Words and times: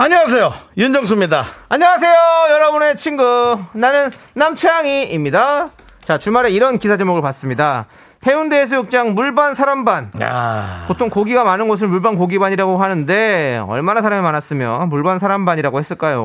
안녕하세요. 0.00 0.54
윤정수입니다. 0.76 1.44
안녕하세요, 1.68 2.14
여러분의 2.52 2.94
친구. 2.94 3.58
나는 3.72 4.12
남창희입니다. 4.34 5.70
자, 6.04 6.18
주말에 6.18 6.50
이런 6.50 6.78
기사 6.78 6.96
제목을 6.96 7.20
봤습니다. 7.20 7.86
해운대 8.24 8.60
해수욕장 8.60 9.14
물반 9.14 9.54
사람반. 9.54 10.12
야 10.22 10.84
보통 10.86 11.10
고기가 11.10 11.42
많은 11.42 11.66
곳을 11.66 11.88
물반 11.88 12.14
고기반이라고 12.14 12.76
하는데 12.80 13.60
얼마나 13.66 14.00
사람이 14.00 14.22
많았으면 14.22 14.88
물반 14.88 15.18
사람반이라고 15.18 15.80
했을까요? 15.80 16.22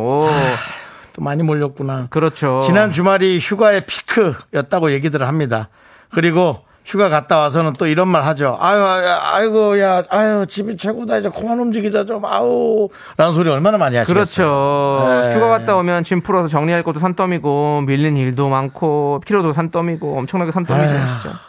또 1.14 1.22
많이 1.24 1.42
몰렸구나. 1.42 2.10
그렇죠. 2.12 2.62
지난 2.64 2.92
주말이 2.92 3.40
휴가의 3.40 3.88
피크였다고 3.88 4.92
얘기들을 4.92 5.28
합니다. 5.28 5.70
그리고 6.14 6.64
휴가 6.86 7.08
갔다 7.10 7.38
와서는 7.38 7.74
또 7.74 7.88
이런 7.88 8.08
말 8.10 8.24
하죠. 8.26 8.58
아유, 8.60 8.82
아유, 8.84 9.06
아이고, 9.08 9.80
야, 9.80 10.04
아유, 10.10 10.46
집이 10.48 10.76
최고다. 10.78 11.18
이제 11.18 11.30
그만 11.30 11.60
움직이자 11.60 12.04
좀, 12.06 12.26
아우. 12.26 12.90
라는 13.16 13.34
소리 13.34 13.50
얼마나 13.50 13.78
많이 13.78 13.96
하시겠어요. 13.96 14.14
그렇죠. 14.14 15.08
네. 15.30 15.36
휴가 15.36 15.48
갔다 15.48 15.78
오면 15.78 16.04
짐 16.04 16.22
풀어서 16.22 16.50
정리할 16.50 16.84
것도 16.84 17.00
산더미고 17.00 17.84
밀린 17.88 18.18
일도 18.18 18.50
많고 18.50 19.22
피로도 19.26 19.54
산더미고 19.54 20.18
엄청나게 20.20 20.52
산더미죠, 20.52 20.88
진짜. 21.22 21.40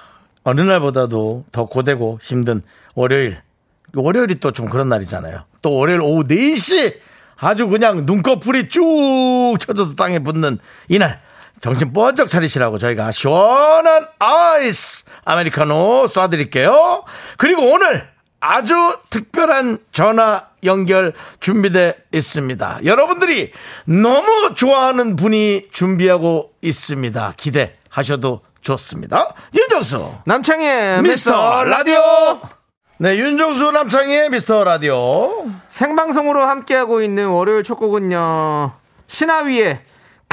어느 0.45 0.61
날보다도 0.61 1.45
더 1.51 1.65
고되고 1.65 2.19
힘든 2.23 2.63
월요일. 2.95 3.39
월요일이 3.97 4.37
또 4.41 4.51
좀 4.53 4.67
그런 4.69 4.89
날이잖아요. 4.89 5.41
또 5.63 5.75
월요일 5.75 6.01
오후 6.01 6.25
4시 6.25 6.95
아주 7.37 7.67
그냥 7.69 8.05
눈꺼풀이 8.07 8.69
쭉 8.69 9.57
쳐져서 9.59 9.95
땅에 9.95 10.19
붙는 10.21 10.59
이날. 10.89 11.21
정신 11.65 11.95
번쩍 11.95 12.29
차리시라고 12.29 12.77
저희가 12.77 13.11
시원한 13.11 14.05
아이스 14.19 15.07
아메리카노 15.25 16.05
쏴드릴게요. 16.09 17.03
그리고 17.39 17.63
오늘 17.63 18.07
아주 18.39 18.75
특별한 19.09 19.79
전화 19.91 20.49
연결 20.65 21.15
준비되어 21.41 21.95
있습니다. 22.13 22.81
여러분들이 22.85 23.51
너무 23.87 24.53
좋아하는 24.55 25.17
분이 25.17 25.69
준비하고 25.73 26.53
있습니다. 26.61 27.33
기대하셔도 27.39 28.43
좋습니다. 28.61 29.33
윤정수 29.55 30.17
남창희의 30.27 31.01
미스터 31.01 31.65
라디오. 31.65 32.03
네, 32.99 33.17
윤정수 33.17 33.71
남창희의 33.71 34.29
미스터 34.29 34.65
라디오. 34.65 35.47
생방송으로 35.69 36.43
함께하고 36.43 37.01
있는 37.01 37.29
월요일 37.29 37.65
첫 37.65 37.77
곡은요. 37.77 38.71
신하위의 39.07 39.81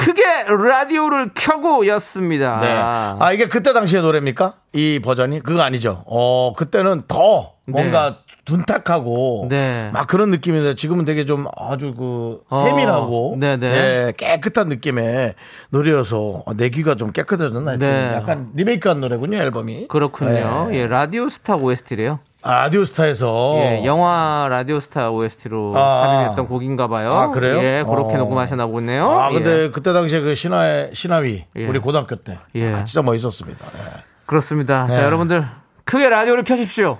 크게 0.02 0.22
라디오를 0.48 1.30
켜고 1.34 1.86
였습니다. 1.86 2.58
네. 2.60 2.68
아, 2.68 3.32
이게 3.32 3.46
그때 3.46 3.72
당시의 3.72 4.02
노래입니까? 4.02 4.54
이 4.72 5.00
버전이? 5.02 5.40
그거 5.40 5.62
아니죠. 5.62 6.02
어, 6.06 6.52
그때는 6.56 7.02
더 7.06 7.52
뭔가 7.68 8.18
둔탁하고 8.44 9.46
네. 9.48 9.90
막 9.92 10.08
그런 10.08 10.30
느낌인데 10.30 10.74
지금은 10.74 11.04
되게 11.04 11.24
좀 11.24 11.46
아주 11.56 11.94
그 11.94 12.40
어, 12.50 12.58
세밀하고 12.58 13.36
네네. 13.38 13.66
예, 13.66 14.12
깨끗한 14.16 14.66
느낌의 14.68 15.34
노래여서 15.70 16.42
내 16.56 16.68
귀가 16.70 16.96
좀 16.96 17.12
깨끗해졌나 17.12 17.70
했더니 17.72 17.92
네. 17.92 18.12
약간 18.14 18.50
리메이크한 18.54 18.98
노래군요, 19.00 19.38
앨범이. 19.38 19.86
그렇군요. 19.86 20.68
네. 20.70 20.78
예, 20.78 20.86
라디오 20.88 21.28
스타 21.28 21.54
OST래요. 21.54 22.18
아, 22.44 22.62
라디오스타에서 22.62 23.54
예, 23.58 23.84
영화 23.84 24.48
라디오 24.50 24.80
스타 24.80 25.10
OST로 25.10 25.72
아. 25.76 26.00
삽입했던 26.24 26.48
곡인가 26.48 26.88
봐요. 26.88 27.12
아, 27.14 27.28
그래요? 27.30 27.58
예, 27.62 27.84
그렇게 27.88 28.16
어. 28.16 28.18
녹음하셨나 28.18 28.66
보네요. 28.66 29.08
아, 29.10 29.30
근데 29.30 29.64
예. 29.64 29.68
그때 29.70 29.92
당시에 29.92 30.20
그 30.20 30.34
시나위, 30.34 30.90
시나위, 30.92 31.44
예. 31.56 31.66
우리 31.66 31.78
고등학교 31.78 32.16
때. 32.16 32.38
예. 32.56 32.72
아, 32.74 32.84
진짜 32.84 33.00
멋있었습니다. 33.02 33.64
예. 33.64 34.02
그렇습니다. 34.26 34.86
네. 34.88 34.96
자, 34.96 35.04
여러분들 35.04 35.46
크게 35.84 36.08
라디오를 36.08 36.42
켜십시오. 36.42 36.98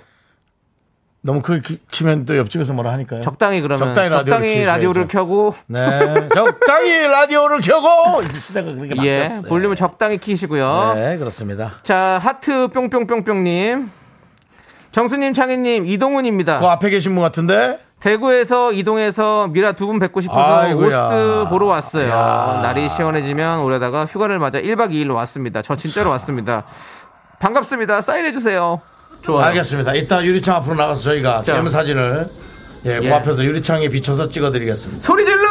너무 1.25 1.41
크게 1.41 1.61
키- 1.61 1.79
키면 1.91 2.25
또 2.25 2.37
옆집에서 2.37 2.73
뭐라 2.73 2.91
하니까요. 2.93 3.21
적당히 3.21 3.61
그러면 3.61 3.77
적당히 3.93 4.09
라디오를. 4.09 4.65
라디오를 4.65 5.07
켜고 5.07 5.55
네. 5.67 6.27
적당히 6.33 6.99
라디오를 7.07 7.59
켜고 7.61 8.21
이제 8.23 8.39
시대가 8.39 8.73
그렇게 8.73 8.93
예, 9.05 9.19
바뀌었어요. 9.23 9.49
볼륨을 9.49 9.75
적당히 9.77 10.17
키시고요. 10.17 10.93
네, 10.95 11.17
그렇습니다. 11.17 11.73
자, 11.83 12.19
하트 12.21 12.67
뿅뿅뿅뿅 12.69 13.43
님. 13.45 13.89
정수님, 14.93 15.33
창희님, 15.33 15.87
이동훈입니다. 15.87 16.59
그 16.59 16.67
앞에 16.67 16.89
계신 16.89 17.13
분 17.15 17.23
같은데? 17.23 17.79
대구에서 17.99 18.71
이동해서 18.73 19.47
미라 19.47 19.71
두 19.73 19.87
분 19.87 19.97
뵙고 19.99 20.21
싶어서 20.21 20.39
아이고야. 20.59 21.07
오스 21.07 21.49
보러 21.49 21.65
왔어요. 21.67 22.09
야. 22.09 22.59
날이 22.61 22.89
시원해지면 22.89 23.61
올해다가 23.61 24.05
휴가를 24.05 24.39
맞아 24.39 24.59
1박 24.61 24.91
2일로 24.91 25.15
왔습니다. 25.15 25.61
저 25.61 25.75
진짜로 25.75 26.09
왔습니다. 26.11 26.63
반갑습니다. 27.39 28.01
사인해주세요. 28.01 28.81
좋아요. 29.23 29.45
알겠습니다. 29.47 29.95
이따 29.95 30.23
유리창 30.23 30.55
앞으로 30.57 30.75
나가서 30.75 31.01
저희가 31.01 31.41
자. 31.43 31.53
게임 31.53 31.67
사진을 31.69 32.27
예, 32.85 32.99
그 32.99 33.05
예. 33.05 33.11
앞에서 33.13 33.43
유리창에 33.43 33.87
비춰서 33.89 34.27
찍어드리겠습니다. 34.27 35.01
소리 35.01 35.23
질러! 35.25 35.47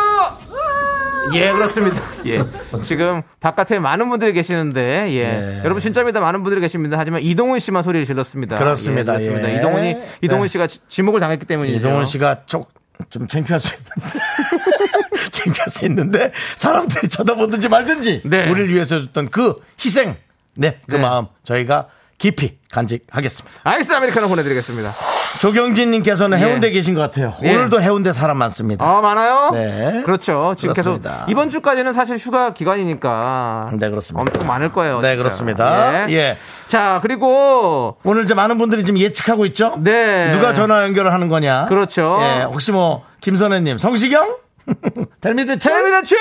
예, 1.35 1.53
그렇습니다. 1.53 2.01
예. 2.27 2.43
지금 2.83 3.23
바깥에 3.41 3.79
많은 3.79 4.09
분들이 4.09 4.33
계시는데, 4.33 5.09
예. 5.13 5.17
예. 5.17 5.59
여러분 5.65 5.81
진짜입니다. 5.81 6.21
많은 6.21 6.43
분들이 6.43 6.61
계십니다. 6.61 6.99
하지만 6.99 7.23
이동훈 7.23 7.59
씨만 7.59 7.83
소리를 7.83 8.05
질렀습니다. 8.07 8.57
그렇습니다. 8.59 9.15
예, 9.15 9.19
그렇습니다. 9.19 9.53
예. 9.53 9.59
이동훈이, 9.59 9.97
이동훈 10.21 10.47
네. 10.47 10.49
씨가 10.49 10.67
지- 10.67 10.81
지목을 10.89 11.21
당했기 11.21 11.47
때문이죠. 11.47 11.77
이동훈 11.79 12.07
씨가 12.07 12.43
좀, 12.47 12.65
좀 13.11 13.27
창피할 13.29 13.61
수 13.61 13.75
있는데. 13.77 14.19
창피할 15.31 15.71
수 15.71 15.85
있는데, 15.87 16.33
사람들이 16.57 17.09
쳐다보든지 17.09 17.69
말든지, 17.69 18.23
네. 18.25 18.51
우리를 18.51 18.69
위해서 18.75 18.97
해줬던 18.97 19.29
그 19.31 19.61
희생, 19.83 20.17
네, 20.55 20.81
그 20.89 20.97
네. 20.97 21.01
마음 21.03 21.27
저희가 21.45 21.89
깊이 22.23 22.57
간직하겠습니다. 22.71 23.63
아이스 23.65 23.93
아메리카노 23.93 24.29
보내드리겠습니다. 24.29 24.93
조경진님께서는 25.41 26.39
예. 26.39 26.45
해운대 26.45 26.71
계신 26.71 26.95
것 26.95 27.01
같아요. 27.01 27.35
예. 27.43 27.53
오늘도 27.53 27.83
해운대 27.83 28.13
사람 28.13 28.37
많습니다. 28.39 28.87
아, 28.87 29.01
많아요? 29.01 29.51
네. 29.53 30.03
그렇죠. 30.05 30.55
지금 30.57 30.73
그렇습니다. 30.73 31.11
계속 31.11 31.31
이번 31.33 31.49
주까지는 31.49 31.93
사실 31.93 32.17
휴가 32.19 32.55
기간이니까 32.55 33.71
네, 33.73 33.91
그렇습니다. 33.91 34.21
엄청 34.23 34.47
많을 34.47 34.71
거예요. 34.71 35.01
네, 35.01 35.09
진짜. 35.09 35.17
그렇습니다. 35.17 36.11
예. 36.13 36.39
자, 36.69 37.01
그리고 37.03 37.97
오늘 38.05 38.23
이제 38.23 38.35
많은 38.35 38.57
분들이 38.57 38.85
지금 38.85 39.01
예측하고 39.01 39.45
있죠? 39.47 39.75
네. 39.83 40.31
누가 40.31 40.55
전화 40.55 40.85
연결을 40.85 41.13
하는 41.13 41.29
거냐? 41.29 41.67
그렇죠. 41.67 42.21
예, 42.21 42.43
혹시 42.45 42.71
뭐, 42.71 43.05
김선혜님, 43.21 43.79
성시경? 43.79 44.37
텔미드 45.21 45.59
텔미다 45.59 46.03
출! 46.03 46.19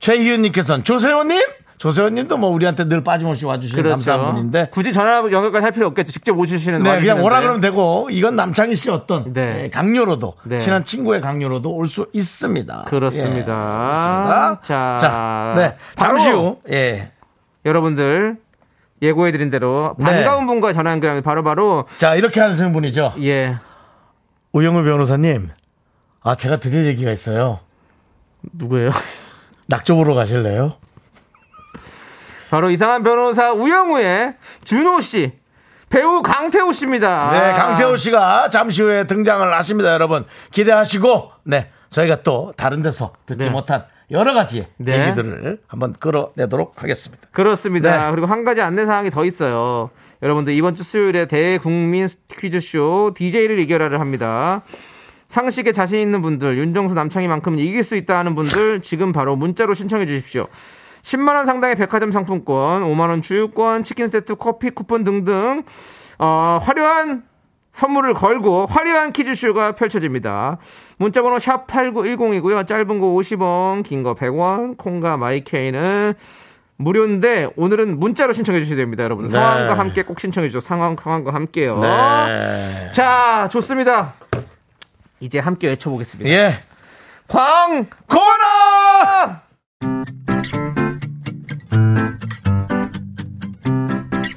최희윤님께서는 0.00 0.84
조세호님? 0.84 1.40
조세호님도 1.80 2.36
뭐 2.36 2.50
우리한테 2.50 2.84
늘 2.84 3.02
빠짐없이 3.02 3.46
와주시는 3.46 3.82
그렇죠. 3.82 3.94
감사한 4.04 4.34
분인데. 4.34 4.68
굳이 4.70 4.92
전화 4.92 5.16
연결까지 5.16 5.62
할 5.62 5.72
필요 5.72 5.86
없겠죠. 5.86 6.12
직접 6.12 6.38
오시시는 6.38 6.82
네, 6.82 7.00
그냥. 7.00 7.24
오라 7.24 7.40
그러면 7.40 7.62
되고, 7.62 8.06
이건 8.10 8.36
남창희 8.36 8.74
씨 8.74 8.90
어떤 8.90 9.32
네. 9.32 9.62
예, 9.64 9.70
강요로도, 9.70 10.34
네. 10.44 10.58
친한 10.58 10.84
친구의 10.84 11.22
강요로도 11.22 11.72
올 11.74 11.88
수 11.88 12.06
있습니다. 12.12 12.84
그렇습니다. 12.86 14.58
예. 14.60 14.62
자, 14.62 14.98
자, 15.00 15.54
네. 15.56 15.76
잠시 15.96 16.28
후, 16.28 16.58
예. 16.70 17.12
여러분들 17.64 18.36
예고해드린 19.00 19.48
대로 19.50 19.94
네. 19.98 20.04
반가운 20.04 20.46
분과 20.46 20.74
전화 20.74 20.90
연결하면 20.92 21.22
바로바로 21.22 21.86
자, 21.96 22.14
이렇게 22.14 22.40
하시는 22.40 22.72
분이죠. 22.74 23.14
예 23.22 23.56
우영우 24.52 24.84
변호사님. 24.84 25.48
아, 26.22 26.34
제가 26.34 26.58
드릴 26.58 26.84
얘기가 26.86 27.10
있어요. 27.10 27.60
누구예요? 28.52 28.90
낙조 29.66 29.96
보러 29.96 30.14
가실래요? 30.14 30.74
바로 32.50 32.70
이상한 32.70 33.02
변호사 33.02 33.52
우영우의 33.52 34.34
준호 34.64 35.00
씨 35.00 35.32
배우 35.88 36.22
강태호 36.22 36.72
씨입니다. 36.72 37.30
네, 37.32 37.52
강태호 37.52 37.96
씨가 37.96 38.48
잠시 38.50 38.82
후에 38.82 39.06
등장을 39.08 39.52
하십니다, 39.52 39.92
여러분. 39.92 40.24
기대하시고, 40.52 41.32
네, 41.44 41.68
저희가 41.88 42.22
또 42.22 42.52
다른 42.56 42.82
데서 42.82 43.12
듣지 43.26 43.46
네. 43.46 43.50
못한 43.50 43.84
여러 44.12 44.32
가지 44.34 44.68
네. 44.76 45.00
얘기들을 45.00 45.58
한번 45.66 45.92
끌어내도록 45.94 46.82
하겠습니다. 46.82 47.26
그렇습니다. 47.32 48.04
네. 48.04 48.10
그리고 48.12 48.26
한 48.28 48.44
가지 48.44 48.60
안내 48.60 48.86
사항이 48.86 49.10
더 49.10 49.24
있어요. 49.24 49.90
여러분들 50.22 50.52
이번 50.52 50.76
주 50.76 50.84
수요일에 50.84 51.26
대국민 51.26 52.06
퀴즈쇼 52.38 53.12
DJ를 53.16 53.58
이겨라를 53.58 53.98
합니다. 53.98 54.62
상식에 55.26 55.72
자신 55.72 55.98
있는 55.98 56.22
분들, 56.22 56.58
윤정수 56.58 56.94
남창희만큼 56.94 57.58
이길 57.58 57.84
수 57.84 57.96
있다 57.96 58.18
하는 58.18 58.34
분들 58.34 58.80
지금 58.82 59.12
바로 59.12 59.36
문자로 59.36 59.74
신청해 59.74 60.06
주십시오. 60.06 60.46
10만 61.02 61.34
원 61.34 61.46
상당의 61.46 61.76
백화점 61.76 62.12
상품권, 62.12 62.82
5만 62.84 63.08
원 63.08 63.22
주유권, 63.22 63.82
치킨 63.82 64.06
세트, 64.08 64.36
커피 64.36 64.70
쿠폰 64.70 65.04
등등 65.04 65.62
어, 66.18 66.58
화려한 66.62 67.22
선물을 67.72 68.14
걸고 68.14 68.66
화려한 68.66 69.12
퀴즈쇼가 69.12 69.72
펼쳐집니다. 69.76 70.58
문자번호 70.98 71.38
샵 71.38 71.66
8910이고요. 71.68 72.66
짧은 72.66 72.98
거 72.98 73.06
50원, 73.06 73.84
긴 73.84 74.02
거 74.02 74.14
100원, 74.14 74.76
콩과 74.76 75.16
마이케이는 75.16 76.14
무료인데 76.76 77.48
오늘은 77.56 77.98
문자로 78.00 78.32
신청해 78.32 78.60
주셔야 78.64 78.76
됩니다, 78.76 79.04
여러분. 79.04 79.26
네. 79.26 79.30
상황과 79.30 79.74
함께 79.78 80.02
꼭 80.02 80.18
신청해 80.18 80.48
주세요. 80.48 80.60
상황, 80.60 80.96
상황과 80.96 81.32
함께요. 81.32 81.78
네. 81.78 82.90
자, 82.92 83.48
좋습니다. 83.52 84.14
이제 85.20 85.38
함께 85.38 85.68
외쳐보겠습니다. 85.68 86.28
예. 86.30 86.54
광 87.28 87.86
고나 88.08 89.42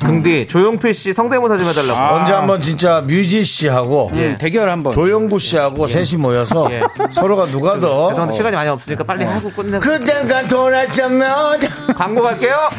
긍디 0.04 0.48
조용필 0.48 0.94
씨 0.94 1.14
성대모사 1.14 1.58
좀 1.58 1.68
해달라고. 1.70 2.16
언제 2.16 2.34
한번 2.34 2.62
진짜 2.62 3.02
뮤지 3.02 3.44
씨하고 3.44 4.12
예. 4.16 4.38
대결 4.38 4.70
한번. 4.70 4.92
조영구 4.94 5.40
씨하고 5.40 5.88
셋이 5.88 6.22
모여서 6.22 6.68
예. 6.72 6.82
서로가 7.12 7.46
누가 7.46 7.80
더 7.80 8.10
죄송한데 8.10 8.36
시간이 8.36 8.56
많이 8.56 8.70
없으니까 8.70 9.04
빨리 9.04 9.24
하고 9.26 9.50
끝내. 9.52 9.80
그때가 9.80 10.48
돌아서면 10.48 11.60
광고 11.96 12.22
갈게요. 12.22 12.70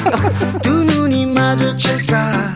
두 0.62 0.84
눈이 0.84 1.26
마주칠까 1.26 2.54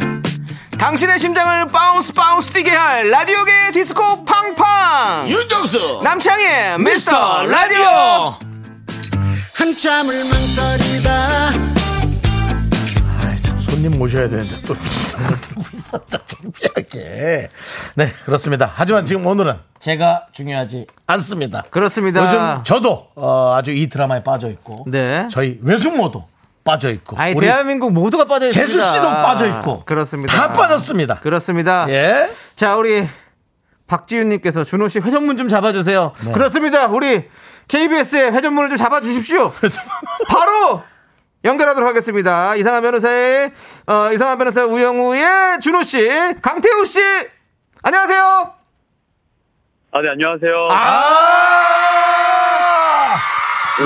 당신의 0.79 1.19
심장을 1.19 1.67
bounce 1.67 2.13
bounce 2.13 2.51
뛰게 2.51 2.71
할 2.71 3.11
라디오계 3.11 3.53
디스코 3.73 4.25
팡팡. 4.25 5.29
윤정수 5.29 6.01
남창희 6.03 6.79
미스터 6.83 7.43
라디오. 7.45 8.35
한참을 9.55 10.15
망설이다 10.31 11.80
손님 13.81 13.99
모셔야 13.99 14.29
되는데 14.29 14.61
또 14.61 14.75
이상을 14.75 15.41
들고 15.41 15.63
있었다 15.73 16.19
창피하게 16.27 17.49
네 17.95 18.13
그렇습니다 18.27 18.71
하지만 18.75 19.07
지금 19.07 19.27
오늘은 19.27 19.55
제가 19.79 20.27
중요하지 20.33 20.87
않습니다 21.07 21.65
그렇습니다. 21.71 22.27
요즘 22.27 22.65
저도 22.65 23.09
어, 23.15 23.55
아주 23.57 23.71
이 23.71 23.89
드라마에 23.89 24.23
빠져 24.23 24.51
있고 24.51 24.85
네. 24.87 25.27
저희 25.31 25.59
외숙모도 25.63 26.27
빠져 26.63 26.91
있고 26.91 27.17
아니 27.17 27.33
우리 27.33 27.47
대한민국 27.47 27.93
모두가 27.93 28.27
빠져 28.27 28.49
있습니다. 28.49 28.71
재수 28.71 28.93
씨도 28.93 29.09
빠져 29.09 29.47
있고 29.47 29.83
그렇습니다. 29.85 30.35
다 30.35 30.53
빠졌습니다 30.53 31.21
그렇습니다. 31.21 31.87
예 31.89 32.29
자, 32.57 32.77
우리 32.77 33.09
박지윤님께서 33.87 34.65
준호 34.65 34.89
씨 34.89 34.99
회전문 34.99 35.39
좀 35.39 35.49
잡아주세요. 35.49 36.13
네. 36.27 36.33
그렇습니다. 36.33 36.89
우리 36.89 37.25
KBS의 37.69 38.33
회전문을 38.33 38.69
좀 38.69 38.77
잡아주십시오. 38.77 39.51
바로 40.29 40.83
연결하도록 41.45 41.89
하겠습니다. 41.89 42.55
이상한 42.57 42.83
변호사의 42.83 43.51
어, 43.87 44.11
이상한 44.13 44.37
변호사 44.39 44.65
우영우의 44.65 45.61
준호 45.61 45.83
씨, 45.85 46.09
강태우 46.43 46.85
씨, 46.85 47.01
안녕하세요. 47.83 48.53
아, 49.93 50.01
네, 50.03 50.09
안녕하세요. 50.11 50.69
아! 50.71 51.57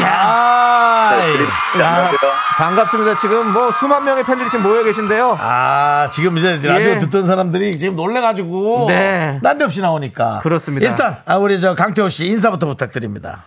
야! 0.03 1.11
네, 1.17 1.33
드림- 1.33 1.47
네, 1.77 1.81
야! 1.83 1.89
안녕하세요. 1.89 2.19
반갑습니다. 2.56 3.17
지금 3.17 3.53
뭐 3.53 3.71
수만 3.71 4.05
명의 4.05 4.25
팬들이 4.25 4.50
지금 4.50 4.65
모여 4.65 4.83
계신데요. 4.83 5.39
아, 5.41 6.09
지금 6.12 6.37
이제 6.37 6.61
라디오 6.62 6.91
예. 6.91 6.99
듣던 6.99 7.27
사람들이 7.27 7.79
지금 7.79 7.95
놀래가지고. 7.97 8.87
네. 8.89 9.39
난데없이 9.43 9.81
나오니까. 9.81 10.41
그렇습니다. 10.43 10.89
일단, 10.89 11.19
아, 11.25 11.37
우리 11.37 11.61
저 11.61 11.75
강태호 11.77 12.09
씨 12.09 12.27
인사부터 12.27 12.67
부탁드립니다. 12.67 13.45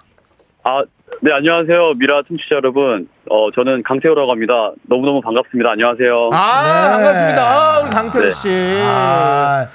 아, 0.70 0.84
네, 1.22 1.32
안녕하세요. 1.32 1.94
미라 1.98 2.24
청취자 2.28 2.56
여러분. 2.56 3.08
어, 3.30 3.50
저는 3.56 3.84
강태호라고 3.84 4.30
합니다. 4.30 4.74
너무너무 4.84 5.22
반갑습니다. 5.22 5.72
안녕하세요. 5.72 6.30
아, 6.34 6.62
네. 6.62 6.92
반갑습니다. 6.92 7.42
아, 7.42 7.80
우리 7.80 7.90
강태우 7.90 8.22
네. 8.22 8.32
씨. 8.34 8.82
아, 8.84 9.68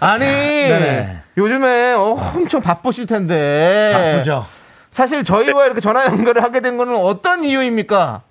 아니, 0.00 0.24
네네. 0.24 1.18
요즘에 1.36 1.92
어, 1.92 2.16
엄청 2.34 2.62
바쁘실 2.62 3.06
텐데. 3.06 3.92
바쁘죠. 3.94 4.46
사실 4.88 5.22
저희와 5.22 5.66
이렇게 5.66 5.80
전화 5.80 6.06
연결을 6.06 6.42
하게 6.42 6.60
된 6.60 6.78
거는 6.78 6.96
어떤 6.96 7.44
이유입니까? 7.44 8.22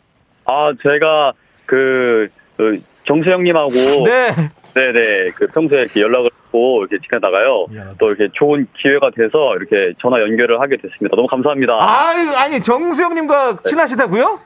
아, 0.46 0.72
제가 0.82 1.34
그, 1.68 2.30
그 2.58 2.80
정수영님하고. 3.06 3.70
네. 4.06 4.34
네네. 4.78 5.32
그 5.32 5.48
평소에 5.48 5.82
이렇게 5.82 6.02
연락을 6.02 6.30
하고 6.48 6.82
이렇게 6.86 6.98
지내다가요. 7.08 7.66
미안하다. 7.70 7.96
또 8.00 8.08
이렇게 8.10 8.30
좋은 8.34 8.68
기회가 8.78 9.10
돼서 9.10 9.56
이렇게 9.58 9.94
전화 10.00 10.22
연결을 10.22 10.62
하게 10.62 10.78
됐습니다. 10.78 11.16
너무 11.16 11.28
감사합니다. 11.28 11.74
아니, 11.82 12.36
아니, 12.36 12.62
정수영님과 12.62 13.58
친하시다고요? 13.66 14.40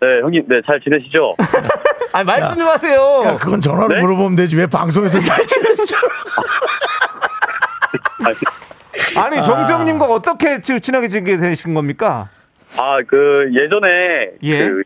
네, 0.00 0.20
형님, 0.22 0.44
네, 0.48 0.60
잘 0.66 0.80
지내시죠? 0.80 1.36
아니, 2.12 2.26
말씀 2.26 2.56
좀 2.56 2.66
하세요. 2.68 3.22
야, 3.26 3.34
그건 3.36 3.60
전화로 3.60 3.88
네? 3.88 4.00
물어보면 4.00 4.36
되지. 4.36 4.56
왜 4.56 4.66
방송에서 4.66 5.20
잘 5.20 5.44
지내죠? 5.46 5.96
아니, 9.18 9.42
정수영님과 9.42 10.06
어떻게 10.06 10.60
지- 10.60 10.80
친하게 10.80 11.08
지게 11.08 11.36
되신 11.38 11.74
겁니까? 11.74 12.28
아, 12.78 12.98
그 13.06 13.50
예전에 13.52 14.30
예. 14.42 14.68
그 14.68 14.82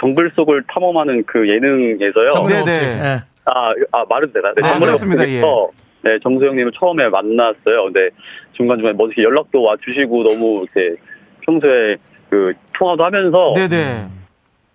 정글 0.00 0.32
속을 0.34 0.64
탐험하는 0.72 1.24
그 1.26 1.48
예능에서요. 1.48 2.46
네네. 2.48 2.60
없지. 2.60 2.80
예. 2.80 3.22
아, 3.44 3.72
아 3.92 4.04
말해도 4.08 4.32
되나? 4.32 4.52
네, 4.54 4.68
아, 4.68 4.78
그렇습니다. 4.78 5.22
속에서 5.22 5.70
네, 6.02 6.18
정수영님을 6.22 6.72
처음에 6.78 7.08
만났어요. 7.08 7.84
근데 7.84 8.10
중간중간에 8.52 8.94
뭐 8.94 9.06
이렇게 9.06 9.22
연락도 9.22 9.62
와주시고 9.62 10.22
너무 10.24 10.64
이렇게 10.74 11.00
평소에 11.40 11.96
그 12.28 12.52
통화도 12.74 13.04
하면서 13.04 13.54
네네. 13.54 14.06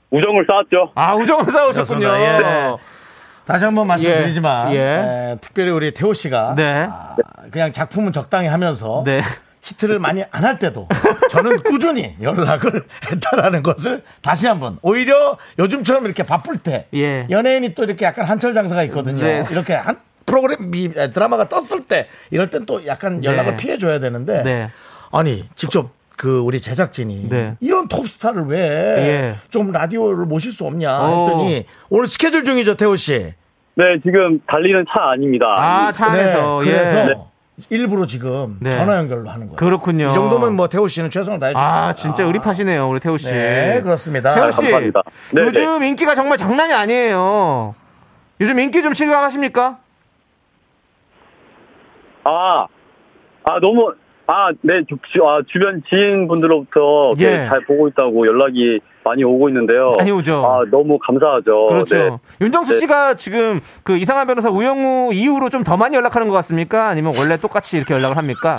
우정을 0.10 0.46
쌓았죠. 0.48 0.92
아, 0.96 1.16
우정을 1.16 1.46
쌓으셨군요. 1.46 2.08
예. 2.08 2.78
다시 3.46 3.66
한번 3.66 3.88
말씀드리지만 3.88 4.74
예. 4.74 4.80
에, 4.80 5.36
특별히 5.42 5.72
우리 5.72 5.94
태호 5.94 6.14
씨가 6.14 6.56
네. 6.56 6.88
아, 6.90 7.16
그냥 7.50 7.72
작품은 7.72 8.12
적당히 8.12 8.48
하면서 8.48 9.04
네. 9.06 9.22
히트를 9.68 10.00
많이 10.00 10.24
안 10.32 10.48
할 10.48 10.60
때도 10.60 10.88
저는 11.30 11.62
꾸준히 11.64 12.16
연락을 12.22 12.84
했다라는 13.12 13.64
것을 13.64 14.02
다시 14.22 14.48
한번 14.48 14.78
오히려 14.82 15.38
요즘처럼 15.60 16.06
이렇게 16.06 16.24
바쁠 16.24 16.58
때 16.58 16.88
예. 16.94 17.28
연예인이 17.30 17.76
또 17.76 17.84
이렇게 17.84 18.06
약간 18.06 18.24
한철 18.26 18.54
장사가 18.54 18.84
있거든요. 18.84 19.24
네. 19.24 19.44
이렇게 19.52 19.74
한 19.74 19.98
프로그램 20.26 20.74
이 20.74 20.90
드라마가 20.94 21.50
떴을 21.50 21.84
때 21.88 22.08
이럴 22.32 22.50
땐 22.50 22.66
또 22.66 22.86
약간 22.86 23.24
연락을 23.26 23.52
네. 23.52 23.58
피해 23.58 23.78
줘야 23.78 24.00
되는데 24.00 24.44
네. 24.44 24.70
아니 25.12 25.44
직접 25.58 25.90
그 26.16 26.40
우리 26.40 26.62
제작진이 26.62 27.28
네. 27.30 27.56
이런 27.60 27.90
톱스타를 27.90 28.46
왜 28.46 28.60
예. 28.62 29.36
좀 29.50 29.72
라디오를 29.74 30.26
모실 30.26 30.52
수 30.54 30.64
없냐 30.66 30.98
어. 30.98 31.26
했더니 31.28 31.66
오늘 31.90 32.08
스케줄 32.08 32.46
중이죠 32.46 32.76
태호 32.76 32.96
씨. 32.96 33.34
네, 33.76 33.84
지금 34.04 34.40
달리는 34.48 34.86
차 34.90 35.12
아닙니다. 35.12 35.46
아, 35.46 35.92
차 35.92 36.08
안에서. 36.08 36.62
네, 36.64 36.72
그래서 36.72 36.98
예. 37.10 37.16
일부러 37.70 38.06
지금 38.06 38.58
네. 38.60 38.70
전화 38.70 38.98
연결로 38.98 39.30
하는 39.30 39.48
거예요. 39.48 39.56
그렇군요. 39.56 40.12
이 40.12 40.14
정도면 40.14 40.56
뭐 40.56 40.68
태호 40.68 40.88
씨는 40.88 41.10
최선을 41.10 41.40
다해줘. 41.40 41.60
아, 41.60 41.94
진짜 41.94 42.24
의리파시네요, 42.24 42.88
우리 42.88 43.00
태우 43.00 43.18
씨. 43.18 43.32
네, 43.32 43.82
그렇습니다. 43.82 44.36
태우 44.36 44.52
씨, 44.52 44.62
감사합니다. 44.62 45.02
네, 45.34 45.42
요즘 45.42 45.82
인기가 45.84 46.14
정말 46.14 46.38
장난이 46.38 46.72
아니에요. 46.74 47.74
요즘 48.40 48.60
인기 48.60 48.84
좀 48.84 48.94
실감하십니까? 48.94 49.80
아, 52.24 52.68
아 53.44 53.60
너무 53.60 53.94
아, 54.30 54.50
네, 54.62 54.84
주, 54.88 54.98
주- 55.14 55.26
아, 55.28 55.40
주변 55.48 55.82
지인분들로부터 55.90 57.14
예. 57.20 57.46
잘 57.48 57.62
보고 57.66 57.88
있다고 57.88 58.28
연락이 58.28 58.80
많이 59.06 59.24
오고 59.24 59.48
있는데요. 59.50 59.92
많이 59.98 60.12
오죠. 60.12 60.46
아, 60.46 60.66
너무 60.70 61.00
감사하죠. 61.00 61.68
그렇죠. 61.68 61.98
네. 61.98 62.10
윤정수 62.42 62.74
네. 62.74 62.80
씨가 62.80 63.14
지금 63.14 63.62
그 63.84 63.96
이상한 63.98 64.28
변호사 64.28 64.50
우영우 64.50 65.14
이후로 65.14 65.50
좀 65.50 65.64
더 65.64 65.78
많이 65.78 65.96
연락하는 65.96 66.28
것 66.28 66.34
같습니까? 66.36 66.88
아니면 66.90 67.14
원래 67.18 67.38
똑같이 67.38 67.78
이렇게 67.78 67.94
연락을 67.94 68.18
합니까? 68.18 68.58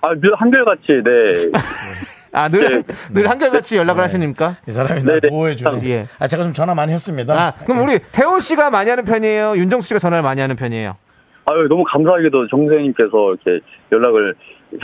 아, 0.00 0.14
늘 0.14 0.34
한결같이, 0.34 0.86
네. 1.04 1.60
아, 2.32 2.48
늘, 2.48 2.82
네. 2.86 2.94
늘 3.12 3.28
한결같이 3.28 3.76
연락을 3.76 4.02
하십니까? 4.04 4.56
이 4.66 4.72
사람이 4.72 5.00
네, 5.02 5.06
나 5.12 5.20
네. 5.20 5.28
보호해주네. 5.28 5.80
예. 5.90 6.06
아, 6.18 6.26
제가 6.26 6.42
좀 6.44 6.54
전화 6.54 6.74
많이 6.74 6.92
했습니다. 6.94 7.34
아, 7.34 7.52
그럼 7.66 7.82
우리 7.84 7.98
태호 7.98 8.40
씨가 8.40 8.70
많이 8.70 8.88
하는 8.88 9.04
편이에요? 9.04 9.56
윤정수 9.56 9.88
씨가 9.88 9.98
전화를 10.00 10.22
많이 10.22 10.40
하는 10.40 10.56
편이에요? 10.56 10.96
아유, 11.44 11.66
너무 11.68 11.84
감사하게도 11.84 12.48
정수영님께서 12.48 13.34
이렇게 13.44 13.64
연락을 13.92 14.34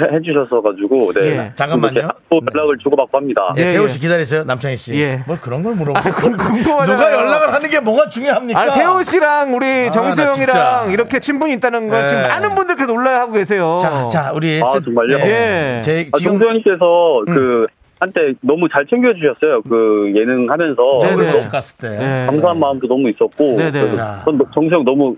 해, 0.00 0.16
해주셔서 0.16 0.60
가지고, 0.60 1.12
네. 1.12 1.20
예. 1.26 1.50
잠깐만요. 1.54 2.08
또 2.28 2.40
연락을 2.54 2.76
주고받고 2.78 3.16
합니다. 3.16 3.54
예, 3.56 3.68
예, 3.68 3.72
태호 3.72 3.84
예. 3.84 3.88
씨 3.88 3.98
기다리세요, 3.98 4.44
남창희 4.44 4.76
씨. 4.76 4.94
예. 5.00 5.22
뭐 5.26 5.36
그런 5.40 5.62
걸 5.62 5.74
물어보고. 5.74 5.98
아, 5.98 6.02
그럼 6.12 6.36
궁금하잖아요. 6.36 6.86
누가 6.86 7.12
연락을 7.12 7.52
하는 7.54 7.70
게 7.70 7.80
뭐가 7.80 8.08
중요합니까? 8.08 8.60
아, 8.60 8.72
태호 8.72 9.02
씨랑 9.02 9.54
우리 9.54 9.66
아, 9.66 9.84
나 9.86 9.90
정수영이랑 9.90 10.34
진짜. 10.36 10.86
이렇게 10.90 11.18
친분이 11.20 11.54
있다는 11.54 11.88
건 11.88 12.02
예. 12.02 12.06
지금 12.06 12.22
많은 12.22 12.54
분들께서 12.54 12.92
놀라하고 12.92 13.32
계세요. 13.32 13.78
자, 13.80 14.08
자, 14.08 14.32
우리. 14.34 14.60
아, 14.62 14.66
쓰- 14.72 14.82
정말요? 14.84 15.16
예. 15.18 15.80
제, 15.82 16.08
아, 16.12 16.18
지금. 16.18 16.32
정수영님께서 16.38 17.22
그, 17.26 17.66
한때 18.00 18.32
너무 18.42 18.68
잘 18.68 18.86
챙겨주셨어요. 18.86 19.62
그 19.68 20.12
예능 20.14 20.48
하면서. 20.50 20.98
네네. 21.02 21.48
갔을 21.48 21.78
때. 21.78 21.98
예. 22.22 22.26
감사한 22.26 22.60
마음도 22.60 22.86
너무 22.86 23.08
있었고. 23.10 23.56
네네. 23.56 23.70
그래서 23.72 23.96
자. 23.96 24.22
전 24.24 24.38
정수영 24.54 24.84
너무 24.84 25.16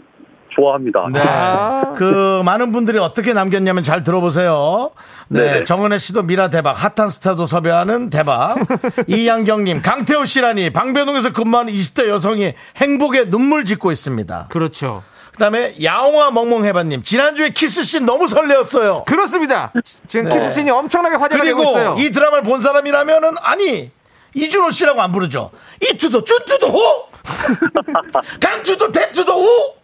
좋아합니다. 0.54 1.06
네. 1.12 1.20
아. 1.20 1.92
그 1.96 2.42
많은 2.44 2.72
분들이 2.72 2.98
어떻게 2.98 3.32
남겼냐면 3.32 3.82
잘 3.84 4.02
들어보세요. 4.02 4.90
네. 5.28 5.52
네. 5.60 5.64
정은혜 5.64 5.98
씨도 5.98 6.22
미라 6.22 6.50
대박, 6.50 6.72
핫한 6.72 7.10
스타도 7.10 7.46
섭외하는 7.46 8.10
대박. 8.10 8.56
이양경님, 9.06 9.82
강태호 9.82 10.24
씨라니 10.24 10.70
방배동에서 10.70 11.32
근무하는 11.32 11.72
20대 11.72 12.08
여성이 12.08 12.54
행복에 12.76 13.30
눈물 13.30 13.64
짓고 13.64 13.92
있습니다. 13.92 14.48
그렇죠. 14.50 15.02
그다음에 15.32 15.74
야옹아 15.82 16.32
멍멍해바님, 16.32 17.02
지난주에 17.02 17.50
키스씬 17.50 18.04
너무 18.04 18.28
설레었어요. 18.28 19.04
그렇습니다. 19.06 19.72
지금 20.06 20.28
키스씬이 20.28 20.70
엄청나게 20.70 21.16
화제가 21.16 21.42
되고 21.42 21.56
그리고 21.56 21.70
있어요. 21.70 21.94
이 21.98 22.10
드라마를 22.10 22.42
본 22.42 22.60
사람이라면은 22.60 23.36
아니 23.40 23.90
이준호 24.34 24.70
씨라고 24.70 25.00
안 25.00 25.12
부르죠. 25.12 25.50
이투도 25.82 26.24
준투도 26.24 26.68
호, 26.68 27.06
강투도 28.40 28.92
대투도 28.92 29.32
호. 29.32 29.79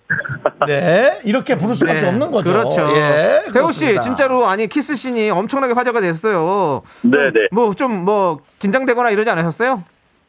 네 0.67 1.19
이렇게 1.25 1.57
부를 1.57 1.75
수밖에 1.75 2.01
네, 2.03 2.09
없는 2.09 2.31
거죠. 2.31 2.51
그렇죠. 2.53 2.89
예, 2.95 3.43
태호 3.53 3.73
씨. 3.73 3.99
진짜로 4.01 4.47
아니 4.47 4.67
키스 4.69 4.95
씬이 4.97 5.31
엄청나게 5.31 5.73
화제가 5.75 6.01
됐어요. 6.01 6.83
네 7.03 7.31
네. 7.33 7.49
뭐좀뭐 7.53 8.41
긴장되거나 8.61 9.11
이러지 9.11 9.31
않으셨어요? 9.31 9.83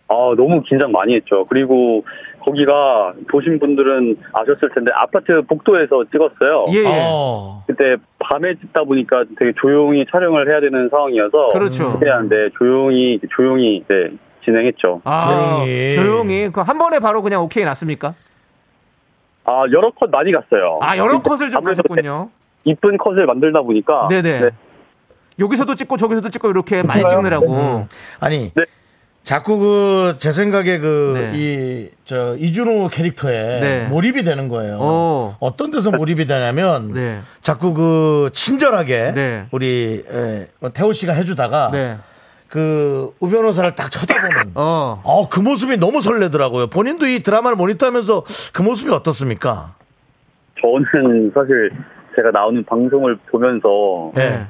아, 0.10 0.14
너무 0.38 0.62
긴장 0.64 0.92
많이 0.92 1.16
했죠. 1.16 1.46
그리고 1.50 2.06
거기가 2.46 3.14
보신 3.30 3.60
분들은 3.60 4.16
아셨을 4.32 4.70
텐데 4.74 4.90
아파트 4.96 5.42
복도에서 5.50 6.06
찍었어요. 6.12 6.66
예, 6.72 6.78
예. 6.80 6.86
어. 6.88 7.64
그때 7.68 7.98
밤에 8.20 8.56
찍다 8.56 8.84
보니까 8.86 9.26
되게 9.38 9.52
조용히 9.60 10.06
촬영을 10.10 10.50
해야 10.50 10.62
되는 10.62 10.88
상황이어서 10.90 11.50
그렇죠. 11.52 12.00
해야 12.04 12.16
하는데 12.16 12.50
조용히 12.58 13.20
조용히 13.36 13.84
네, 13.90 14.12
진행했죠. 14.46 15.02
아, 15.04 15.20
조용히. 15.66 15.96
조용히. 15.96 16.50
그 16.54 16.62
한 16.62 16.78
번에 16.78 17.00
바로 17.00 17.22
그냥 17.22 17.42
오케이 17.44 17.66
났습니까? 17.66 18.14
아 19.48 19.64
여러 19.72 19.92
컷 19.92 20.10
많이 20.10 20.32
갔어요. 20.32 20.78
아, 20.82 20.98
여러 20.98 21.22
컷을 21.22 21.50
좀 21.50 21.64
보셨군요. 21.64 22.30
이쁜 22.66 22.98
컷을 22.98 23.26
만들다 23.26 23.62
보니까 23.62 24.08
네네. 24.10 24.40
네. 24.42 24.50
여기서도 25.40 25.74
찍고 25.76 25.96
저기서도 25.98 26.30
찍고 26.30 26.50
이렇게 26.50 26.84
많이 26.84 27.04
찍느라고. 27.04 27.88
아니 28.20 28.52
네. 28.54 28.66
자꾸 29.24 29.58
그 29.58 30.18
제 30.20 30.32
생각에 30.32 30.80
그 30.80 31.32
네. 31.34 31.38
이저 32.06 32.36
이준호 32.38 32.90
캐릭터에 32.90 33.60
네. 33.60 33.88
몰입이 33.90 34.24
되는 34.24 34.48
거예요. 34.50 34.78
어. 34.82 35.38
어떤 35.40 35.72
데서 35.72 35.92
몰입이 35.92 36.26
되냐면 36.28 36.94
네. 36.94 37.20
자꾸 37.42 37.74
그 37.74 38.30
친절하게 38.34 39.12
네. 39.14 39.46
우리 39.52 40.04
에, 40.10 40.48
태호 40.74 40.92
씨가 40.94 41.14
해주다가 41.14 41.70
네. 41.72 41.98
그 42.50 43.14
우변호사를 43.20 43.76
딱 43.76 43.92
쳐다보는 43.92 44.47
어. 44.60 45.00
어, 45.04 45.30
그 45.30 45.40
모습이 45.40 45.78
너무 45.78 46.02
설레더라고요. 46.02 46.68
본인도 46.68 47.06
이 47.06 47.20
드라마를 47.20 47.56
모니터하면서 47.56 48.24
그 48.54 48.62
모습이 48.64 48.92
어떻습니까? 48.92 49.76
저는 50.60 51.32
사실 51.36 51.72
제가 52.16 52.32
나오는 52.32 52.64
방송을 52.66 53.18
보면서 53.30 54.12
네. 54.16 54.48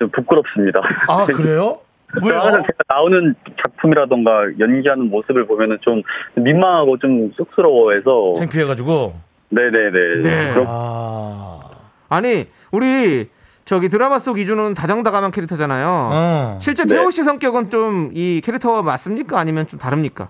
좀 0.00 0.10
부끄럽습니다. 0.10 0.80
아, 1.08 1.24
그래요? 1.32 1.78
왜요? 2.24 2.40
항상 2.40 2.62
제가 2.62 2.78
나오는 2.88 3.34
작품이라던가 3.64 4.58
연기하는 4.58 5.10
모습을 5.10 5.46
보면은 5.46 5.78
좀 5.82 6.02
민망하고 6.34 6.98
좀 6.98 7.30
쑥스러워해서 7.36 8.34
창피해가지고. 8.38 9.14
네네네. 9.50 10.22
네. 10.22 10.64
아. 10.66 11.60
아니, 12.08 12.46
우리 12.72 13.28
저기 13.66 13.88
드라마 13.88 14.20
속 14.20 14.38
이준호는 14.38 14.74
다정다감한 14.74 15.32
캐릭터잖아요. 15.32 15.86
어. 16.12 16.58
실제 16.60 16.84
네. 16.84 16.94
태호 16.94 17.10
씨 17.10 17.24
성격은 17.24 17.68
좀 17.68 18.10
이 18.14 18.40
캐릭터와 18.42 18.82
맞습니까? 18.82 19.38
아니면 19.38 19.66
좀 19.66 19.78
다릅니까? 19.80 20.28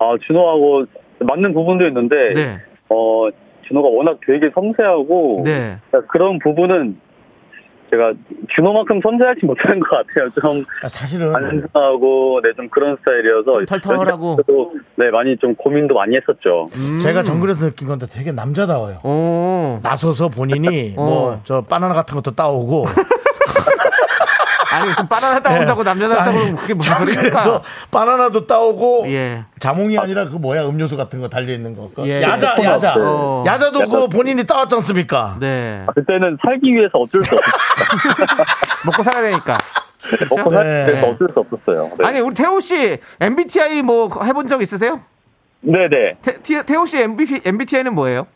아 0.00 0.14
준호하고 0.26 0.84
맞는 1.20 1.54
부분도 1.54 1.86
있는데 1.86 2.32
네. 2.34 2.58
어 2.88 3.28
준호가 3.68 3.88
워낙 3.88 4.18
되게 4.26 4.50
섬세하고 4.52 5.42
네. 5.44 5.78
그런 6.08 6.40
부분은 6.40 7.00
제가 7.90 8.12
준호만큼 8.54 9.00
섬세하지 9.02 9.46
못하는 9.46 9.80
것 9.80 9.88
같아요. 9.90 10.28
좀 10.40 10.64
아, 10.82 10.88
사실은. 10.88 11.34
안순하고 11.34 12.40
네 12.42 12.52
좀 12.56 12.68
그런 12.70 12.96
스타일이어서 12.96 13.52
좀 13.52 13.66
털털하고. 13.66 14.38
네 14.96 15.10
많이 15.10 15.36
좀 15.38 15.54
고민도 15.54 15.94
많이 15.94 16.16
했었죠. 16.16 16.66
음. 16.76 16.98
제가 16.98 17.22
정글에서 17.22 17.66
느낀 17.68 17.88
건데 17.88 18.06
되게 18.10 18.32
남자다워요. 18.32 18.98
오. 19.04 19.78
나서서 19.82 20.28
본인이 20.28 20.94
어. 20.96 21.04
뭐저 21.44 21.62
바나나 21.62 21.94
같은 21.94 22.14
것도 22.16 22.32
따오고 22.32 22.86
아니, 24.72 24.86
무슨 24.86 25.08
바나나 25.08 25.40
따온다고 25.40 25.82
남자 25.82 26.08
따온다고 26.08 26.38
아니, 26.38 26.56
그게 26.56 26.74
무슨 26.74 26.92
그래서 26.96 27.14
소리입니까? 27.20 27.62
바나나도 27.90 28.46
따오고 28.46 29.04
예. 29.08 29.44
자몽이 29.58 29.98
아니라 29.98 30.24
그 30.26 30.36
뭐야 30.36 30.66
음료수 30.66 30.96
같은 30.96 31.20
거 31.20 31.28
달려 31.28 31.52
있는 31.52 31.76
거. 31.76 31.90
그 31.94 32.06
예. 32.08 32.20
야자 32.22 32.56
네. 32.56 32.64
야자. 32.64 32.94
어. 32.98 33.44
야자도 33.46 33.88
그 33.88 34.08
본인이 34.08 34.44
따왔지 34.44 34.74
않습니까? 34.76 35.36
네. 35.40 35.82
아, 35.86 35.92
그때는 35.92 36.38
살기 36.44 36.74
위해서 36.74 36.98
어쩔 36.98 37.22
수 37.22 37.34
없었어요. 37.36 38.44
먹고 38.86 39.02
살아야 39.02 39.22
되니까. 39.30 39.56
먹고 40.36 40.50
살기 40.50 40.68
네. 40.68 40.86
위해서 40.92 41.06
어쩔 41.08 41.28
수 41.32 41.40
없었어요. 41.40 41.90
네. 41.98 42.06
아니, 42.06 42.20
우리 42.20 42.34
태호 42.34 42.60
씨 42.60 42.98
MBTI 43.20 43.82
뭐 43.82 44.10
해본 44.22 44.48
적 44.48 44.60
있으세요? 44.62 45.00
네네. 45.60 46.16
태, 46.22 46.42
티- 46.42 46.62
태호 46.64 46.86
씨 46.86 46.98
MBT, 47.00 47.40
MBTI는 47.44 47.94
뭐예요? 47.94 48.26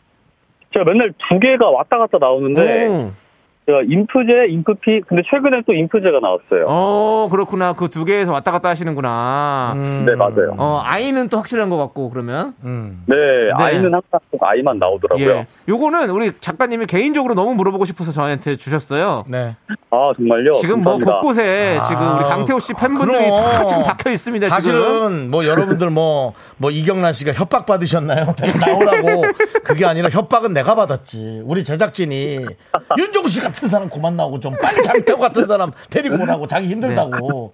제가 0.73 0.83
맨날 0.85 1.13
두 1.29 1.39
개가 1.39 1.69
왔다 1.69 1.97
갔다 1.99 2.17
나오는데 2.19 2.87
오. 2.87 3.11
인프제, 3.67 4.47
인프피 4.49 5.01
근데 5.07 5.23
최근에 5.29 5.61
또 5.65 5.73
인프제가 5.73 6.19
나왔어요. 6.19 6.65
어, 6.67 7.27
그렇구나. 7.31 7.73
그 7.73 7.87
두 7.87 8.03
개에서 8.05 8.33
왔다 8.33 8.51
갔다 8.51 8.69
하시는구나. 8.69 9.73
음. 9.75 10.03
네 10.05 10.15
맞아요. 10.15 10.55
어, 10.57 10.81
아이는 10.83 11.29
또 11.29 11.37
확실한 11.37 11.69
것 11.69 11.77
같고, 11.77 12.09
그러면. 12.09 12.55
음. 12.63 13.03
네, 13.05 13.15
아이는 13.55 13.85
항상 13.93 14.19
꼭 14.31 14.43
아이만 14.43 14.77
나오더라고요. 14.79 15.29
예. 15.29 15.47
요거는 15.69 16.09
우리 16.09 16.31
작가님이 16.39 16.87
개인적으로 16.87 17.35
너무 17.35 17.53
물어보고 17.55 17.85
싶어서 17.85 18.11
저한테 18.11 18.55
주셨어요. 18.55 19.23
네. 19.27 19.55
아 19.91 20.11
정말요? 20.17 20.53
지금 20.61 20.81
뭐 20.83 20.93
감사합니다. 20.93 21.11
곳곳에 21.19 21.79
지금 21.87 22.15
우리 22.17 22.23
강태호 22.23 22.59
씨 22.59 22.73
팬분들이 22.73 23.17
그럼. 23.19 23.43
다 23.51 23.65
지금 23.65 23.83
박혀 23.83 24.09
있습니다. 24.11 24.45
지금. 24.47 24.55
사실은 24.55 25.29
뭐 25.31 25.45
여러분들 25.45 25.89
뭐 25.89 26.33
뭐 26.57 26.71
이경란 26.71 27.13
씨가 27.13 27.33
협박 27.33 27.65
받으셨나요? 27.65 28.25
나오라고 28.59 29.23
그게 29.63 29.85
아니라 29.85 30.09
협박은 30.09 30.53
내가 30.53 30.75
받았지. 30.75 31.41
우리 31.45 31.63
제작진이 31.63 32.39
윤정수 32.97 33.41
같은 33.53 33.67
사람 33.67 33.89
그만 33.89 34.15
나오고 34.15 34.39
좀 34.39 34.55
빨리 34.61 34.81
강태호 34.81 35.19
같은 35.19 35.45
사람 35.45 35.71
데리고 35.89 36.21
오라고 36.21 36.47
자기 36.47 36.67
힘들다고. 36.67 37.53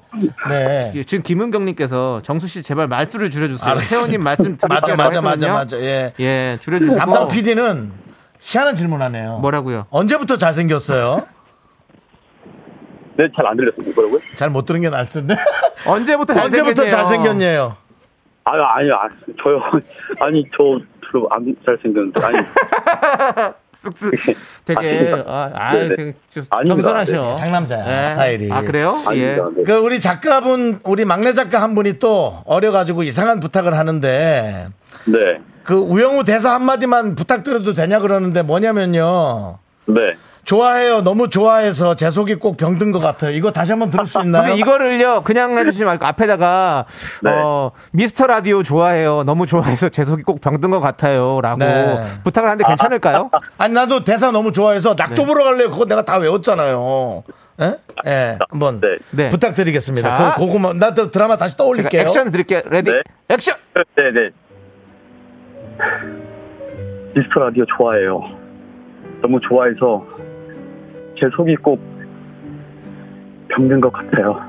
네. 0.50 0.92
예, 0.96 1.04
지금 1.04 1.24
김은경님께서 1.24 2.22
정수 2.24 2.48
씨 2.48 2.64
제발 2.64 2.88
말수를 2.88 3.30
줄여주세요. 3.30 3.70
알았습니다. 3.70 3.96
태호님 4.00 4.24
말씀 4.24 4.58
맞아 4.68 4.82
드릴게요. 4.82 4.96
맞아 4.96 5.22
맞아 5.22 5.48
했거든요. 5.48 5.54
맞아. 5.54 5.78
예. 5.80 6.14
예, 6.20 6.58
줄여주시고. 6.62 6.98
담당 6.98 7.28
PD는 7.28 7.92
희한한 8.40 8.76
질문하네요. 8.76 9.40
뭐라고요? 9.40 9.86
언제부터 9.90 10.38
잘생겼어요? 10.38 11.26
네, 13.18 13.28
잘 13.36 13.46
안 13.46 13.58
들렸습니다. 13.58 13.94
뭐라고요? 13.96 14.22
잘 14.36 14.50
못 14.50 14.66
들은 14.66 14.82
게 14.82 14.90
나을 14.90 15.10
텐데. 15.10 15.36
언제부터 15.86 16.34
잘생겼냐? 16.34 16.70
언제부터 16.70 16.88
잘생겼냐요? 16.90 17.76
아유, 18.52 18.62
아니요, 18.64 18.96
아, 18.96 19.08
저요. 19.44 19.62
아니, 20.22 20.44
저 20.56 20.80
별로 21.12 21.28
안 21.32 21.56
잘생겼는데. 21.66 22.20
아니, 22.24 22.38
쑥쑥 23.76 24.12
되게 24.66 25.14
아, 25.26 25.52
아 25.54 25.74
네네. 25.74 25.96
되게 25.96 26.14
좀. 26.30 26.44
겸손하셔. 26.66 27.12
네, 27.14 27.36
상남자야, 27.36 28.10
예. 28.10 28.14
스타일이. 28.14 28.52
아 28.52 28.62
그래요? 28.62 28.96
예. 29.14 29.36
아닙니다. 29.38 29.50
네. 29.56 29.64
그 29.64 29.74
우리 29.74 30.00
작가분, 30.00 30.80
우리 30.84 31.06
막내 31.06 31.32
작가 31.32 31.62
한 31.62 31.76
분이 31.76 32.00
또 32.00 32.42
어려가지고 32.46 33.04
이상한 33.04 33.40
부탁을 33.40 33.78
하는데 33.78 34.68
네, 35.06 35.42
그 35.64 35.76
우영우 35.76 36.26
대사 36.26 36.54
한 36.54 36.64
마디만 36.66 37.16
부탁드려도 37.16 37.74
되냐 37.74 38.00
그러는데 38.00 38.42
뭐냐면요. 38.42 39.60
네. 39.86 40.18
좋아해요. 40.54 41.02
너무 41.02 41.30
좋아해서 41.30 41.96
제 41.96 42.10
속이 42.10 42.36
꼭 42.36 42.58
병든 42.58 42.92
것 42.92 42.98
같아요. 43.00 43.30
이거 43.30 43.52
다시 43.52 43.72
한번 43.72 43.92
들을 43.92 44.08
수 44.08 44.20
있나요? 44.26 44.56
이거를요 44.56 45.22
그냥 45.22 45.56
해주지 45.60 45.86
말고 45.86 46.04
앞에다가 46.08 46.86
네. 47.22 47.30
어 47.30 47.72
미스터 47.92 48.26
라디오 48.26 48.64
좋아해요. 48.64 49.22
너무 49.26 49.46
좋아해서 49.46 49.90
제 49.90 50.04
속이 50.04 50.24
꼭 50.24 50.42
병든 50.42 50.72
것 50.72 50.80
같아요.라고 50.80 51.60
네. 51.60 52.04
부탁을 52.24 52.50
하는데 52.50 52.66
괜찮을까요? 52.68 53.30
아니 53.60 53.76
나도 53.76 54.04
대사 54.04 54.32
너무 54.32 54.52
좋아해서 54.52 54.96
낙조 54.98 55.26
보러 55.26 55.44
갈래요. 55.44 55.70
그거 55.70 55.86
내가 55.86 56.04
다 56.04 56.18
외웠잖아요. 56.18 57.24
예? 57.62 57.76
예. 58.08 58.38
한번 58.50 58.82
네. 58.82 58.88
네. 59.12 59.30
부탁드리겠습니다. 59.30 60.18
자. 60.18 60.34
그, 60.36 60.48
그거만 60.48 60.80
나도 60.80 61.12
드라마 61.12 61.38
다시 61.38 61.58
떠올릴게요. 61.58 62.02
액션 62.02 62.32
드릴게요. 62.32 62.62
Ready 62.72 62.90
네. 62.90 63.02
액션. 63.30 63.56
네, 63.76 64.12
네. 64.12 64.30
미스터 67.14 67.40
라디오 67.40 67.66
좋아해요. 67.78 68.20
너무 69.22 69.40
좋아해서 69.48 70.19
제 71.20 71.28
속이 71.36 71.56
꼭 71.58 71.80
병든 73.50 73.82
것 73.82 73.92
같아요. 73.92 74.40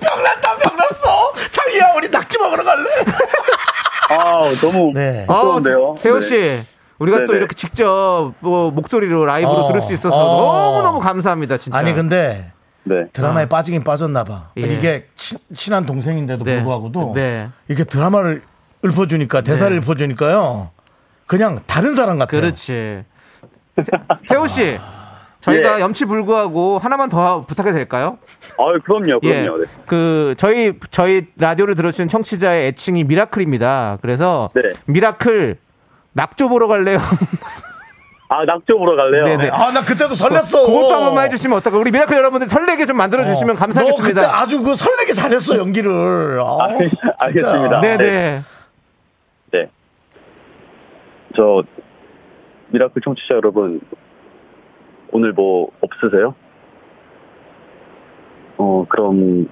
병났다 0.00 0.56
병났어. 0.56 1.32
자기야 1.50 1.92
우리 1.96 2.08
낙지 2.08 2.38
먹으러 2.38 2.64
갈래? 2.64 2.84
아, 4.10 4.50
너무 4.60 4.92
네. 4.94 5.26
부끄러운데요. 5.26 5.96
태호 6.00 6.20
네. 6.20 6.26
씨. 6.26 6.62
우리가 6.98 7.18
또 7.20 7.26
네네. 7.26 7.38
이렇게 7.38 7.54
직접 7.54 8.32
뭐 8.40 8.70
목소리로 8.70 9.24
라이브로 9.26 9.64
어. 9.64 9.66
들을 9.68 9.80
수 9.80 9.92
있어서 9.92 10.16
어. 10.16 10.70
너무너무 10.70 11.00
감사합니다, 11.00 11.58
진짜. 11.58 11.76
아니 11.76 11.92
근데 11.92 12.52
네. 12.84 13.06
드라마에 13.12 13.46
빠지긴 13.46 13.84
빠졌나 13.84 14.24
봐. 14.24 14.50
예. 14.58 14.62
이게 14.62 15.06
친, 15.16 15.38
친한 15.54 15.84
동생인데도 15.84 16.44
네. 16.44 16.56
불구하고도 16.56 17.12
네. 17.14 17.48
이렇게 17.68 17.84
드라마를 17.84 18.42
읊어주니까 18.84 19.40
대사를 19.42 19.72
네. 19.74 19.78
읊어주니까요. 19.84 20.70
그냥 21.32 21.60
다른 21.66 21.94
사람 21.94 22.18
같아요. 22.18 22.42
그렇지. 22.42 23.04
태- 23.74 23.84
태호 24.28 24.46
씨, 24.48 24.78
저희가 25.40 25.78
예. 25.78 25.80
염치 25.80 26.04
불구하고 26.04 26.76
하나만 26.76 27.08
더 27.08 27.46
부탁해도 27.46 27.74
될까요? 27.74 28.18
아, 28.58 28.64
그럼요, 28.84 29.18
그럼요. 29.20 29.56
네. 29.56 29.64
그 29.86 30.34
저희 30.36 30.74
저희 30.90 31.28
라디오를 31.38 31.74
들으시는 31.74 32.08
청취자의 32.08 32.66
애칭이 32.68 33.04
Miracle입니다. 33.04 33.96
그래서 34.02 34.50
네. 34.54 34.60
Miracle 34.84 35.56
낙조 36.12 36.50
보러 36.50 36.68
갈래요? 36.68 36.98
아, 38.28 38.44
낙조 38.44 38.76
보러 38.78 38.94
갈래요? 38.94 39.24
네네. 39.24 39.48
아, 39.48 39.72
나 39.72 39.80
그때도 39.80 40.12
설렜어. 40.14 40.66
그것도 40.66 40.92
한 40.92 41.00
번만 41.00 41.24
해주시면 41.24 41.56
어떨까? 41.56 41.78
우리 41.78 41.90
Miracle 41.92 42.14
여러분들 42.14 42.46
설레게 42.50 42.84
좀 42.84 42.98
만들어 42.98 43.24
주시면 43.24 43.56
너 43.56 43.66
그때 43.66 43.72
감사하겠습니다. 43.80 44.38
아주 44.38 44.62
그 44.62 44.74
설레게 44.74 45.14
잘했어, 45.14 45.56
연기를. 45.56 46.42
아, 46.42 46.68
진짜. 46.76 47.10
알겠습니다. 47.18 47.80
네네. 47.80 48.04
네. 48.04 48.42
저, 51.34 51.62
Miracle 52.68 53.02
청취자 53.02 53.34
여러분, 53.34 53.80
오늘 55.12 55.32
뭐 55.32 55.68
없으세요? 55.80 56.34
어, 58.58 58.84
그럼, 58.88 59.48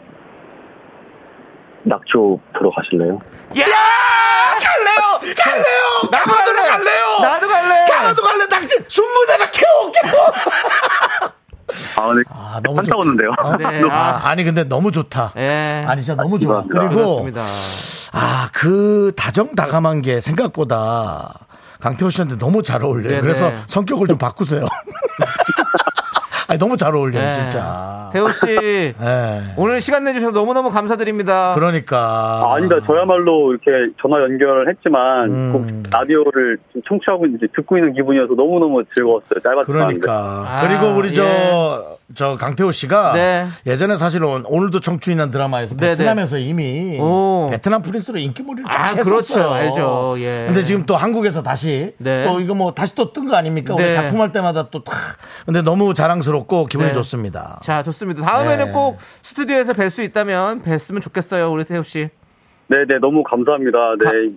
낙조 1.83 2.39
보러 2.57 2.71
가실래요? 2.71 3.19
야! 3.59 3.65
갈래요! 4.61 5.35
갈래요! 5.37 5.65
나도 6.13 6.33
갈래! 6.33 6.69
갈래요! 6.69 7.19
나도 7.23 7.49
갈래! 7.49 7.85
강화도 7.91 8.23
갈래! 8.23 8.47
당신 8.49 8.85
순무대가 8.89 9.45
캐올게요! 9.51 10.13
아, 11.97 12.09
근데, 12.09 12.23
아, 12.31 12.61
너무 12.65 12.83
좋다. 12.83 12.97
오는데요. 12.99 13.31
어? 13.41 13.57
네. 13.57 13.65
아, 13.91 14.21
아니, 14.25 14.45
근데 14.45 14.65
너무 14.65 14.91
좋다. 14.91 15.33
예. 15.37 15.85
아니, 15.87 16.03
진짜 16.03 16.21
너무 16.21 16.39
좋아. 16.39 16.65
그리고, 16.69 16.89
그렇습니다. 16.95 17.43
아, 18.13 18.49
그 18.53 19.13
다정다감한 19.17 20.03
게 20.03 20.21
생각보다 20.21 21.33
강태호 21.81 22.11
씨한테 22.11 22.37
너무 22.39 22.63
잘 22.63 22.85
어울려요. 22.85 23.09
네네. 23.11 23.23
그래서 23.23 23.53
성격을 23.67 24.07
좀 24.07 24.19
바꾸세요. 24.19 24.67
아니, 26.51 26.59
너무 26.59 26.77
잘 26.77 26.93
어울려요, 26.97 27.29
예. 27.29 27.33
진짜. 27.33 28.11
태호 28.13 28.33
씨, 28.33 28.45
예. 28.49 28.95
오늘 29.57 29.81
시간 29.81 30.03
내주셔서 30.03 30.33
너무너무 30.33 30.71
감사드립니다. 30.71 31.55
그러니까. 31.55 31.97
아, 32.45 32.55
아니다. 32.57 32.75
저야말로 32.85 33.53
이렇게 33.53 33.71
전화 34.03 34.21
연결을 34.21 34.69
했지만, 34.69 35.31
음. 35.31 35.53
꼭 35.53 35.83
라디오를 35.97 36.59
좀 36.73 36.83
청취하고 36.89 37.27
이제 37.27 37.47
듣고 37.55 37.79
있는 37.79 37.93
기분이어서 37.93 38.35
너무너무 38.35 38.83
즐거웠어요. 38.97 39.39
짧았지만. 39.41 39.65
그러니까. 39.65 40.45
아, 40.49 40.67
그리고 40.67 40.99
우리 40.99 41.15
저, 41.15 41.23
예. 41.23 42.01
저 42.17 42.37
강태호 42.37 42.73
씨가 42.73 43.13
네. 43.13 43.47
예전에 43.69 43.97
사실은 43.97 44.43
오늘도 44.45 44.81
청춘이라는 44.81 45.31
드라마에서 45.31 45.77
네, 45.77 45.91
베트남에서 45.91 46.39
이미 46.39 46.99
오. 47.01 47.47
베트남 47.53 47.83
프린스로 47.83 48.19
인기몰이를 48.19 48.69
쫙 48.69 48.81
아, 48.81 48.87
했었어요. 48.89 49.05
그렇죠. 49.05 49.55
알죠. 49.55 50.15
예. 50.19 50.47
근데 50.49 50.65
지금 50.65 50.85
또 50.87 50.97
한국에서 50.97 51.45
다시 51.45 51.95
네. 51.99 52.25
또 52.25 52.41
이거 52.41 52.55
뭐 52.57 52.75
다시 52.75 52.97
또 52.97 53.13
뜬 53.13 53.29
거 53.29 53.37
아닙니까? 53.37 53.77
네. 53.77 53.85
우리 53.85 53.95
작품 53.95 54.21
할 54.21 54.33
때마다 54.33 54.67
또 54.73 54.83
다. 54.83 54.93
근데 55.47 55.63
너무 55.63 55.95
자랑스 55.95 56.31
럽고 56.41 56.67
기분이 56.67 56.89
네. 56.89 56.95
좋습니다. 56.95 57.61
자, 57.63 57.83
좋습니다. 57.83 58.23
다음에는 58.25 58.67
네. 58.67 58.73
꼭 58.73 58.99
스튜디오에서 59.23 59.73
뵐 59.73 59.89
수 59.91 60.03
있다면 60.03 60.63
뵀으면 60.63 61.01
좋겠어요, 61.01 61.51
우리 61.51 61.65
태호 61.65 61.83
씨. 61.83 62.09
네 62.69 62.85
네, 62.87 62.99
너무 63.01 63.23
감사합니다. 63.23 63.79
네. 63.99 64.31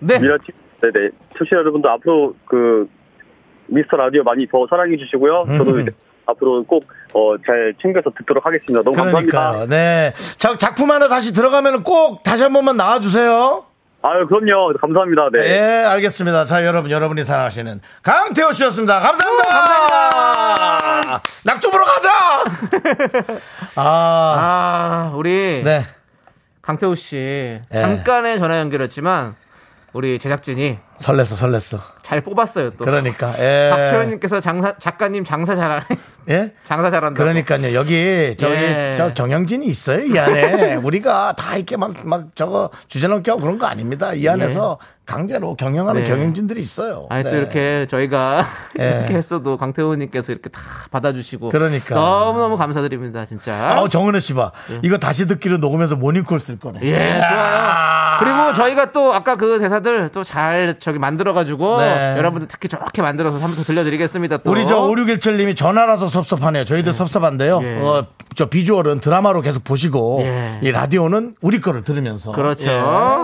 네. 0.00 0.18
미라, 0.20 0.36
티- 0.38 0.52
네네. 0.80 1.10
청취자 1.38 1.56
여러분도 1.56 1.88
앞으로 1.90 2.34
그, 2.46 2.88
미스터 3.66 3.96
라디오 3.96 4.22
많이 4.22 4.46
더 4.48 4.66
사랑해 4.68 4.96
주시고요. 4.96 5.44
저도 5.58 5.80
이제 5.80 5.90
앞으로 6.26 6.62
꼭, 6.64 6.84
어, 7.14 7.34
잘 7.46 7.72
챙겨서 7.80 8.10
듣도록 8.18 8.44
하겠습니다. 8.46 8.82
너무 8.82 8.96
그러니까 8.96 9.38
감사합니다. 9.40 9.66
네. 9.74 10.12
자, 10.36 10.56
작품 10.56 10.90
하나 10.90 11.08
다시 11.08 11.32
들어가면 11.32 11.82
꼭 11.82 12.22
다시 12.22 12.42
한 12.42 12.52
번만 12.52 12.76
나와 12.76 13.00
주세요. 13.00 13.64
아유, 14.04 14.26
그럼요. 14.26 14.72
감사합니다. 14.80 15.28
네. 15.32 15.38
예, 15.48 15.84
알겠습니다. 15.86 16.44
자, 16.44 16.64
여러분, 16.66 16.90
여러분이 16.90 17.22
사랑하시는 17.22 17.80
강태호 18.02 18.50
씨였습니다. 18.52 18.98
감사합니다. 19.00 19.48
감사합니다. 19.48 20.41
낙조 21.44 21.70
보러 21.70 21.84
가자! 21.84 22.44
아, 23.76 25.10
아, 25.10 25.12
우리 25.14 25.62
네. 25.64 25.84
강태호 26.62 26.94
씨 26.94 27.60
잠깐의 27.72 28.38
전화 28.38 28.58
연결했지만 28.60 29.34
우리 29.92 30.18
제작진이 30.18 30.78
설렜어, 31.00 31.36
설렜어. 31.36 31.80
잘 32.12 32.20
뽑았어요 32.20 32.72
또. 32.72 32.84
그러니까, 32.84 33.32
예. 33.38 33.70
박초연님께서 33.70 34.40
장사 34.40 34.76
작가님 34.76 35.24
장사 35.24 35.54
잘하네. 35.56 35.84
예? 36.28 36.52
장사 36.68 36.90
잘한다. 36.90 37.16
그러니까요. 37.16 37.72
여기 37.72 38.36
저기 38.36 38.54
예. 38.54 38.92
저 38.94 39.12
경영진이 39.14 39.64
있어요. 39.64 40.04
이 40.04 40.18
안에 40.18 40.74
우리가 40.84 41.32
다 41.38 41.56
이렇게 41.56 41.76
막 41.78 41.92
막 42.04 42.34
저거 42.34 42.68
주제 42.88 43.08
넘게 43.08 43.30
하고 43.30 43.40
그런 43.40 43.58
거 43.58 43.66
아닙니다. 43.66 44.12
이 44.12 44.28
안에서 44.28 44.78
강제로 45.06 45.56
경영하는 45.56 46.04
네. 46.04 46.08
경영진들이 46.10 46.60
있어요. 46.60 47.06
아니 47.10 47.24
네. 47.24 47.30
또 47.30 47.36
이렇게 47.36 47.86
저희가 47.88 48.44
예. 48.78 48.98
이렇게 48.98 49.14
했어도 49.14 49.56
강태호님께서 49.56 50.32
이렇게 50.32 50.50
다 50.50 50.60
받아주시고 50.90 51.48
그러니까. 51.48 51.94
너무 51.94 52.38
너무 52.40 52.56
감사드립니다 52.56 53.24
진짜. 53.24 53.54
아우 53.54 53.88
정은혜 53.88 54.20
씨 54.20 54.34
봐. 54.34 54.52
이거 54.82 54.98
다시 54.98 55.26
듣기로 55.26 55.58
녹음해서 55.58 55.96
모닝콜 55.96 56.38
쓸 56.40 56.58
거네. 56.58 56.80
예, 56.82 57.20
좋아요. 57.28 58.18
그리고 58.20 58.52
저희가 58.52 58.92
또 58.92 59.12
아까 59.14 59.36
그 59.36 59.58
대사들 59.58 60.08
또 60.10 60.22
잘 60.22 60.76
저기 60.78 60.98
만들어가지고 61.00 61.78
네. 62.12 62.18
여러분들 62.18 62.48
특히 62.48 62.68
좋게 62.68 63.02
만들어서 63.02 63.38
한번 63.38 63.56
더 63.56 63.62
들려드리겠습니다. 63.62 64.38
또. 64.38 64.50
우리 64.50 64.66
저 64.66 64.80
5617님이 64.82 65.56
전화라서 65.56 66.08
섭섭하네요. 66.08 66.64
저희들 66.64 66.92
섭섭한데요. 66.92 67.60
예. 67.62 67.78
어, 67.80 68.06
저 68.34 68.46
비주얼은 68.46 69.00
드라마로 69.00 69.40
계속 69.42 69.64
보시고 69.64 70.20
예. 70.22 70.58
이 70.62 70.70
라디오는 70.70 71.34
우리 71.40 71.60
거를 71.60 71.82
들으면서 71.82 72.32
그렇죠. 72.32 72.70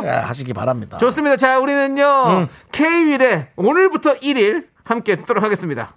예, 0.05 0.09
하시기 0.09 0.53
바랍니다. 0.53 0.99
좋습니다. 0.99 1.37
자, 1.37 1.59
우리는요 1.59 2.05
음. 2.29 2.49
K-윌의 2.73 3.49
오늘부터 3.57 4.15
1일 4.15 4.65
함께 4.85 5.17
듣도록 5.17 5.43
하겠습니다. 5.45 5.91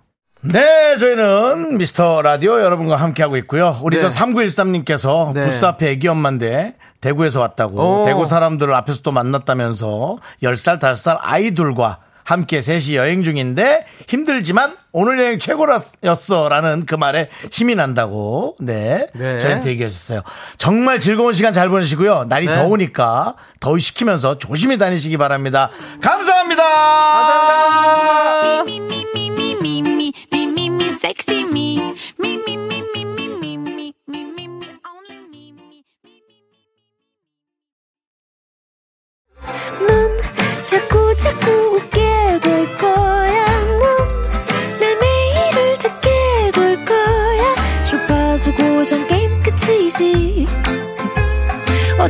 네, 0.44 0.98
저희는 0.98 1.78
미스터 1.78 2.24
라디오 2.24 2.60
여러분과 2.60 2.96
함께하고 2.96 3.38
있고요. 3.38 3.78
우리 3.84 3.98
네. 3.98 4.02
저 4.02 4.08
3913님께서 4.08 5.34
네. 5.34 5.46
부스 5.46 5.64
앞에 5.66 5.92
애기 5.92 6.08
엄마인데 6.08 6.78
대구에서 7.00 7.42
왔다고 7.42 8.02
오. 8.02 8.06
대구 8.06 8.26
사람들을 8.26 8.74
앞에서 8.74 9.02
또 9.04 9.12
만났다면서 9.12 10.18
10살, 10.42 10.80
5살 10.80 11.18
아이들과 11.22 12.00
함께 12.32 12.62
셋이 12.62 12.96
여행 12.96 13.24
중인데 13.24 13.86
힘들지만 14.08 14.78
오늘 14.94 15.20
여행 15.20 15.38
최고였어 15.38 16.48
라는 16.48 16.86
그 16.86 16.96
말에 16.96 17.28
힘이 17.52 17.76
난다고 17.76 18.56
네, 18.58 19.08
네. 19.14 19.38
저희한테 19.38 19.72
얘기하셨어요. 19.72 20.22
정말 20.56 21.02
즐거운 21.02 21.34
시간 21.34 21.52
잘 21.52 21.68
보내시고요. 21.68 22.28
날이 22.30 22.48
네. 22.48 22.54
더우니까 22.54 23.36
더위 23.60 23.82
식히면서 23.82 24.38
조심히 24.38 24.78
다니시기 24.78 25.18
바랍니다. 25.18 25.72
감사합니다. 26.00 26.64
감사합니다. 26.64 27.52
me, 28.64 28.78
me, 28.78 29.02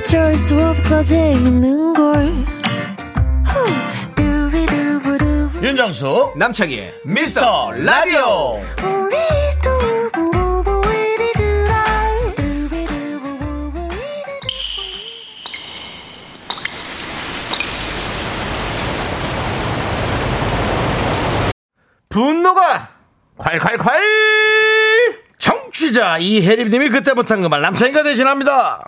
어쩔 0.01 0.33
수 0.33 0.59
없어 0.59 1.01
재밌는 1.01 1.93
걸. 1.93 2.45
윤정수 5.61 6.33
남창희의 6.37 6.91
미스터 7.05 7.71
라디오. 7.71 8.59
분노가 22.09 22.89
콸콸콸! 23.37 23.89
청취자 25.39 26.17
이혜림님이 26.19 26.89
그때 26.89 27.13
못한 27.13 27.41
그 27.41 27.47
말 27.49 27.61
남창이가 27.61 28.03
대신합니다. 28.03 28.83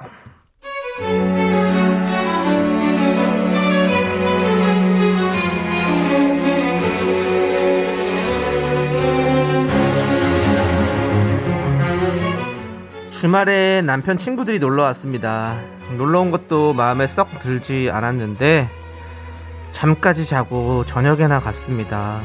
주말에 13.23 13.81
남편 13.83 14.17
친구들이 14.17 14.59
놀러 14.59 14.83
왔습니다. 14.83 15.57
놀러 15.95 16.19
온 16.19 16.29
것도 16.29 16.73
마음에 16.73 17.07
썩 17.07 17.39
들지 17.39 17.89
않았는데 17.89 18.69
잠까지 19.71 20.25
자고 20.25 20.83
저녁에나 20.85 21.39
갔습니다. 21.39 22.19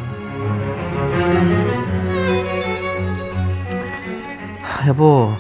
하, 4.61 4.89
여보, 4.89 5.33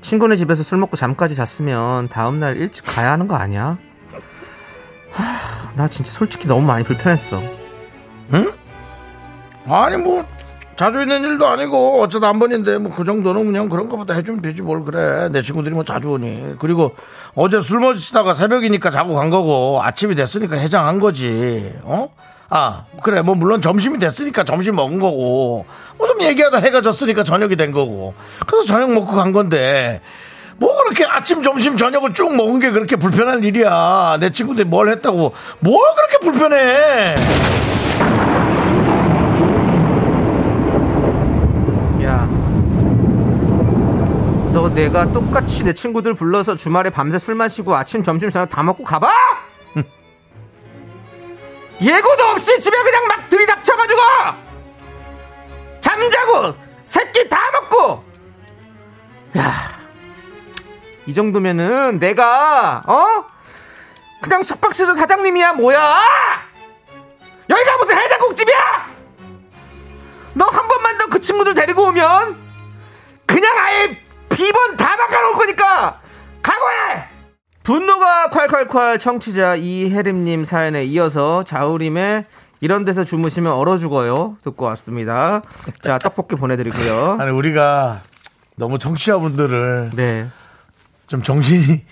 친구네 0.00 0.34
집에서 0.34 0.64
술 0.64 0.78
먹고 0.78 0.96
잠까지 0.96 1.36
잤으면 1.36 2.08
다음날 2.08 2.56
일찍 2.56 2.84
가야 2.84 3.12
하는 3.12 3.28
거 3.28 3.36
아니야? 3.36 3.78
하, 5.12 5.72
나 5.76 5.86
진짜 5.86 6.10
솔직히 6.10 6.48
너무 6.48 6.66
많이 6.66 6.82
불편했어. 6.82 7.40
아니 9.68 9.96
뭐 9.98 10.26
자주 10.76 11.00
있는 11.00 11.22
일도 11.22 11.46
아니고 11.46 12.00
어쩌다 12.02 12.28
한 12.28 12.38
번인데 12.38 12.78
뭐 12.78 12.92
그 12.96 13.04
정도는 13.04 13.44
그냥 13.46 13.68
그런 13.68 13.88
것보다 13.88 14.14
해주면 14.14 14.42
되지 14.42 14.62
뭘 14.62 14.82
그래. 14.84 15.28
내 15.30 15.42
친구들이 15.42 15.74
뭐 15.74 15.84
자주 15.84 16.08
오니. 16.10 16.54
그리고 16.58 16.94
어제 17.34 17.60
술 17.60 17.80
마시다가 17.80 18.34
새벽이니까 18.34 18.90
자고 18.90 19.14
간 19.14 19.30
거고 19.30 19.80
아침이 19.82 20.14
됐으니까 20.14 20.56
해장한 20.56 20.98
거지. 21.00 21.72
어? 21.82 22.08
아 22.48 22.84
그래. 23.02 23.22
뭐 23.22 23.34
물론 23.34 23.60
점심이 23.62 23.98
됐으니까 23.98 24.44
점심 24.44 24.74
먹은 24.76 24.98
거고. 24.98 25.66
뭐 25.98 26.08
좀 26.08 26.20
얘기하다 26.22 26.58
해가 26.58 26.80
졌으니까 26.82 27.22
저녁이 27.24 27.54
된 27.56 27.70
거고. 27.72 28.14
그래서 28.46 28.64
저녁 28.66 28.92
먹고 28.92 29.12
간 29.12 29.32
건데 29.32 30.00
뭐 30.58 30.76
그렇게 30.82 31.04
아침 31.04 31.42
점심 31.42 31.76
저녁을 31.76 32.12
쭉 32.12 32.34
먹은 32.36 32.58
게 32.60 32.70
그렇게 32.70 32.96
불편한 32.96 33.42
일이야. 33.44 34.16
내 34.20 34.30
친구들이 34.30 34.66
뭘 34.68 34.90
했다고. 34.90 35.32
뭘 35.60 35.80
그렇게 35.94 36.18
불편해 36.18 37.14
야, 42.02 42.28
너 44.52 44.68
내가 44.68 45.10
똑같이 45.12 45.64
내 45.64 45.72
친구들 45.72 46.12
불러서 46.14 46.54
주말에 46.56 46.90
밤새 46.90 47.18
술 47.18 47.34
마시고 47.34 47.74
아침, 47.74 48.02
점심, 48.02 48.28
저녁 48.28 48.50
다 48.50 48.62
먹고 48.62 48.84
가봐? 48.84 49.10
예고도 51.80 52.24
없이 52.24 52.60
집에 52.60 52.82
그냥 52.82 53.06
막 53.08 53.28
들이닥쳐가지고 53.30 54.00
잠자고 55.80 56.54
새끼 56.84 57.26
다 57.30 57.38
먹고 57.52 58.04
야, 59.38 59.50
이 61.06 61.14
정도면은 61.14 61.98
내가 61.98 62.82
어 62.86 63.24
그냥 64.20 64.42
숙박시설 64.42 64.94
사장님이야 64.94 65.54
뭐야? 65.54 65.98
여기가 67.48 67.76
무슨 67.78 67.96
해장국집이야? 67.98 68.56
너 70.34 70.46
한 70.46 70.68
번만 70.68 70.98
더 70.98 71.06
그 71.06 71.20
친구들 71.20 71.54
데리고 71.54 71.84
오면 71.84 72.36
그냥 73.26 73.52
아예 73.58 74.01
비번 74.42 74.76
다 74.76 74.96
바꿔놓을 74.96 75.34
거니까 75.34 76.00
각오해! 76.42 77.04
분노가 77.62 78.28
콸콸콸 78.30 78.98
청취자 78.98 79.54
이혜림님 79.54 80.44
사연에 80.44 80.84
이어서 80.84 81.44
자우림의 81.44 82.24
이런 82.60 82.84
데서 82.84 83.04
주무시면 83.04 83.52
얼어 83.52 83.78
죽어요 83.78 84.36
듣고 84.42 84.64
왔습니다. 84.66 85.42
자 85.82 85.98
떡볶이 85.98 86.34
보내드리고요. 86.34 87.18
아니 87.22 87.30
우리가 87.30 88.00
너무 88.56 88.80
청취자분들을 88.80 89.90
네, 89.94 90.26
좀 91.06 91.22
정신이 91.22 91.84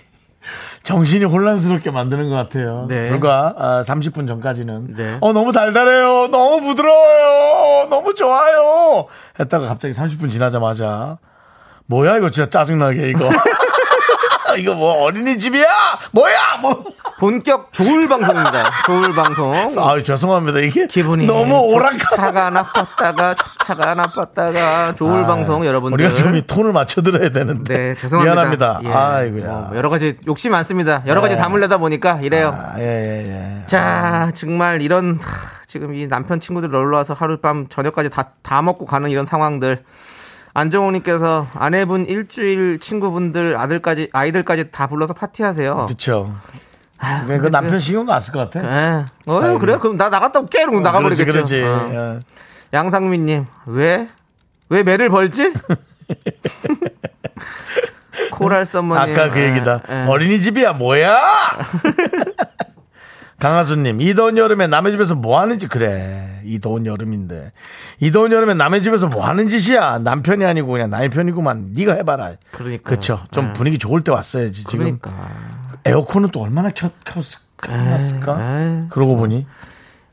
정신이 0.83 1.23
혼란스럽게 1.23 1.89
만드는 1.91 2.29
것 2.29 2.35
같아요. 2.35 2.85
네. 2.89 3.07
불과 3.07 3.53
아, 3.57 3.81
30분 3.85 4.27
전까지는 4.27 4.95
네. 4.95 5.17
어 5.21 5.31
너무 5.31 5.53
달달해요, 5.53 6.27
너무 6.27 6.59
부드러워요, 6.67 7.87
너무 7.89 8.13
좋아요. 8.13 9.05
했다가 9.39 9.67
갑자기 9.67 9.93
30분 9.93 10.29
지나자마자 10.31 11.17
뭐야 11.91 12.17
이거 12.17 12.29
진짜 12.29 12.49
짜증나게 12.49 13.09
이거. 13.09 13.29
이거 14.57 14.73
뭐 14.75 15.03
어린이집이야? 15.03 15.65
뭐야? 16.11 16.57
뭐. 16.61 16.83
본격 17.19 17.71
조울 17.71 18.07
방송입니다. 18.09 18.63
조울 18.85 19.13
방송. 19.13 19.53
아 19.53 20.01
죄송합니다. 20.01 20.59
이게 20.59 20.87
기분이 20.87 21.25
너무 21.27 21.53
오락가. 21.73 21.97
좋다가 22.15 22.49
나빴다가 22.49 23.35
좋다가 23.35 23.93
나빴다가 23.93 24.95
조울 24.95 25.25
방송 25.25 25.65
여러분들 25.65 25.93
우리가 26.03 26.15
좀 26.15 26.35
이 26.35 26.41
톤을 26.47 26.71
맞춰 26.73 27.01
드려야 27.01 27.29
되는데. 27.29 27.73
네 27.77 27.95
죄송합니다. 27.95 28.33
미안합니다. 28.33 28.79
예. 28.85 28.89
아이고야. 28.91 29.51
뭐 29.69 29.77
여러 29.77 29.89
가지 29.89 30.15
욕심 30.27 30.51
많습니다. 30.53 31.03
여러 31.05 31.19
가지 31.21 31.35
네. 31.35 31.41
담으려다 31.41 31.77
보니까 31.77 32.19
이래요. 32.21 32.55
아, 32.57 32.73
예, 32.79 32.83
예, 32.83 33.29
예. 33.61 33.67
자 33.67 34.31
정말 34.33 34.81
이런 34.81 35.19
하, 35.21 35.61
지금 35.67 35.93
이 35.93 36.07
남편 36.07 36.39
친구들 36.39 36.69
놀러 36.71 36.97
와서 36.97 37.13
하룻밤 37.13 37.67
저녁까지 37.69 38.09
다, 38.09 38.31
다 38.41 38.61
먹고 38.61 38.85
가는 38.85 39.09
이런 39.09 39.25
상황들. 39.25 39.83
안정호님께서 40.53 41.47
아내분 41.53 42.05
일주일 42.05 42.79
친구분들 42.79 43.57
아들까지 43.57 44.09
아이들까지 44.11 44.71
다 44.71 44.87
불러서 44.87 45.13
파티하세요. 45.13 45.85
그렇죠. 45.87 46.35
아유, 46.97 47.25
그 47.41 47.47
남편 47.49 47.79
신경도 47.79 48.13
안 48.13 48.21
쓸 48.21 48.33
것 48.33 48.49
같아. 48.49 48.65
예. 48.65 49.05
어. 49.25 49.57
그래? 49.57 49.77
그럼 49.77 49.97
나 49.97 50.09
나갔다 50.09 50.39
올게. 50.39 50.59
이러고 50.59 50.77
그렇지, 50.77 50.83
나가버리겠죠. 50.83 51.31
그렇지. 51.31 51.61
어. 51.63 51.89
예. 51.91 52.19
양상민님, 52.73 53.45
왜? 53.65 54.07
왜 54.69 54.83
매를 54.83 55.09
벌지? 55.09 55.51
코랄 58.31 58.65
썸머님. 58.65 59.13
아까 59.13 59.29
그 59.31 59.41
얘기다. 59.41 59.81
예, 59.89 60.03
예. 60.03 60.07
어린이집이야, 60.07 60.73
뭐야? 60.73 61.17
강하수님, 63.41 64.01
이 64.01 64.13
더운 64.13 64.37
여름에 64.37 64.67
남의 64.67 64.91
집에서 64.91 65.15
뭐 65.15 65.41
하는지 65.41 65.67
그래. 65.67 66.39
이 66.43 66.59
더운 66.59 66.85
여름인데. 66.85 67.51
이 67.99 68.11
더운 68.11 68.31
여름에 68.31 68.53
남의 68.53 68.83
집에서 68.83 69.07
뭐 69.07 69.25
하는 69.25 69.49
짓이야. 69.49 69.97
남편이 69.97 70.45
아니고 70.45 70.67
그냥 70.67 70.91
나의 70.91 71.09
편이구만. 71.09 71.71
네가 71.73 71.93
해봐라. 71.93 72.33
그러니까요. 72.51 72.83
그렇죠. 72.83 73.25
좀 73.31 73.47
예. 73.49 73.53
분위기 73.53 73.79
좋을 73.79 74.03
때 74.03 74.11
왔어야지. 74.11 74.63
지금 74.65 74.85
그러니까. 74.99 75.11
에어컨은 75.85 76.29
또 76.29 76.39
얼마나 76.43 76.69
켰, 76.69 76.91
켰을까? 77.03 78.89
그러고 78.91 79.15
보니. 79.15 79.47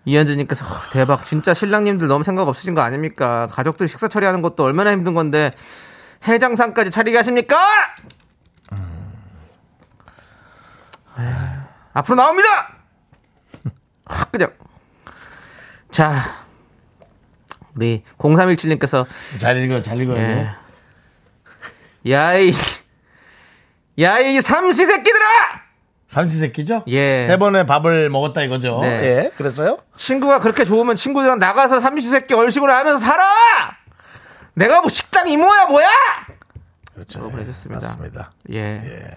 이현주님께서 0.07 0.65
어, 0.65 0.69
대박. 0.93 1.27
진짜 1.27 1.53
신랑님들 1.53 2.09
너무 2.09 2.25
생각 2.25 2.49
없으신 2.49 2.75
거 2.75 2.81
아닙니까? 2.81 3.47
가족들 3.51 3.89
식사 3.89 4.09
처리하는 4.09 4.41
것도 4.41 4.65
얼마나 4.65 4.91
힘든 4.91 5.13
건데 5.13 5.53
해장상까지 6.27 6.91
차리게 6.91 7.19
하십니까? 7.19 7.59
에이, 11.19 11.27
앞으로 11.93 12.17
나옵니다. 12.17 12.78
확 14.09 14.33
그냥. 14.33 14.53
자, 15.91 16.45
우리 17.75 18.03
0317님께서 18.19 19.07
잘 19.39 19.57
읽어, 19.59 19.83
잘 19.83 20.01
읽어야 20.01 20.17
돼. 20.17 20.51
예. 22.07 22.13
야이 22.13 22.53
야이 23.99 24.41
삼시 24.41 24.85
새끼들아! 24.87 25.27
삼시세끼죠? 26.09 26.85
예. 26.89 27.27
세 27.27 27.37
번의 27.37 27.67
밥을 27.67 28.09
먹었다 28.11 28.43
이거죠. 28.43 28.81
네. 28.81 28.89
예. 29.05 29.33
그래서요? 29.37 29.79
친구가 29.97 30.41
그렇게 30.41 30.65
좋으면 30.65 30.97
친구들이랑 30.97 31.39
나가서 31.39 31.81
삼시세끼 31.81 32.35
얼씨구나 32.35 32.79
하면서 32.79 32.99
살아! 33.05 33.25
내가 34.55 34.81
뭐 34.81 34.89
식당 34.89 35.29
이모야 35.29 35.67
뭐야! 35.67 35.89
그렇죠. 36.95 37.21
어, 37.25 37.31
그러셨습니다. 37.31 37.87
맞습니다. 37.87 38.33
예. 38.53 39.11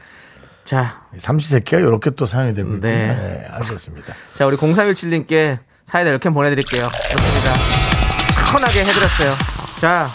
자, 0.72 1.02
삼시세끼가 1.18 1.80
이렇게 1.80 2.12
또 2.12 2.26
사용이 2.26 2.54
되고 2.54 2.70
있군요. 2.70 2.88
네. 2.88 3.08
네. 3.08 3.48
알겠습니다. 3.52 4.14
자 4.38 4.46
우리 4.46 4.56
0317님께 4.56 5.60
사이다 5.84 6.10
이렇게 6.12 6.30
보내드릴게요. 6.30 6.88
좋습니다. 6.88 7.54
시원하게 8.48 8.86
해드렸어요. 8.86 9.34
자, 9.82 10.08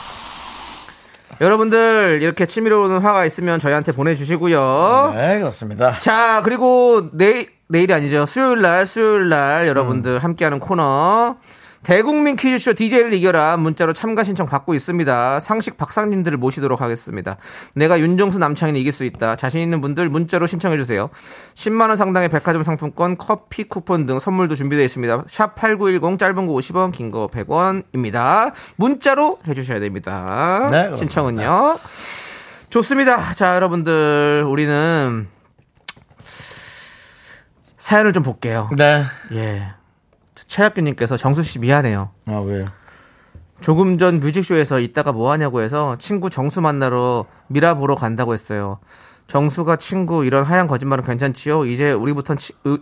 여러분들 1.43 2.21
이렇게 2.23 2.47
치밀어 2.47 2.81
오는 2.81 3.01
화가 3.01 3.27
있으면 3.27 3.59
저희한테 3.59 3.93
보내주시고요. 3.93 5.13
네, 5.15 5.39
그렇습니다. 5.41 5.99
자, 5.99 6.41
그리고 6.43 7.11
내일, 7.13 7.51
내일이 7.69 7.93
아니죠. 7.93 8.25
수요일 8.25 8.63
날, 8.63 8.87
수요일 8.87 9.29
날 9.29 9.69
여러분들 9.69 10.25
함께하는 10.25 10.59
코너. 10.59 11.37
대국민 11.87 12.35
퀴즈쇼 12.35 12.73
DJ를 12.75 13.13
이겨라 13.15 13.57
문자로 13.59 13.93
참가 13.93 14.25
신청 14.25 14.47
받고 14.47 14.75
있습니다. 14.75 15.39
상식 15.39 15.77
박상님들을 15.77 16.37
모시도록 16.37 16.81
하겠습니다. 16.81 17.37
내가 17.77 18.01
윤정수 18.01 18.41
남창희를 18.41 18.81
이길 18.81 18.91
수 18.91 19.05
있다. 19.05 19.37
자신 19.37 19.61
있는 19.61 19.81
분들 19.81 20.09
문자로 20.09 20.49
신청해 20.49 20.79
주세요. 20.79 21.11
10만 21.55 21.89
원 21.89 21.97
상당의 21.97 22.29
백화점 22.29 22.65
상품권, 22.65 23.17
커피 23.17 23.63
쿠폰 23.63 24.05
등 24.05 24.19
선물도 24.19 24.57
준비되어 24.57 24.85
있습니다. 24.85 25.27
샵 25.31 25.55
8910 25.55 26.19
짧은 26.19 26.47
거 26.47 26.53
50원, 26.55 26.91
긴 26.91 27.13
거 27.13 27.29
100원입니다. 27.29 28.53
문자로 28.75 29.39
해 29.47 29.55
주셔야 29.55 29.79
됩니다. 29.79 30.67
네. 30.73 30.97
신청은요. 30.97 31.79
좋습니다. 32.69 33.33
자, 33.35 33.55
여러분들 33.55 34.45
우리는 34.49 35.29
사연을 37.79 38.13
좀 38.13 38.25
볼게요. 38.25 38.69
네. 38.77 39.05
예. 39.35 39.76
최학규님께서 40.47 41.17
정수 41.17 41.43
씨 41.43 41.59
미안해요. 41.59 42.11
아, 42.27 42.33
왜요? 42.39 42.67
조금 43.61 43.99
전 43.99 44.21
뮤직쇼에서 44.21 44.81
이따가 44.81 45.13
뭐 45.13 45.31
하냐고 45.33 45.63
해서 45.63 45.97
친구 45.99 46.31
정수 46.31 46.61
만나러 46.61 47.25
미라 47.49 47.75
보러 47.75 47.95
간다고 47.95 48.33
했어요. 48.33 48.79
정수가 49.29 49.77
친구 49.77 50.25
이런 50.25 50.45
하얀 50.45 50.67
거짓말은 50.67 51.05
괜찮지요? 51.05 51.65
이제 51.67 51.91
우리부터 51.91 52.37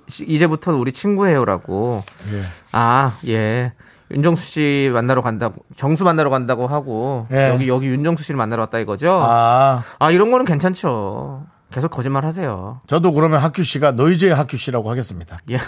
이제부터는 0.09 0.79
우리 0.79 0.93
친구예요라고. 0.93 2.03
예. 2.33 2.43
아 2.73 3.17
예. 3.29 3.73
윤정수 4.11 4.45
씨 4.45 4.91
만나러 4.93 5.23
간다고 5.23 5.65
정수 5.77 6.05
만나러 6.05 6.29
간다고 6.29 6.67
하고 6.67 7.27
예. 7.33 7.49
여기 7.49 7.69
여기 7.69 7.87
윤정수 7.87 8.23
씨를 8.25 8.37
만나러 8.37 8.63
왔다 8.63 8.79
이거죠. 8.79 9.11
아, 9.23 9.83
아 9.99 10.11
이런 10.11 10.31
거는 10.31 10.45
괜찮죠. 10.45 11.47
계속 11.71 11.89
거짓말 11.91 12.25
하세요. 12.25 12.81
저도 12.87 13.13
그러면 13.13 13.41
학규 13.41 13.65
씨가 13.65 13.93
노이즈의 13.93 14.35
학규 14.35 14.57
씨라고 14.59 14.91
하겠습니다. 14.91 15.39
예. 15.51 15.59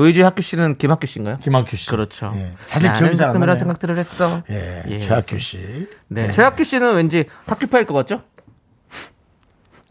노이즈 0.00 0.20
학규 0.20 0.40
씨는 0.40 0.76
김학규 0.76 1.06
씨인가요? 1.06 1.36
김학규 1.42 1.76
씨. 1.76 1.90
그렇죠. 1.90 2.32
예. 2.34 2.52
사실 2.60 2.90
기억이 2.94 3.18
잘안 3.18 3.38
나네요. 3.38 3.54
생각들을 3.54 3.98
했어. 3.98 4.42
예, 4.50 4.82
예, 4.88 5.00
최학규 5.00 5.38
씨. 5.38 5.88
네. 6.08 6.28
예. 6.28 6.30
최학규 6.30 6.64
씨는 6.64 6.96
왠지 6.96 7.26
학교파일 7.46 7.84
것 7.84 7.92
같죠? 7.92 8.22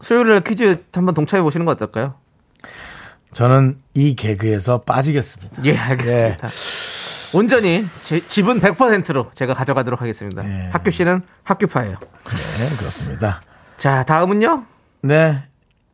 수요일 0.00 0.30
날 0.30 0.40
퀴즈 0.40 0.82
한번 0.92 1.14
동참해 1.14 1.42
보시는 1.44 1.64
거 1.64 1.70
어떨까요? 1.70 2.14
저는 3.34 3.78
이 3.94 4.16
개그에서 4.16 4.80
빠지겠습니다. 4.80 5.64
예, 5.66 5.76
알겠습니다. 5.76 6.48
온전히 7.32 7.86
지, 8.00 8.26
지분 8.26 8.60
100%로 8.60 9.30
제가 9.32 9.54
가져가도록 9.54 10.00
하겠습니다. 10.00 10.44
예. 10.44 10.70
학교 10.72 10.90
씨는 10.90 11.22
학교파예요. 11.44 11.92
네, 12.00 12.76
그렇습니다. 12.78 13.40
자, 13.76 14.02
다음은요? 14.02 14.64
네. 15.02 15.44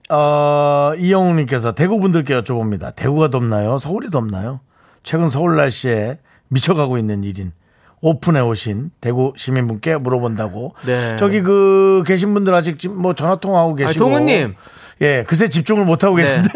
어, 0.08 0.92
이영웅님께서 0.96 1.72
대구 1.72 1.98
분들께 2.00 2.34
여쭤봅니다. 2.40 2.94
대구가 2.94 3.28
덥나요? 3.30 3.78
서울이 3.78 4.10
덥나요? 4.10 4.60
최근 5.02 5.28
서울 5.28 5.56
날씨에 5.56 6.18
미쳐가고 6.48 6.98
있는 6.98 7.24
일인 7.24 7.52
오픈해 8.00 8.40
오신 8.40 8.90
대구 9.00 9.32
시민분께 9.36 9.96
물어본다고. 9.96 10.74
네. 10.86 11.16
저기 11.16 11.40
그 11.40 12.04
계신 12.06 12.34
분들 12.34 12.54
아직 12.54 12.78
지금 12.78 13.00
뭐 13.00 13.14
전화 13.14 13.36
통화하고 13.36 13.74
계시고. 13.74 14.04
동훈님. 14.04 14.54
예, 15.00 15.24
그새 15.26 15.48
집중을 15.48 15.84
못 15.84 16.04
하고 16.04 16.16
네. 16.16 16.22
계신데 16.22 16.48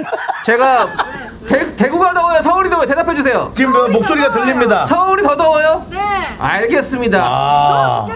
제가 0.47 0.89
대, 1.49 1.75
대구가 1.77 2.13
더워요? 2.15 2.43
서울이 2.43 2.69
더워요? 2.71 2.87
대답해 2.87 3.15
주세요. 3.15 3.51
지금 3.55 3.73
그 3.73 3.79
목소리가 3.91 4.31
들립니다. 4.33 4.85
서울이 4.85 5.23
더 5.23 5.37
더워요? 5.37 5.87
네. 5.91 5.99
알겠습니다. 6.39 7.23
아, 7.23 8.07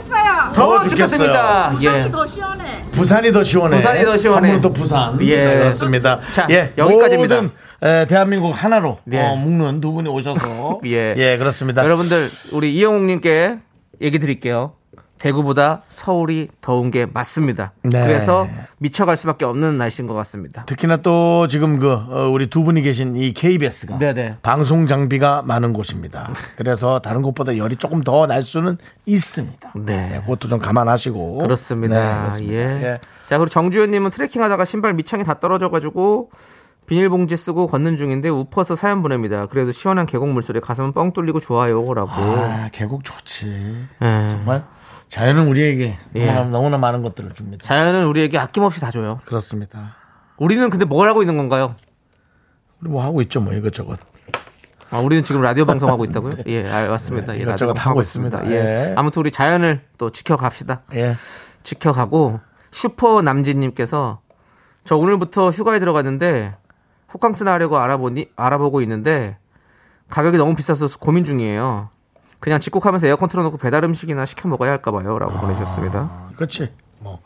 더워 0.54 0.78
더워 0.78 0.82
죽겠습니다. 0.88 1.74
예. 1.82 2.10
부산이 2.92 3.32
더 3.32 3.42
시원해. 3.42 3.76
부산이 3.78 4.04
더 4.04 4.16
시원해. 4.16 4.50
한번또 4.50 4.72
부산. 4.72 5.20
예. 5.22 5.44
네, 5.44 5.58
그렇습니다. 5.58 6.20
자, 6.34 6.46
예, 6.50 6.72
여기까지입니다. 6.78 7.34
모든 7.42 7.50
에, 7.82 8.06
대한민국 8.06 8.50
하나로 8.52 8.98
예. 9.12 9.20
어, 9.20 9.34
묶는 9.36 9.80
두 9.80 9.92
분이 9.92 10.08
오셔서 10.08 10.80
예. 10.86 11.36
그렇습니다. 11.38 11.82
여러분들, 11.82 12.30
우리 12.52 12.74
이영웅님께 12.74 13.58
얘기 14.02 14.18
드릴게요. 14.18 14.74
대구보다 15.24 15.80
서울이 15.88 16.48
더운 16.60 16.90
게 16.90 17.06
맞습니다. 17.06 17.72
네. 17.82 18.06
그래서 18.06 18.46
미쳐갈 18.76 19.16
수밖에 19.16 19.46
없는 19.46 19.78
날씨인 19.78 20.06
것 20.06 20.12
같습니다. 20.12 20.64
특히나 20.66 20.98
또 20.98 21.48
지금 21.48 21.78
그 21.78 21.90
어, 21.92 22.28
우리 22.30 22.50
두 22.50 22.62
분이 22.62 22.82
계신 22.82 23.16
이 23.16 23.32
KBS가 23.32 23.98
네네. 23.98 24.36
방송 24.42 24.86
장비가 24.86 25.42
많은 25.46 25.72
곳입니다. 25.72 26.30
그래서 26.56 26.98
다른 26.98 27.22
곳보다 27.22 27.56
열이 27.56 27.76
조금 27.76 28.02
더 28.02 28.24
날 28.26 28.42
수는 28.42 28.76
있습니다. 29.06 29.72
네. 29.76 30.20
그것도 30.24 30.48
좀 30.48 30.58
감안하시고 30.58 31.38
그렇습니다. 31.38 31.98
네, 31.98 32.20
그렇습니다. 32.20 32.54
예. 32.54 32.82
예. 32.82 33.00
자, 33.26 33.38
그리고 33.38 33.48
정주현님은 33.48 34.10
트레킹 34.10 34.42
하다가 34.42 34.64
신발 34.66 34.92
밑창이 34.94 35.24
다 35.24 35.40
떨어져가지고 35.40 36.30
비닐봉지 36.86 37.36
쓰고 37.36 37.66
걷는 37.66 37.96
중인데 37.96 38.28
우퍼서 38.28 38.76
사연 38.76 39.00
보냅니다. 39.02 39.46
그래도 39.46 39.72
시원한 39.72 40.04
계곡 40.04 40.28
물소리에 40.30 40.60
가슴은 40.60 40.92
뻥 40.92 41.12
뚫리고 41.14 41.40
좋아요라고. 41.40 42.10
아, 42.12 42.68
계곡 42.72 43.04
좋지. 43.04 43.86
예. 44.02 44.28
정말 44.30 44.64
자연은 45.08 45.46
우리에게 45.48 45.98
예. 46.16 46.32
너무나, 46.32 46.76
많은 46.78 47.02
것들을 47.02 47.32
줍니다. 47.34 47.64
자연은 47.64 48.04
우리에게 48.04 48.38
아낌없이 48.38 48.80
다 48.80 48.90
줘요. 48.90 49.20
그렇습니다. 49.24 49.96
우리는 50.36 50.68
근데 50.70 50.84
뭘 50.84 51.08
하고 51.08 51.22
있는 51.22 51.36
건가요? 51.36 51.76
우리 52.80 52.90
뭐 52.90 53.02
하고 53.04 53.20
있죠, 53.22 53.40
뭐 53.40 53.52
이것저것. 53.52 53.98
아, 54.90 54.98
우리는 54.98 55.22
지금 55.24 55.40
라디오 55.40 55.64
방송하고 55.66 56.04
있다고요? 56.04 56.34
예, 56.46 56.68
알- 56.68 56.88
맞습니다. 56.88 57.32
네, 57.32 57.38
예, 57.38 57.42
이것저것 57.42 57.72
라디오 57.72 57.82
하고 57.90 58.00
방송하고 58.00 58.00
있습니다. 58.02 58.50
예. 58.50 58.90
예. 58.90 58.94
아무튼 58.96 59.20
우리 59.20 59.30
자연을 59.30 59.82
또 59.98 60.10
지켜갑시다. 60.10 60.82
예. 60.94 61.16
지켜가고 61.62 62.40
슈퍼 62.70 63.22
남진님께서 63.22 64.20
저 64.84 64.96
오늘부터 64.96 65.50
휴가에 65.50 65.78
들어갔는데 65.78 66.54
호캉스나 67.12 67.52
하려고 67.52 67.78
알아보니 67.78 68.30
알아보고 68.36 68.82
있는데 68.82 69.38
가격이 70.10 70.36
너무 70.36 70.54
비싸서 70.54 70.88
고민 70.98 71.24
중이에요. 71.24 71.88
그냥 72.44 72.60
집콕하면서 72.60 73.06
에어컨 73.06 73.30
틀어놓고 73.30 73.56
배달 73.56 73.84
음식이나 73.84 74.26
시켜 74.26 74.48
먹어야 74.48 74.72
할까 74.72 74.90
봐요라고 74.90 75.32
보내주셨습니다. 75.32 75.98
아, 76.00 76.28
그렇지. 76.36 76.74
뭐 77.00 77.20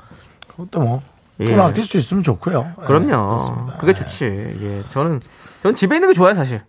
그것도 0.46 0.80
뭐. 0.80 1.02
예. 1.40 1.50
돈 1.50 1.58
아낄 1.58 1.84
수 1.84 1.96
있으면 1.96 2.22
좋고요. 2.22 2.74
예, 2.80 2.84
그럼요. 2.84 3.06
그렇습니다. 3.08 3.76
그게 3.78 3.94
좋지. 3.94 4.24
예, 4.60 4.82
저는 4.90 5.20
저는 5.64 5.74
집에 5.74 5.96
있는 5.96 6.08
게 6.10 6.14
좋아요 6.14 6.34
사실. 6.34 6.62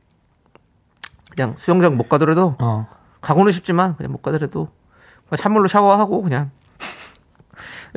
그냥 1.29 1.53
수영장 1.57 1.95
못 1.95 2.09
가더라도 2.09 2.55
어. 2.57 2.87
가고는 3.21 3.51
싶지만 3.51 3.95
그냥 3.97 4.13
못 4.13 4.23
가더라도 4.23 4.69
그냥 5.29 5.37
찬물로 5.37 5.67
샤워하고 5.67 6.23
그냥 6.23 6.49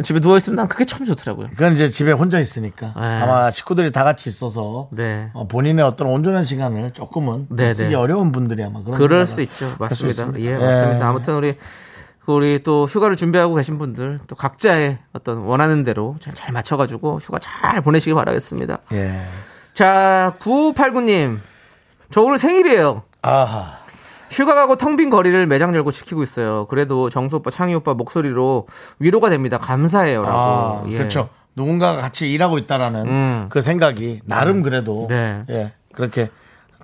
집에 0.03 0.21
누워 0.21 0.39
있으면 0.39 0.57
난 0.57 0.69
그게 0.69 0.85
참 0.85 1.05
좋더라고요. 1.05 1.49
그건 1.51 1.75
이제 1.75 1.89
집에 1.89 2.13
혼자 2.13 2.39
있으니까 2.39 2.95
네. 2.97 3.21
아마 3.21 3.51
식구들이 3.51 3.93
다 3.93 4.05
같이 4.05 4.31
있어서 4.31 4.89
네. 4.91 5.31
어, 5.35 5.47
본인의 5.47 5.85
어떤 5.85 6.09
온전한 6.09 6.43
시간을 6.43 6.93
조금은 6.93 7.49
네, 7.51 7.75
쓰기 7.75 7.91
네. 7.91 7.95
어려운 7.97 8.33
분들이 8.33 8.65
아마 8.65 8.83
그런 8.83 8.97
그럴 8.97 9.27
수 9.27 9.43
있죠. 9.43 9.75
맞습니다. 9.79 10.09
있습니다. 10.09 10.41
예, 10.41 10.55
예. 10.55 10.59
맞습니다. 10.59 11.09
아무튼 11.09 11.35
우리 11.35 11.57
우리 12.27 12.63
또 12.63 12.87
휴가를 12.87 13.17
준비하고 13.17 13.55
계신 13.55 13.79
분들 13.79 14.21
또 14.29 14.37
각자의 14.37 14.99
어떤 15.13 15.39
원하는 15.39 15.83
대로 15.83 16.17
잘, 16.21 16.35
잘 16.35 16.53
맞춰가지고 16.53 17.19
휴가 17.19 17.39
잘 17.39 17.83
보내시기 17.83 18.15
바라겠습니다. 18.15 18.79
예. 18.93 19.21
자, 19.75 20.35
9589님. 20.39 21.39
저 22.11 22.23
오늘 22.23 22.39
생일이에요. 22.39 23.03
아하. 23.23 23.82
휴가 24.33 24.55
가고 24.55 24.77
텅 24.77 24.97
빈 24.97 25.11
거리를 25.11 25.47
매장 25.47 25.75
열고 25.75 25.91
지키고 25.93 26.23
있어요. 26.23 26.67
그래도 26.67 27.11
정수 27.11 27.37
오빠, 27.37 27.51
창희 27.51 27.75
오빠 27.75 27.95
목소리로 27.95 28.67
위로가 28.99 29.29
됩니다. 29.31 29.59
감사해요. 29.59 30.23
라고. 30.23 30.37
아, 30.37 30.85
예. 30.89 30.99
그렇죠. 30.99 31.29
누군가가 31.55 32.01
같이 32.01 32.33
일하고 32.33 32.57
있다라는 32.59 33.07
음. 33.07 33.47
그 33.51 33.61
생각이 33.61 34.21
나름 34.25 34.63
그래도 34.63 35.07
네. 35.09 35.43
예 35.51 35.73
그렇게 35.93 36.31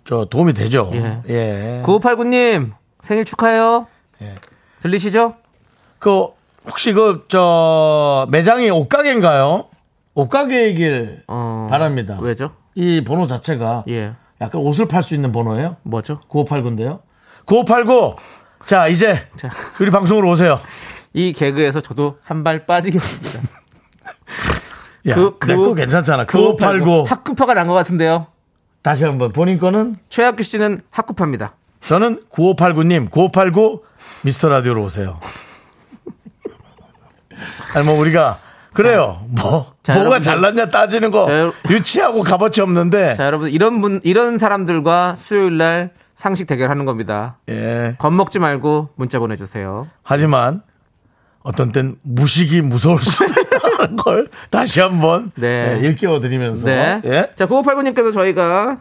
저 0.05 0.27
도움이 0.27 0.53
되죠. 0.53 0.91
예. 0.95 1.23
예. 1.29 1.83
9589님, 1.85 2.73
생일 3.01 3.25
축하해요. 3.25 3.87
예. 4.23 4.35
들리시죠? 4.83 5.35
그 5.99 6.27
혹시 6.67 6.93
그 6.93 7.25
저 7.29 8.27
매장이 8.31 8.71
옷가게인가요? 8.71 9.65
옷가게이길 10.15 11.23
어, 11.29 11.67
바랍니다. 11.71 12.19
왜죠? 12.21 12.51
이 12.75 13.03
번호 13.05 13.27
자체가 13.27 13.85
예. 13.89 14.13
약간 14.41 14.61
옷을 14.61 14.87
팔 14.87 15.03
수 15.03 15.15
있는 15.15 15.33
번호예요? 15.33 15.77
뭐죠? 15.83 16.21
9589인데요. 16.29 17.01
9589. 17.49 18.17
자, 18.67 18.89
이제 18.89 19.27
자. 19.37 19.51
우리 19.81 19.91
방송으로 19.91 20.29
오세요. 20.31 20.61
이 21.15 21.33
개그에서 21.33 21.81
저도 21.81 22.19
한 22.23 22.45
발 22.45 22.67
빠지겠습니다. 22.67 23.49
야, 25.09 25.15
그- 25.15 25.39
내 25.47 25.57
그- 25.57 25.69
거 25.69 25.75
괜찮잖아. 25.75 26.27
9589. 26.27 27.05
학급파가 27.09 27.55
난 27.55 27.67
것 27.67 27.73
같은데요. 27.73 28.27
다시 28.83 29.05
한번 29.07 29.33
본인 29.33 29.59
거는 29.59 29.97
최학규 30.11 30.43
씨는 30.43 30.83
학급파입니다. 30.91 31.55
저는 31.87 32.23
9589님, 32.31 33.11
9589 33.11 33.83
미스터 34.23 34.49
라디오로 34.51 34.83
오세요. 34.85 35.19
아니 37.75 37.87
뭐 37.87 37.99
우리가 37.99 38.41
그래요. 38.75 39.23
뭐 39.29 39.73
자, 39.83 39.95
뭐가 39.95 40.11
여러분들. 40.17 40.21
잘났냐 40.21 40.67
따지는 40.71 41.11
거 41.11 41.27
자, 41.27 41.53
유치하고 41.71 42.23
값어치 42.23 42.61
없는데. 42.61 43.15
자, 43.15 43.25
여러분 43.25 43.49
이런 43.51 43.81
분 43.81 44.01
이런 44.05 44.37
사람들과 44.39 45.15
수요일 45.15 45.57
날 45.57 45.91
상식 46.19 46.49
대결하는 46.49 46.85
겁니다. 46.85 47.37
예. 47.49 47.95
겁먹지 47.99 48.41
말고 48.41 48.89
문자 48.97 49.21
보내주세요. 49.21 49.87
하지만 50.03 50.63
어떤 51.45 51.71
땐 51.71 51.95
무식이 52.03 52.61
무서울 52.63 52.99
수 52.99 53.25
있다는 53.25 53.95
걸 54.03 54.29
다시 54.51 54.81
한번 54.81 55.31
네. 55.37 55.77
예, 55.77 55.87
일깨워 55.87 56.19
드리면서 56.19 56.67
네. 56.67 57.01
예. 57.05 57.31
자, 57.37 57.47
9589님께서 57.47 58.13
저희가 58.13 58.81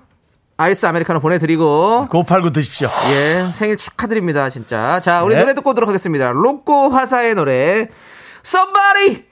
아이스 0.58 0.88
아메리카노 0.88 1.19
보내드리고 1.19 2.08
9589 2.10 2.52
드십시오. 2.54 2.89
예 3.12 3.45
생일 3.54 3.78
축하드립니다 3.78 4.50
진짜. 4.50 5.00
자, 5.02 5.21
우리 5.21 5.36
네. 5.36 5.41
노래 5.41 5.54
듣고 5.54 5.69
오도록 5.69 5.88
하겠습니다. 5.88 6.32
로꼬 6.32 6.89
화사의 6.89 7.36
노래 7.36 7.88
Somebody. 8.43 9.26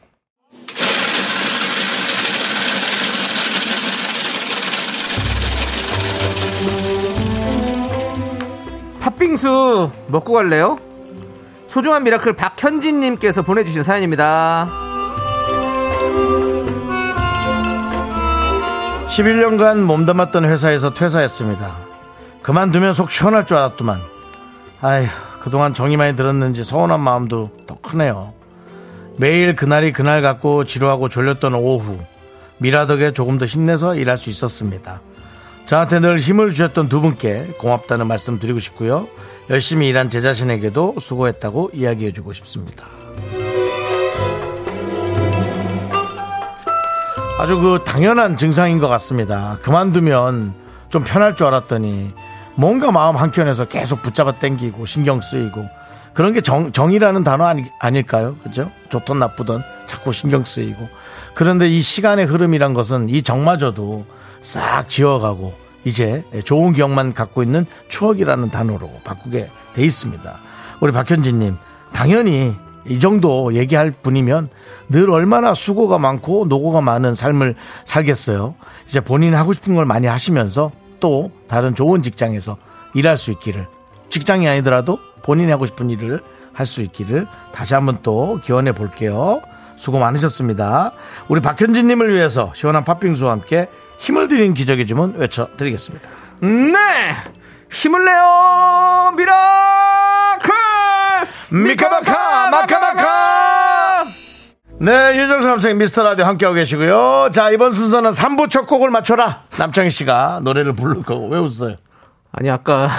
팥빙수 9.06 9.91
먹고 10.08 10.34
갈래요? 10.34 10.80
소중한 11.68 12.04
Miracle 12.04 12.34
박현진님께서 12.34 13.44
보내주신 13.44 13.84
사연입니다. 13.84 14.68
11년간 19.08 19.84
몸담았던 19.84 20.46
회사에서 20.46 20.96
퇴사했습니다. 20.96 21.76
그만두면 22.41 22.96
속 22.96 23.12
시원할 23.12 23.46
줄 23.46 23.58
알았더만. 23.58 24.02
아휴, 24.82 25.06
그동안 25.39 25.76
정이 25.76 25.98
많이 25.98 26.15
들었는지 26.15 26.63
서운한 26.63 27.00
마음도 27.00 27.52
더 27.68 27.78
크네요. 27.82 28.34
매일 29.18 29.56
그날이 29.56 29.91
그날 29.91 30.24
같고 30.24 30.65
지루하고 30.65 31.10
졸렸던 31.10 31.54
오후. 31.54 32.00
미라 32.58 32.88
덕에 32.88 33.13
조금 33.13 33.38
더 33.38 33.46
힘내서 33.46 33.96
일할 33.96 34.18
수 34.18 34.32
있었습니다. 34.32 35.00
저한테 35.65 35.99
늘 35.99 36.19
힘을 36.19 36.51
주셨던 36.51 36.89
두 36.89 37.01
분께 37.01 37.47
고맙다는 37.58 38.06
말씀 38.08 38.39
드리고 38.39 38.60
싶고요. 38.60 39.08
열심히 39.49 39.88
일한 39.88 40.10
제 40.10 40.21
자신에게도 40.21 40.95
수고했다고 40.99 41.71
이야기해주고 41.73 42.34
싶습니다. 42.34 42.88
아주 47.39 47.60
그 47.60 47.84
당연한 47.84 48.38
증상인 48.38 48.80
것 48.80 48.88
같습니다. 48.88 49.58
그만두면 49.62 50.54
좀 50.89 51.04
편할 51.04 51.36
줄 51.36 51.47
알았더니 51.47 52.13
뭔가 52.56 52.91
마음 52.91 53.15
한켠에서 53.15 53.65
계속 53.65 54.01
붙잡아 54.01 54.34
당기고 54.34 54.86
신경 54.86 55.19
쓰이고 55.19 55.67
그런 56.13 56.32
게 56.32 56.41
정, 56.41 56.71
정이라는 56.71 57.23
단어 57.23 57.45
아니, 57.45 57.65
아닐까요? 57.80 58.38
그죠? 58.41 58.71
좋든 58.89 59.19
나쁘든 59.19 59.60
자꾸 59.86 60.13
신경 60.13 60.43
쓰이고 60.43 60.88
그런데 61.34 61.67
이 61.67 61.82
시간의 61.82 62.25
흐름이란 62.25 62.73
것은 62.73 63.10
이 63.10 63.21
정마저도 63.21 64.06
싹 64.45 64.88
지워가고 64.88 65.55
이제 65.86 66.23
좋은 66.45 66.73
기억만 66.73 67.13
갖고 67.13 67.41
있는 67.41 67.65
추억이라는 67.89 68.51
단어로 68.51 68.89
바꾸게 69.03 69.49
돼 69.73 69.84
있습니다. 69.84 70.39
우리 70.81 70.91
박현진님, 70.91 71.58
당연히 71.93 72.55
이 72.88 72.99
정도 72.99 73.55
얘기할 73.55 73.91
분이면 73.91 74.49
늘 74.89 75.10
얼마나 75.10 75.55
수고가 75.55 75.97
많고 75.97 76.45
노고가 76.45 76.81
많은 76.81 77.15
삶을 77.15 77.55
살겠어요. 77.86 78.53
이제 78.88 78.99
본인이 78.99 79.34
하고 79.34 79.51
싶은 79.51 79.73
걸 79.73 79.86
많이 79.86 80.05
하시면서 80.05 80.71
또 80.99 81.31
다른 81.47 81.73
좋은 81.73 82.03
직장에서 82.03 82.58
일할 82.93 83.17
수 83.17 83.31
있기를 83.31 83.67
직장이 84.10 84.47
아니더라도 84.47 84.99
본인이 85.23 85.49
하고 85.49 85.65
싶은 85.65 85.89
일을 85.89 86.21
할 86.53 86.67
수 86.67 86.81
있기를 86.84 87.27
다시 87.51 87.73
한번 87.73 87.97
또 88.03 88.39
기원해 88.43 88.71
볼게요. 88.71 89.41
수고 89.75 89.99
많으셨습니다. 89.99 90.93
우리 91.27 91.41
박현진님을 91.41 92.13
위해서 92.13 92.51
시원한 92.55 92.86
팥빙수와 92.86 93.31
함께 93.31 93.67
힘을 93.97 94.27
드리는 94.27 94.53
기적의 94.53 94.86
주문 94.88 95.15
외쳐드리겠습니다. 95.17 96.10
네! 96.41 96.77
힘을 97.71 98.05
내요! 98.05 99.13
Miracle! 99.17 100.54
미카마카 101.51 102.49
마카마카 102.49 104.03
네 104.79 105.17
윤정수 105.17 105.47
남창희 105.47 105.75
미스터 105.75 106.03
라디오 106.03 106.25
함께하고 106.25 106.55
계시고요 106.55 107.29
자 107.31 107.49
이번 107.49 107.71
순서는 107.71 108.12
3부 108.12 108.49
첫 108.49 108.65
곡을 108.67 108.89
맞춰라 108.89 109.43
남창희 109.58 109.89
씨가 109.89 110.41
노래를 110.43 110.73
부를 110.73 111.03
거고 111.03 111.27
왜 111.29 111.39
웃어요 111.39 111.75
아니, 112.34 112.49
아까 112.49 112.89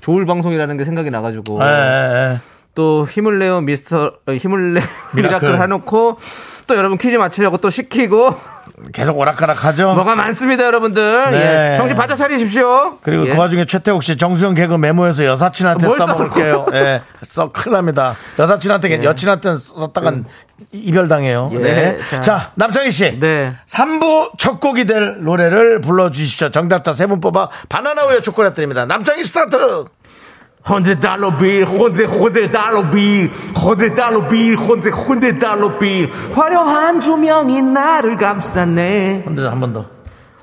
좋을 0.00 0.26
방송이라는 0.26 0.76
게 0.76 0.84
생각이 0.84 1.10
나가지고. 1.10 1.58
예, 1.62 1.66
예, 1.66 2.32
예. 2.34 2.40
또 2.76 3.06
힘을 3.08 3.38
내요 3.40 3.60
미스터 3.60 4.12
어, 4.26 4.32
힘을 4.32 4.74
내 4.74 4.80
miracle. 5.14 5.48
miracle 5.48 5.62
해놓고 5.62 6.16
또 6.68 6.76
여러분 6.76 6.96
퀴즈 6.98 7.16
맞추려고 7.16 7.56
또 7.58 7.70
시키고 7.70 8.34
계속 8.92 9.18
오락가락하죠? 9.18 9.94
뭐가 9.94 10.16
많습니다 10.16 10.64
여러분들. 10.64 11.30
네. 11.30 11.72
예, 11.72 11.76
정신 11.76 11.96
바짝 11.96 12.16
차리십시오. 12.16 12.96
그리고 13.02 13.26
예. 13.28 13.32
그 13.32 13.38
와중에 13.38 13.64
최태욱 13.64 14.02
씨 14.02 14.16
정수영 14.16 14.54
개그 14.54 14.74
메모에서 14.74 15.24
여사친한테 15.24 15.86
뭘 15.86 15.98
써먹을게요. 15.98 16.66
예, 16.72 17.02
써 17.22 17.52
큰일 17.52 17.74
납니다. 17.74 18.14
여사친한테 18.38 19.04
여친한테 19.04 19.56
썼다간 19.58 20.24
이별 20.72 21.08
당해요. 21.08 21.50
예, 21.54 21.58
네. 21.58 21.98
자. 22.10 22.20
자. 22.20 22.50
남창희 22.54 22.90
씨. 22.90 23.18
네. 23.18 23.54
3부 23.68 24.38
첫 24.38 24.60
곡이 24.60 24.84
될 24.84 25.22
노래를 25.22 25.80
불러주십시오. 25.80 26.50
정답자 26.50 26.92
세 26.92 27.06
분 27.06 27.20
뽑아 27.20 27.48
바나나 27.68 28.04
우유 28.06 28.22
초콜릿 28.22 28.54
드립니다. 28.54 28.86
남창희 28.86 29.24
스타트 29.24 29.84
100 30.64 31.00
dollar 31.00 31.36
bill, 31.36 31.66
100, 31.66 32.06
100 32.06 32.52
dollar 32.52 32.90
bill, 32.90 33.28
100 33.54 33.96
dollar 33.96 34.28
bill, 34.28 34.56
100, 34.56 34.90
100 34.92 35.38
dollar 35.40 35.78
bill. 35.78 36.08
화려한 36.34 37.00
조명이 37.00 37.62
나를 37.62 38.16
감싸네. 38.16 39.24
100, 39.26 39.50
한번 39.50 39.72
더. 39.72 39.91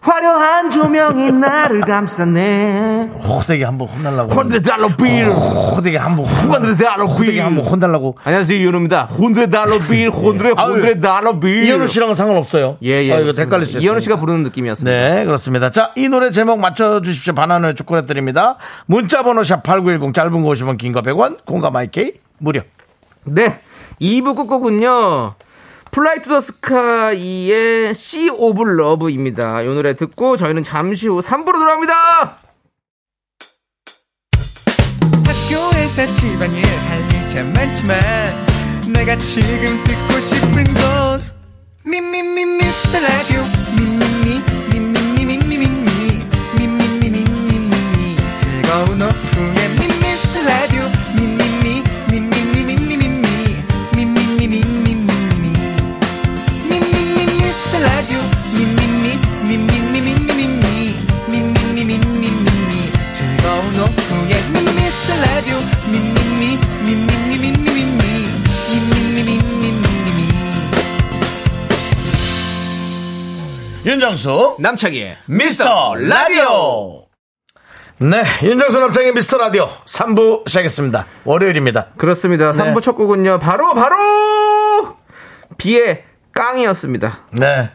화려한 0.02 0.70
조명이 0.70 1.32
나를 1.34 1.82
감쌌네. 1.82 3.10
호되게 3.22 3.66
한번 3.66 3.88
혼날라고. 3.90 4.34
hundred 4.34 4.62
dollar 4.62 4.88
bill. 4.96 5.26
호되게 5.26 5.98
한번 5.98 6.26
hundred 6.26 6.78
dollar 6.78 7.06
호되게 7.06 7.32
bill. 7.34 7.42
한번 7.44 7.66
혼달라고. 7.66 8.16
안녕하세요 8.24 8.58
이현우입니다. 8.60 9.06
hundred 9.06 9.50
dollar 9.50 9.78
bill 9.80 10.10
hundred 10.12 10.44
hundred 10.54 11.02
dollar 11.02 11.40
bill. 11.40 11.64
이현우 11.64 11.88
씨랑은 11.88 12.16
상관없어요. 12.16 12.78
예, 12.84 13.04
예. 13.04 13.14
아, 13.14 13.20
이거. 13.20 13.34
헷갈릴 13.38 13.66
수 13.66 13.72
있어요. 13.78 13.84
이현우 13.84 14.00
씨가 14.00 14.16
부르는 14.18 14.44
느낌이었습니다. 14.44 14.90
네 15.16 15.26
그렇습니다. 15.26 15.70
자 15.72 15.90
이 15.98 16.08
노래 16.08 16.32
제목 16.32 16.60
맞춰주십시오. 16.60 17.34
바나나 17.34 17.62
우유 17.62 17.76
초콜릿 17.76 18.06
드립니다. 18.08 18.58
문자번호 18.86 19.44
샵 19.44 19.64
8910 19.64 20.14
짧은 20.14 20.32
거 20.32 20.50
50원 20.50 20.78
긴 20.78 20.94
거 20.94 21.02
100원 21.02 21.44
콩과 21.46 21.69
my 21.69 21.76
K 21.76 22.14
무료. 22.38 22.62
네. 23.26 23.60
2부 24.02 24.36
끝곡은요. 24.36 25.34
플라이 25.92 26.22
투 26.22 26.30
더 26.30 26.42
스카이의 26.42 27.90
Sea 27.90 28.30
of 28.30 28.62
Love입니다. 28.62 29.64
이 29.64 29.66
노래 29.66 29.96
듣고 29.96 30.38
저희는 30.38 30.64
잠시 30.64 31.08
후 31.08 31.20
3부로 31.20 31.54
돌아옵니다. 31.54 32.38
학교에서 35.26 36.14
집안일 36.14 36.64
할일참 36.66 37.54
많지만 37.54 38.00
내가 38.94 39.16
지금 39.18 39.84
듣고 39.84 40.20
싶은 40.20 40.64
건 40.76 41.24
미미미 41.84 42.46
미스터 42.46 43.00
라디오 43.00 43.42
윤정수 73.90 74.58
남창희의 74.60 75.18
미스터 75.26 75.96
라디오 75.96 77.06
네 77.98 78.22
윤정수 78.44 78.80
남창의 78.80 79.14
미스터 79.16 79.40
라디오 79.40 79.68
3부 79.86 80.48
시작했습니다 80.48 81.08
월요일입니다 81.26 81.88
그렇습니다. 81.98 82.52
네. 82.52 82.60
3부 82.60 82.84
첫 82.84 82.94
곡은요. 82.94 83.40
바로 83.40 83.74
바로 83.74 83.96
비의 85.58 86.04
깡이었습니다. 86.36 87.18
네 87.40 87.72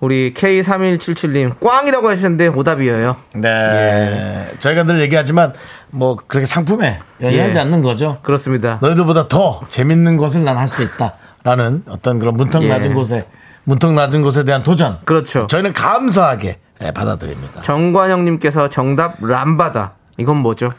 우리 0.00 0.32
K3177님 0.32 1.60
꽝이라고 1.60 2.08
하셨는데 2.08 2.46
오답이에요. 2.46 3.16
네. 3.34 4.48
저희가 4.58 4.84
늘 4.84 5.00
얘기하지만 5.02 5.52
뭐 5.90 6.16
그렇게 6.16 6.46
상품에 6.46 6.98
연연하지 7.20 7.58
예. 7.58 7.60
않는 7.60 7.82
거죠. 7.82 8.20
그렇습니다. 8.22 8.78
너희들보다 8.80 9.28
더 9.28 9.60
재밌는 9.68 10.16
것을 10.16 10.44
난 10.44 10.56
할 10.56 10.66
수 10.66 10.82
있다 10.82 11.16
라는 11.44 11.82
어떤 11.90 12.18
그런 12.18 12.36
문턱 12.38 12.62
예. 12.62 12.68
낮은 12.68 12.94
곳에 12.94 13.26
문턱 13.64 13.94
낮은 13.94 14.22
곳에 14.22 14.44
대한 14.44 14.62
도전. 14.62 14.98
그렇죠. 15.04 15.46
저희는 15.46 15.72
감사하게 15.72 16.58
예, 16.82 16.90
받아들입니다. 16.90 17.62
정관영님께서 17.62 18.68
정답 18.68 19.24
람바다. 19.24 19.92
이건 20.18 20.38
뭐죠? 20.38 20.70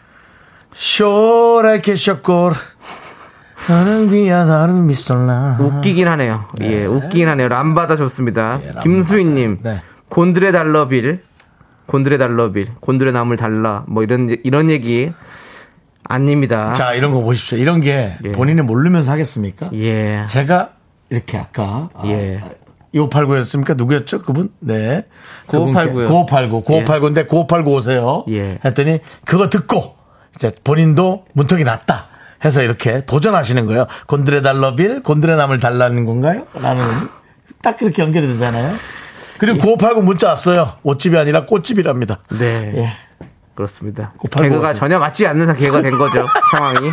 쇼라이케 0.73 1.95
쇼골 1.95 2.53
나는 3.69 4.11
위한 4.11 4.47
나는 4.47 4.85
미솔라. 4.87 5.57
웃기긴 5.59 6.07
하네요. 6.09 6.45
예, 6.61 6.85
웃기긴 6.85 7.29
하네요. 7.29 7.47
람바다 7.47 7.95
좋습니다. 7.95 8.59
예. 8.61 8.71
김수희님, 8.81 9.59
네. 9.61 9.81
곤드레 10.09 10.51
달러빌, 10.51 11.21
곤드레 11.85 12.17
달러빌, 12.17 12.67
곤드레 12.81 13.11
나물 13.13 13.37
달라, 13.37 13.85
뭐 13.87 14.03
이런 14.03 14.35
이런 14.43 14.69
얘기 14.69 15.13
아닙니다. 16.03 16.73
자 16.73 16.93
이런 16.93 17.13
거 17.13 17.21
보십시오. 17.21 17.57
이런 17.57 17.79
게 17.79 18.17
예. 18.25 18.31
본인이 18.33 18.61
모르면서 18.61 19.11
하겠습니까? 19.13 19.69
예, 19.73 20.25
제가 20.27 20.71
이렇게 21.09 21.37
아까 21.37 21.89
예. 22.05 22.41
2589였습니까? 22.93 23.75
누구였죠? 23.75 24.21
그분? 24.21 24.49
네. 24.59 25.05
9589 25.47 26.03
요. 26.03 26.07
9589. 26.07 26.63
9589인데 26.63 27.27
9589 27.27 27.71
오세요. 27.75 28.23
예. 28.29 28.59
했더니 28.63 28.99
그거 29.25 29.49
듣고 29.49 29.95
이제 30.35 30.51
본인도 30.63 31.25
문턱이 31.33 31.63
났다. 31.63 32.07
해서 32.45 32.61
이렇게 32.61 33.05
도전하시는 33.05 33.65
거예요. 33.67 33.87
곤드레 34.07 34.41
달러빌, 34.41 35.01
곤드레 35.03 35.35
남을 35.37 35.59
달라는 35.59 36.05
건가요? 36.05 36.45
라는 36.53 36.83
딱 37.61 37.77
그렇게 37.77 38.01
연결이 38.01 38.27
되잖아요. 38.27 38.75
그리고 39.37 39.59
9589 39.59 40.01
문자 40.03 40.27
왔어요. 40.29 40.73
옷집이 40.83 41.17
아니라 41.17 41.45
꽃집이랍니다. 41.45 42.19
네. 42.37 42.73
예. 42.75 42.93
그렇습니다. 43.55 44.11
989 44.17 44.41
개그가 44.49 44.67
왔어요. 44.67 44.79
전혀 44.79 44.99
맞지 44.99 45.25
않는 45.27 45.45
사- 45.45 45.53
개그가 45.53 45.81
된 45.81 45.97
거죠. 45.97 46.25
상황이. 46.51 46.89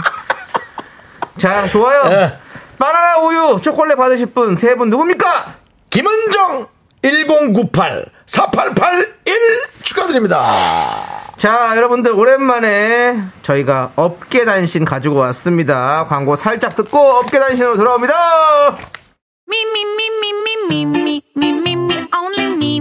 자, 1.38 1.66
좋아요. 1.66 2.02
예. 2.06 2.32
바나나 2.78 3.18
우유 3.18 3.58
초콜릿 3.60 3.96
받으실 3.96 4.26
분 4.26 4.54
세 4.56 4.74
분 4.76 4.88
누굽니까? 4.90 5.54
김은정 5.90 6.68
1098 7.02 8.06
4881 8.26 9.36
축하드립니다. 9.82 10.40
자, 11.36 11.72
여러분들 11.76 12.12
오랜만에 12.12 13.20
저희가 13.42 13.92
업계 13.96 14.44
단신 14.44 14.84
가지고 14.84 15.16
왔습니다. 15.16 16.06
광고 16.06 16.36
살짝 16.36 16.76
듣고 16.76 16.98
업계 16.98 17.38
단신으로 17.38 17.76
돌아옵니다. 17.76 18.76
Me, 19.48 19.64
only 22.12 22.46
me, 22.54 22.80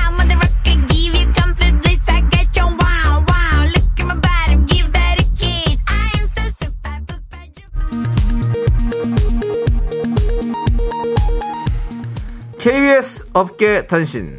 업계 13.33 13.87
단신. 13.87 14.37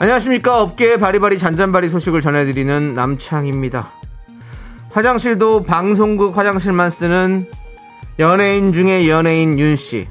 안녕하십니까. 0.00 0.62
업계의 0.62 0.98
바리바리 0.98 1.38
잔잔바리 1.38 1.90
소식을 1.90 2.20
전해드리는 2.20 2.94
남창입니다. 2.94 3.92
화장실도 4.90 5.62
방송국 5.62 6.36
화장실만 6.36 6.90
쓰는 6.90 7.48
연예인 8.18 8.72
중에 8.72 9.08
연예인 9.08 9.60
윤씨. 9.60 10.08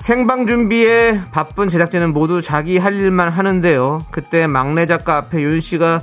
생방 0.00 0.48
준비에 0.48 1.20
바쁜 1.30 1.68
제작진은 1.68 2.12
모두 2.12 2.42
자기 2.42 2.76
할 2.76 2.94
일만 2.94 3.30
하는데요. 3.30 4.04
그때 4.10 4.48
막내 4.48 4.86
작가 4.86 5.16
앞에 5.18 5.40
윤 5.42 5.60
씨가 5.60 6.02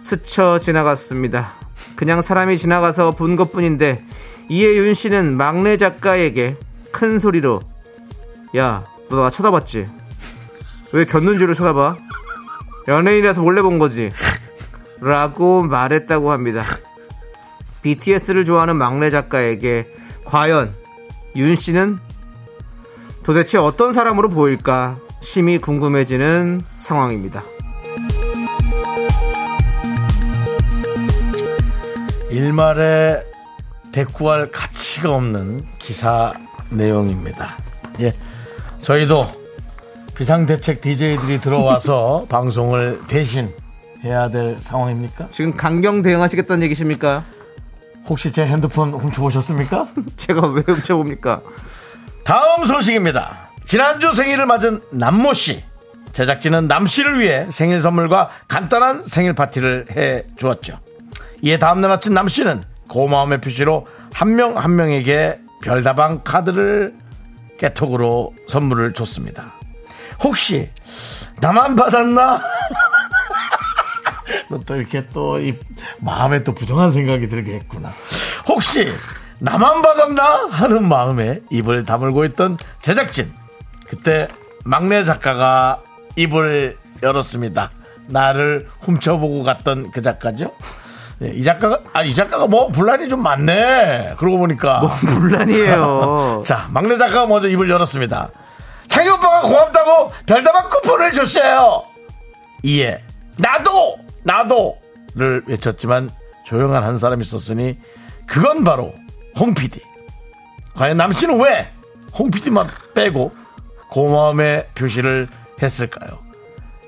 스쳐 0.00 0.58
지나갔습니다. 0.58 1.52
그냥 1.94 2.22
사람이 2.22 2.58
지나가서 2.58 3.12
본 3.12 3.36
것 3.36 3.52
뿐인데, 3.52 4.04
이에 4.48 4.76
윤씨는 4.76 5.36
막내 5.36 5.76
작가에게 5.76 6.56
큰 6.92 7.18
소리로, 7.18 7.60
야, 8.56 8.84
너 9.10 9.22
나 9.22 9.30
쳐다봤지? 9.30 9.86
왜 10.92 11.04
겼는지를 11.04 11.54
쳐다봐? 11.54 11.96
연예인이라서 12.88 13.42
몰래 13.42 13.60
본 13.62 13.78
거지. 13.78 14.10
라고 15.00 15.62
말했다고 15.62 16.32
합니다. 16.32 16.64
BTS를 17.82 18.44
좋아하는 18.44 18.76
막내 18.76 19.10
작가에게 19.10 19.84
과연 20.24 20.74
윤 21.36 21.54
씨는 21.54 21.98
도대체 23.22 23.58
어떤 23.58 23.92
사람으로 23.92 24.28
보일까 24.30 24.96
심히 25.20 25.58
궁금해지는 25.58 26.62
상황입니다. 26.78 27.44
일말에 32.30 33.22
대꾸할 33.92 34.50
가치가 34.50 35.14
없는 35.14 35.64
기사 35.78 36.32
내용입니다. 36.70 37.56
예. 38.00 38.12
저희도 38.80 39.30
비상대책 40.14 40.80
DJ들이 40.80 41.40
들어와서 41.40 42.26
방송을 42.30 43.00
대신 43.08 43.52
해야 44.04 44.30
될 44.30 44.56
상황입니까? 44.60 45.28
지금 45.30 45.56
강경 45.56 46.02
대응하시겠다는 46.02 46.62
얘기십니까? 46.64 47.24
혹시 48.08 48.32
제 48.32 48.46
핸드폰 48.46 48.92
훔쳐보셨습니까? 48.92 49.88
제가 50.16 50.46
왜 50.48 50.62
훔쳐봅니까? 50.66 51.42
다음 52.24 52.66
소식입니다. 52.66 53.48
지난주 53.66 54.12
생일을 54.12 54.46
맞은 54.46 54.80
남모 54.90 55.34
씨. 55.34 55.62
제작진은 56.12 56.68
남 56.68 56.86
씨를 56.86 57.20
위해 57.20 57.46
생일 57.50 57.80
선물과 57.80 58.30
간단한 58.48 59.04
생일 59.04 59.34
파티를 59.34 59.86
해 59.94 60.24
주었죠. 60.36 60.80
이에 61.42 61.58
다음날 61.58 61.92
아침 61.92 62.14
남 62.14 62.28
씨는 62.28 62.62
고마움의 62.88 63.40
표시로 63.40 63.86
한명한 64.12 64.74
명에게 64.76 65.40
별다방 65.62 66.22
카드를 66.24 66.94
깨톡으로 67.58 68.34
선물을 68.48 68.92
줬습니다. 68.94 69.52
혹시 70.22 70.70
나만 71.40 71.76
받았나? 71.76 72.40
너또 74.50 74.76
이렇게 74.76 75.08
또 75.10 75.38
이 75.38 75.54
마음에 76.00 76.42
또 76.44 76.54
부정한 76.54 76.92
생각이 76.92 77.28
들게 77.28 77.54
했구나. 77.54 77.92
혹시 78.46 78.90
나만 79.40 79.82
받았나 79.82 80.48
하는 80.50 80.88
마음에 80.88 81.40
입을 81.50 81.84
다물고 81.84 82.24
있던 82.26 82.56
제작진. 82.80 83.32
그때 83.86 84.28
막내 84.64 85.04
작가가 85.04 85.82
입을 86.16 86.76
열었습니다. 87.02 87.70
나를 88.06 88.68
훔쳐보고 88.80 89.42
갔던 89.44 89.90
그 89.92 90.02
작가죠. 90.02 90.52
네, 91.20 91.30
이 91.34 91.42
작가가 91.42 91.80
아 91.92 92.02
이 92.04 92.14
작가가 92.14 92.46
뭐 92.46 92.68
분란이 92.68 93.08
좀 93.08 93.22
많네. 93.22 94.14
그러고 94.18 94.38
보니까 94.38 94.80
뭐 94.80 94.90
분란이에요. 94.90 96.42
자 96.46 96.68
막내 96.70 96.96
작가가 96.96 97.26
먼저 97.26 97.48
입을 97.48 97.68
열었습니다. 97.68 98.30
창희 98.88 99.08
오빠가 99.10 99.42
고맙다고 99.42 100.12
별다방 100.26 100.70
쿠폰을 100.70 101.12
줬어요. 101.12 101.82
이에 102.62 103.02
나도 103.36 103.96
나도를 104.22 105.42
외쳤지만 105.46 106.10
조용한 106.44 106.82
한 106.84 106.98
사람이 106.98 107.22
있었으니 107.22 107.78
그건 108.26 108.64
바로 108.64 108.94
홍 109.38 109.54
PD. 109.54 109.80
과연 110.74 110.96
남 110.96 111.12
씨는 111.12 111.40
왜 111.40 111.70
홍 112.12 112.30
PD만 112.32 112.68
빼고 112.94 113.30
고마움의 113.90 114.68
표시를 114.74 115.28
했을까요? 115.62 116.18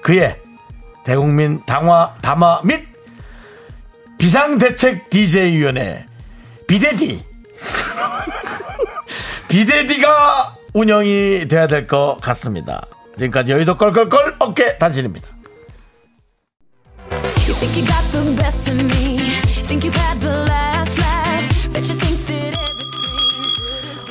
그의 0.03 0.37
대국민 1.05 1.63
당화 1.67 2.15
담화 2.21 2.61
및 2.65 2.89
비상대책 4.21 5.09
DJ위원회 5.09 6.05
비대디 6.67 7.25
비대디가 9.49 10.55
운영이 10.75 11.49
돼야 11.49 11.67
될 11.67 11.87
것 11.87 12.19
같습니다. 12.21 12.87
지금까지 13.17 13.53
여의도 13.53 13.79
껄껄껄 13.79 14.37
어깨 14.39 14.77
단신입니다. 14.77 15.27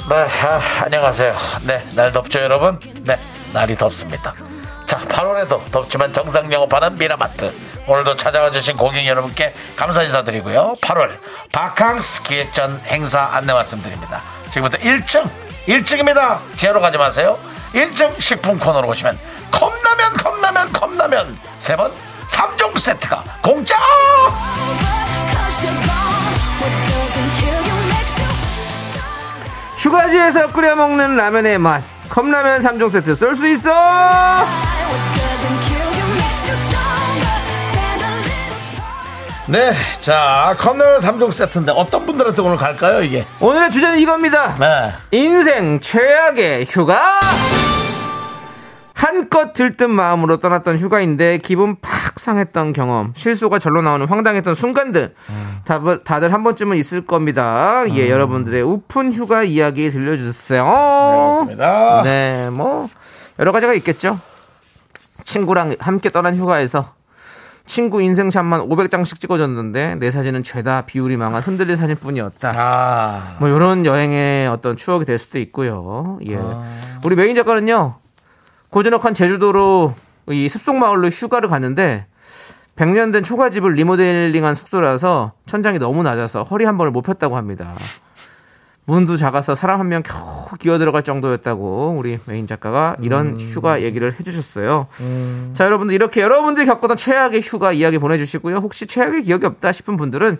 네, 0.09 0.15
아, 0.15 0.83
안녕하세요. 0.85 1.35
네, 1.67 1.83
날 1.95 2.11
덥죠, 2.11 2.39
여러분? 2.39 2.79
네, 3.03 3.15
날이 3.53 3.75
덥습니다. 3.77 4.33
자, 4.87 4.97
8월에도 4.97 5.71
덥지만 5.71 6.11
정상 6.11 6.51
영업하는 6.51 6.95
미라마트. 6.97 7.53
오늘도 7.89 8.15
찾아와 8.17 8.51
주신 8.51 8.77
고객 8.77 9.05
여러분께 9.07 9.51
감사 9.75 10.03
인사드리고요. 10.03 10.75
8월 10.79 11.09
바캉스 11.51 12.21
기획전 12.21 12.81
행사 12.85 13.21
안내 13.33 13.51
말씀드립니다. 13.51 14.21
지금부터 14.51 14.77
1층, 14.83 15.27
1층입니다. 15.67 16.37
지하로 16.55 16.81
가지 16.81 16.99
마세요. 16.99 17.37
1층 17.73 18.21
식품 18.21 18.59
코너로 18.59 18.87
오시면 18.89 19.17
컵라면, 19.51 20.13
컵라면, 20.13 20.71
컵라면 20.71 21.37
세 21.57 21.75
번 21.75 21.91
3종 22.29 22.77
세트가 22.77 23.23
공짜! 23.41 23.75
휴가지에서 29.77 30.51
끓여 30.51 30.75
먹는 30.75 31.15
라면의 31.15 31.57
맛. 31.57 31.81
컵라면 32.09 32.61
3종 32.61 32.91
세트 32.91 33.15
쏠 33.15 33.35
수 33.35 33.47
있어! 33.49 33.69
네, 39.49 39.73
자, 39.99 40.55
컵라면 40.59 40.99
3종 40.99 41.31
세트인데 41.31 41.71
어떤 41.71 42.05
분들한테 42.05 42.39
오늘 42.43 42.55
갈까요, 42.55 43.01
이게? 43.01 43.25
오늘의 43.39 43.71
주제는 43.71 43.97
이겁니다. 43.97 44.53
네. 44.59 44.91
인생 45.09 45.79
최악의 45.79 46.65
휴가! 46.69 47.19
한껏 48.93 49.53
들뜬 49.53 49.89
마음으로 49.89 50.37
떠났던 50.37 50.77
휴가인데 50.77 51.39
기분 51.39 51.77
팍 51.81 52.19
상했던 52.19 52.73
경험, 52.73 53.13
실수가 53.15 53.57
절로 53.57 53.81
나오는 53.81 54.05
황당했던 54.05 54.53
순간들 54.53 55.15
다들, 55.65 56.03
다들 56.03 56.31
한 56.31 56.43
번쯤은 56.43 56.77
있을 56.77 57.05
겁니다. 57.05 57.85
예, 57.89 58.07
여러분들의 58.07 58.61
우픈 58.61 59.11
휴가 59.11 59.41
이야기 59.41 59.89
들려주세요. 59.89 60.63
그렇습니다. 60.63 62.03
네, 62.03 62.49
뭐 62.51 62.87
여러 63.39 63.51
가지가 63.51 63.73
있겠죠. 63.75 64.19
친구랑 65.23 65.77
함께 65.79 66.09
떠난 66.11 66.35
휴가에서 66.35 66.98
친구 67.69 68.01
인생샷만 68.01 68.61
500장씩 68.61 69.19
찍어줬는데 69.19 69.97
내 69.99 70.09
사진은 70.09 70.41
죄다 70.41 70.87
비율이 70.87 71.17
망한 71.17 71.43
흔들린 71.43 71.75
사진뿐이었다. 71.75 72.53
아, 72.57 73.37
뭐 73.39 73.47
이런 73.47 73.85
여행의 73.85 74.47
어떤 74.47 74.75
추억이 74.75 75.05
될 75.05 75.19
수도 75.19 75.37
있고요. 75.37 76.17
예. 76.27 76.39
우리 77.05 77.15
메인 77.15 77.35
작가는요. 77.35 77.97
고즈넉한 78.71 79.13
제주도로 79.13 79.93
이 80.29 80.49
습속 80.49 80.77
마을로 80.77 81.09
휴가를 81.09 81.47
갔는데 81.47 82.07
100년 82.75 83.13
된 83.13 83.21
초가집을 83.21 83.73
리모델링한 83.73 84.55
숙소라서 84.55 85.33
천장이 85.45 85.77
너무 85.77 86.01
낮아서 86.01 86.41
허리 86.45 86.65
한 86.65 86.75
번을 86.75 86.91
못 86.91 87.03
폈다고 87.03 87.37
합니다. 87.37 87.75
문도 88.89 89.17
작아서 89.17 89.53
사람 89.55 89.79
한 89.79 89.87
명 89.89 90.01
겨우 90.03 90.57
기어 90.59 90.77
들어갈 90.77 91.03
정도였다고 91.03 91.95
우리 91.97 92.19
메인 92.25 92.45
작가가 92.47 92.95
이런 93.01 93.37
휴가 93.39 93.81
얘기를 93.81 94.13
해주셨어요. 94.19 94.87
자, 95.53 95.65
여러분들 95.65 95.93
이렇게 95.95 96.21
여러분들이 96.21 96.65
겪었던 96.65 96.97
최악의 96.97 97.41
휴가 97.41 97.71
이야기 97.71 97.97
보내주시고요. 97.97 98.57
혹시 98.57 98.85
최악의 98.87 99.23
기억이 99.23 99.45
없다 99.45 99.71
싶은 99.71 99.95
분들은 99.97 100.37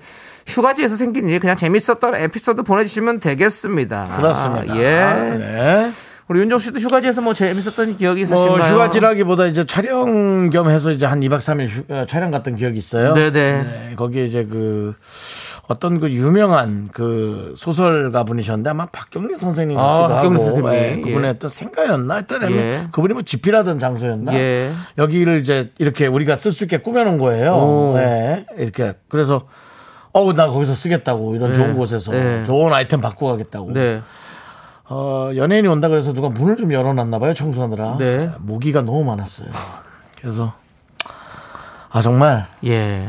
휴가지에서 0.48 0.96
생긴 0.96 1.30
일 1.30 1.40
그냥 1.40 1.56
재밌었던 1.56 2.16
에피소드 2.16 2.64
보내주시면 2.64 3.20
되겠습니다. 3.20 4.16
그렇습니다. 4.18 4.76
예. 4.78 5.38
네. 5.38 5.92
우리 6.28 6.42
윤종 6.42 6.60
씨도 6.60 6.80
휴가지에서 6.80 7.22
뭐 7.22 7.34
재밌었던 7.34 7.98
기억이 7.98 8.26
뭐 8.26 8.44
있으신가요? 8.44 8.74
휴가지라기보다 8.74 9.48
이제 9.48 9.66
촬영 9.66 10.50
겸 10.52 10.70
해서 10.70 10.92
이제 10.92 11.06
한 11.08 11.22
2박 11.22 11.40
3일 11.40 11.68
휴- 11.68 11.84
어, 11.94 12.06
촬영 12.08 12.30
갔던 12.30 12.56
기억이 12.56 12.78
있어요. 12.78 13.14
네네. 13.16 13.32
네, 13.32 13.94
거기에 13.96 14.26
이제 14.26 14.46
그 14.46 14.94
어떤 15.70 16.00
그 16.00 16.10
유명한 16.12 16.90
그 16.92 17.54
소설가 17.56 18.24
분이셨는데 18.24 18.72
아마 18.72 18.88
박경림 18.88 19.38
선생님 19.38 19.78
아, 19.78 20.08
같기도 20.08 20.34
박경림 20.34 20.66
하고. 20.66 20.76
예, 20.76 20.98
예. 20.98 21.02
그분의 21.02 21.30
어떤 21.30 21.48
생가였나 21.48 22.16
하여튼 22.16 22.52
예. 22.52 22.88
그분이 22.92 23.14
뭐 23.14 23.22
집필하던 23.22 23.78
장소였나 23.78 24.34
예. 24.34 24.72
여기를 24.98 25.40
이제 25.40 25.72
이렇게 25.78 26.08
우리가 26.08 26.36
쓸 26.36 26.52
수 26.52 26.64
있게 26.64 26.80
꾸며놓은 26.80 27.20
거예요. 27.20 27.54
오. 27.54 27.94
네, 27.96 28.48
이렇게 28.58 28.94
그래서 29.10 29.44
어우 30.12 30.34
나 30.34 30.48
거기서 30.48 30.74
쓰겠다고 30.74 31.36
이런 31.36 31.50
네. 31.50 31.54
좋은 31.54 31.76
곳에서 31.76 32.14
네. 32.14 32.44
좋은 32.46 32.74
아이템 32.74 33.00
받고 33.00 33.28
가겠다고. 33.28 33.72
네. 33.72 34.02
어, 34.86 35.30
연예인이 35.36 35.68
온다 35.68 35.88
그래서 35.88 36.14
누가 36.14 36.30
문을 36.30 36.58
좀 36.58 36.74
열어놨나 36.74 37.20
봐요 37.20 37.36
청소하느라. 37.36 37.98
네. 38.00 38.32
모기가 38.40 38.82
너무 38.82 39.04
많았어요. 39.04 39.50
그래서 40.20 40.52
아 41.92 42.02
정말 42.02 42.48
예. 42.66 43.08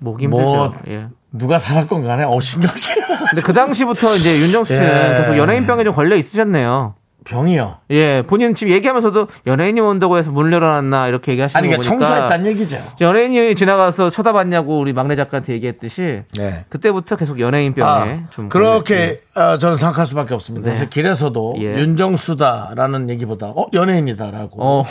목 0.00 0.20
힘들죠. 0.20 0.42
뭐 0.42 0.74
예. 0.88 1.06
누가 1.32 1.58
살았건 1.58 2.04
간에 2.06 2.24
어 2.24 2.40
신경 2.40 2.68
쓰여. 2.76 3.04
근데 3.30 3.42
그 3.42 3.52
당시부터 3.52 4.16
이제 4.16 4.38
윤정수 4.40 4.74
씨는 4.74 5.12
예. 5.12 5.16
계속 5.18 5.36
연예인병에 5.36 5.84
좀 5.84 5.94
걸려 5.94 6.16
있으셨네요. 6.16 6.94
병이요. 7.24 7.76
예, 7.90 8.22
본인 8.26 8.54
지금 8.54 8.72
얘기하면서도 8.72 9.28
연예인이 9.46 9.78
온다고 9.80 10.16
해서 10.16 10.32
문을 10.32 10.52
열어놨나 10.52 11.06
이렇게 11.08 11.32
얘기하시는 11.32 11.58
아니 11.58 11.68
거 11.68 11.76
그러니까 11.76 11.90
보니까 11.90 12.06
청소했단 12.08 12.46
얘기죠. 12.46 12.78
연예인이 13.00 13.54
지나가서 13.54 14.10
쳐다봤냐고 14.10 14.78
우리 14.78 14.92
막내 14.92 15.16
작가한테 15.16 15.52
얘기했듯이 15.52 16.22
네. 16.38 16.64
그때부터 16.70 17.16
계속 17.16 17.38
연예인 17.38 17.74
병에 17.74 18.10
아, 18.10 18.24
좀 18.30 18.48
그렇게 18.48 19.18
어, 19.34 19.58
저는 19.58 19.76
생각할 19.76 20.06
수밖에 20.06 20.34
없습니다. 20.34 20.68
네. 20.68 20.72
사실 20.72 20.88
길에서도 20.88 21.56
예. 21.58 21.74
윤정수다라는 21.74 23.10
얘기보다 23.10 23.48
어 23.48 23.66
연예인이다라고 23.74 24.56
어. 24.58 24.84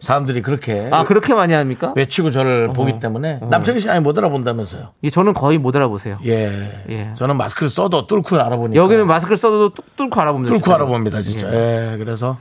사람들이 0.00 0.42
그렇게 0.42 0.88
아 0.92 1.04
그렇게 1.04 1.34
많이 1.34 1.52
합니까? 1.54 1.92
외치고 1.96 2.30
저를 2.30 2.72
보기 2.72 3.00
때문에 3.00 3.40
남창희 3.50 3.80
씨 3.80 3.90
아니 3.90 4.00
못 4.00 4.16
알아본다면서요. 4.16 4.92
예, 5.02 5.10
저는 5.10 5.34
거의 5.34 5.58
못 5.58 5.74
알아보세요. 5.74 6.18
예. 6.24 6.84
예. 6.88 7.10
저는 7.16 7.36
마스크를 7.36 7.68
써도 7.68 8.06
뚫고 8.06 8.36
알아보니까. 8.40 8.80
여기는 8.82 9.06
마스크를 9.06 9.36
써도 9.36 9.70
뚝 9.70 9.96
뚫고 9.96 10.20
알아봅니다. 10.20 10.52
뚫고 10.52 10.64
진짜로. 10.64 10.84
알아봅니다, 10.84 11.22
진짜. 11.22 11.52
예. 11.52 11.96
그래서 11.98 12.38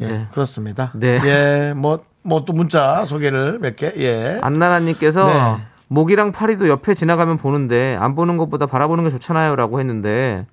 예, 0.00 0.06
네. 0.06 0.26
그렇습니다. 0.32 0.92
네. 0.94 1.18
예. 1.24 1.72
뭐 1.74 2.00
뭐 2.24 2.44
또 2.44 2.52
문자 2.52 3.04
소개를 3.04 3.58
몇 3.58 3.74
개. 3.74 3.92
예. 3.96 4.38
안나나님께서 4.42 5.26
네. 5.26 5.62
목이랑 5.88 6.30
파리도 6.30 6.68
옆에 6.68 6.94
지나가면 6.94 7.36
보는데 7.36 7.96
안 7.98 8.14
보는 8.14 8.36
것보다 8.36 8.66
바라보는 8.66 9.02
게 9.04 9.10
좋잖아요라고 9.10 9.80
했는데 9.80 10.46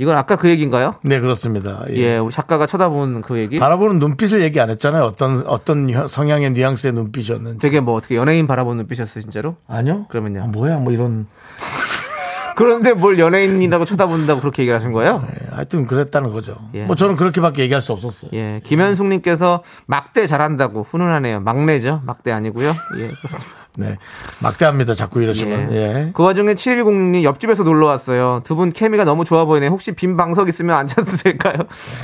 이건 0.00 0.16
아까 0.16 0.36
그 0.36 0.48
얘기인가요? 0.48 0.94
네, 1.02 1.18
그렇습니다. 1.20 1.84
예. 1.90 1.96
예, 1.96 2.18
우리 2.18 2.30
작가가 2.32 2.66
쳐다본 2.66 3.20
그 3.22 3.36
얘기. 3.38 3.58
바라보는 3.58 3.98
눈빛을 3.98 4.42
얘기 4.42 4.60
안 4.60 4.70
했잖아요. 4.70 5.02
어떤 5.02 5.44
어떤 5.46 5.90
혀- 5.90 6.06
성향의 6.06 6.52
뉘앙스의 6.52 6.92
눈빛이었는지. 6.92 7.58
되게 7.58 7.80
뭐 7.80 7.94
어떻게 7.94 8.14
연예인 8.14 8.46
바라보는 8.46 8.76
눈빛이었어요, 8.78 9.22
진짜로? 9.22 9.56
아니요? 9.66 10.06
그러면요? 10.08 10.42
아, 10.44 10.46
뭐야, 10.46 10.78
뭐 10.78 10.92
이런. 10.92 11.26
그런데 12.56 12.92
뭘 12.92 13.18
연예인이라고 13.18 13.84
쳐다본다고 13.84 14.40
그렇게 14.40 14.62
얘기를 14.62 14.76
하신 14.76 14.92
거예요? 14.92 15.24
예, 15.28 15.47
하여튼 15.58 15.86
그랬다는 15.88 16.32
거죠. 16.32 16.56
예. 16.74 16.84
뭐 16.84 16.94
저는 16.94 17.16
그렇게밖에 17.16 17.62
얘기할 17.62 17.82
수 17.82 17.92
없었어요. 17.92 18.30
예, 18.32 18.60
김현숙님께서 18.62 19.64
막대 19.86 20.28
잘한다고 20.28 20.84
훈훈하네요. 20.84 21.40
막내죠, 21.40 22.00
막대 22.06 22.30
아니고요. 22.30 22.68
예, 22.68 23.08
그렇습니다. 23.08 23.58
네. 23.76 23.96
막대합니다. 24.40 24.94
자꾸 24.94 25.20
이러시면. 25.20 25.72
예. 25.72 26.10
그 26.14 26.22
와중에 26.22 26.54
7106님 26.54 27.24
옆집에서 27.24 27.64
놀러 27.64 27.86
왔어요. 27.86 28.40
두 28.44 28.54
분 28.54 28.70
케미가 28.70 29.04
너무 29.04 29.24
좋아 29.24 29.44
보이네. 29.46 29.66
혹시 29.66 29.92
빈 29.92 30.16
방석 30.16 30.48
있으면 30.48 30.76
앉아도 30.76 31.16
될까요? 31.24 31.54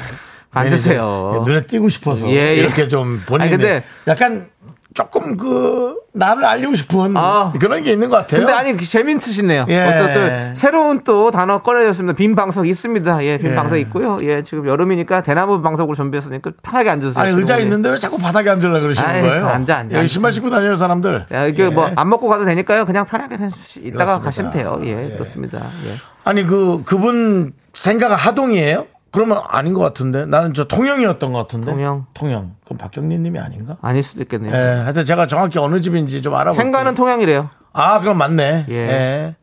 앉으세요. 0.53 1.33
예, 1.47 1.51
눈에 1.51 1.67
띄고 1.67 1.89
싶어서 1.89 2.29
예, 2.31 2.35
예. 2.51 2.55
이렇게 2.57 2.89
좀 2.89 3.21
아니, 3.39 3.51
근데- 3.51 3.83
약간 4.09 4.47
조금 4.95 5.37
그 5.37 5.97
나를 6.13 6.45
알리고 6.45 6.77
싶은 6.77 7.17
아. 7.17 7.53
그런 7.59 7.83
게 7.83 7.91
있는 7.91 8.11
것 8.11 8.17
같아요. 8.19 8.43
근데 8.43 8.53
아니 8.53 8.77
그 8.77 8.85
재밌으시네요. 8.85 9.67
예. 9.69 9.81
어떤 9.83 10.15
또 10.15 10.55
새로운 10.55 11.03
또 11.03 11.33
단어 11.33 11.63
꺼내졌습니다. 11.63 12.17
빈 12.17 12.37
방석 12.37 12.69
있습니다. 12.69 13.25
예, 13.25 13.39
빈 13.39 13.51
예. 13.51 13.55
방석 13.57 13.77
있고요. 13.81 14.19
예, 14.23 14.43
지금 14.43 14.69
여름이니까 14.69 15.25
대나무 15.25 15.61
방석으로 15.63 15.97
준비했으니까 15.97 16.53
편하게 16.63 16.91
앉으세요. 16.91 17.23
아니 17.25 17.35
의자. 17.35 17.59
있는데 17.59 17.91
왜 17.91 17.99
자꾸 17.99 18.19
바닥에 18.19 18.51
앉으려 18.51 18.81
그러시는 18.81 19.09
아이, 19.09 19.21
거예요? 19.23 19.47
앉아, 19.49 19.77
앉아, 19.77 19.99
여기. 19.99 20.09
신발 20.09 20.31
신고 20.33 20.49
다니는 20.51 20.77
사람들. 20.77 21.27
야, 21.33 21.47
이게 21.47 21.65
예. 21.65 21.69
뭐안 21.71 22.09
먹고 22.09 22.29
가도 22.29 22.45
되니까요. 22.45 22.85
그냥 22.85 23.05
편하게 23.05 23.35
이따가 23.35 24.21
그렇습니다. 24.21 24.21
가시면 24.21 24.51
돼요. 24.53 24.81
예, 24.85 25.07
예. 25.07 25.11
그렇습니다. 25.11 25.59
예. 25.59 25.95
아니 26.23 26.45
그 26.45 26.83
그분 26.85 27.53
생각은 27.73 28.17
하동이에요? 28.17 28.87
그러면 29.15 29.39
아닌 29.49 29.75
것 29.75 29.81
같은데 29.81 30.27
나는 30.27 30.53
저 30.55 30.65
통영이었던 30.65 31.33
것 31.33 31.39
같은데. 31.39 31.71
통영. 31.71 32.07
통영. 32.15 32.57
그럼 32.65 32.79
박경리님이 32.79 33.39
아닌가? 33.39 33.77
아닐 33.81 34.03
수도 34.03 34.23
있겠네요. 34.23 34.53
예. 34.53 34.81
하여튼 34.83 35.05
제가 35.05 35.29
정확히 35.29 35.61
어느 35.61 35.81
집인지 35.81 36.21
좀 36.21 36.35
알아볼게요. 36.35 36.61
생가는 36.61 36.95
통영이래요. 36.95 37.49
아 37.73 38.01
그럼 38.01 38.19
맞네. 38.19 38.67
예. 38.69 38.75
예. 38.75 39.37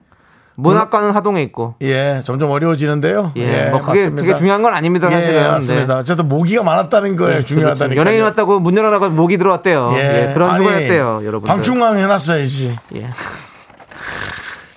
문학과는 0.55 1.11
하동에 1.11 1.41
있고. 1.43 1.76
예, 1.82 2.22
점점 2.26 2.51
어려워지는데요. 2.51 3.32
예, 3.38 3.69
뭐 3.69 3.80
그게 3.80 4.01
맞습니다. 4.01 4.22
되게 4.22 4.34
중요한 4.36 4.61
건 4.61 4.74
아닙니다, 4.74 5.09
사실은. 5.09 5.36
예, 5.36 5.39
네. 5.39 5.47
맞습니다. 5.47 5.97
어쨌든 5.97 6.28
모기가 6.28 6.61
많았다는 6.61 7.15
거예요. 7.15 7.36
그렇죠. 7.36 7.47
중요하다니까. 7.47 7.99
연예인 7.99 8.22
왔다고 8.22 8.59
문 8.59 8.78
열어라고 8.78 9.09
목이 9.09 9.38
들어왔대요. 9.38 9.91
예, 9.95 10.32
그런 10.34 10.51
아니, 10.51 10.63
휴가였대요, 10.63 11.22
여러분. 11.24 11.47
방충망 11.47 11.97
해놨어야지. 11.97 12.78
예. 12.95 13.07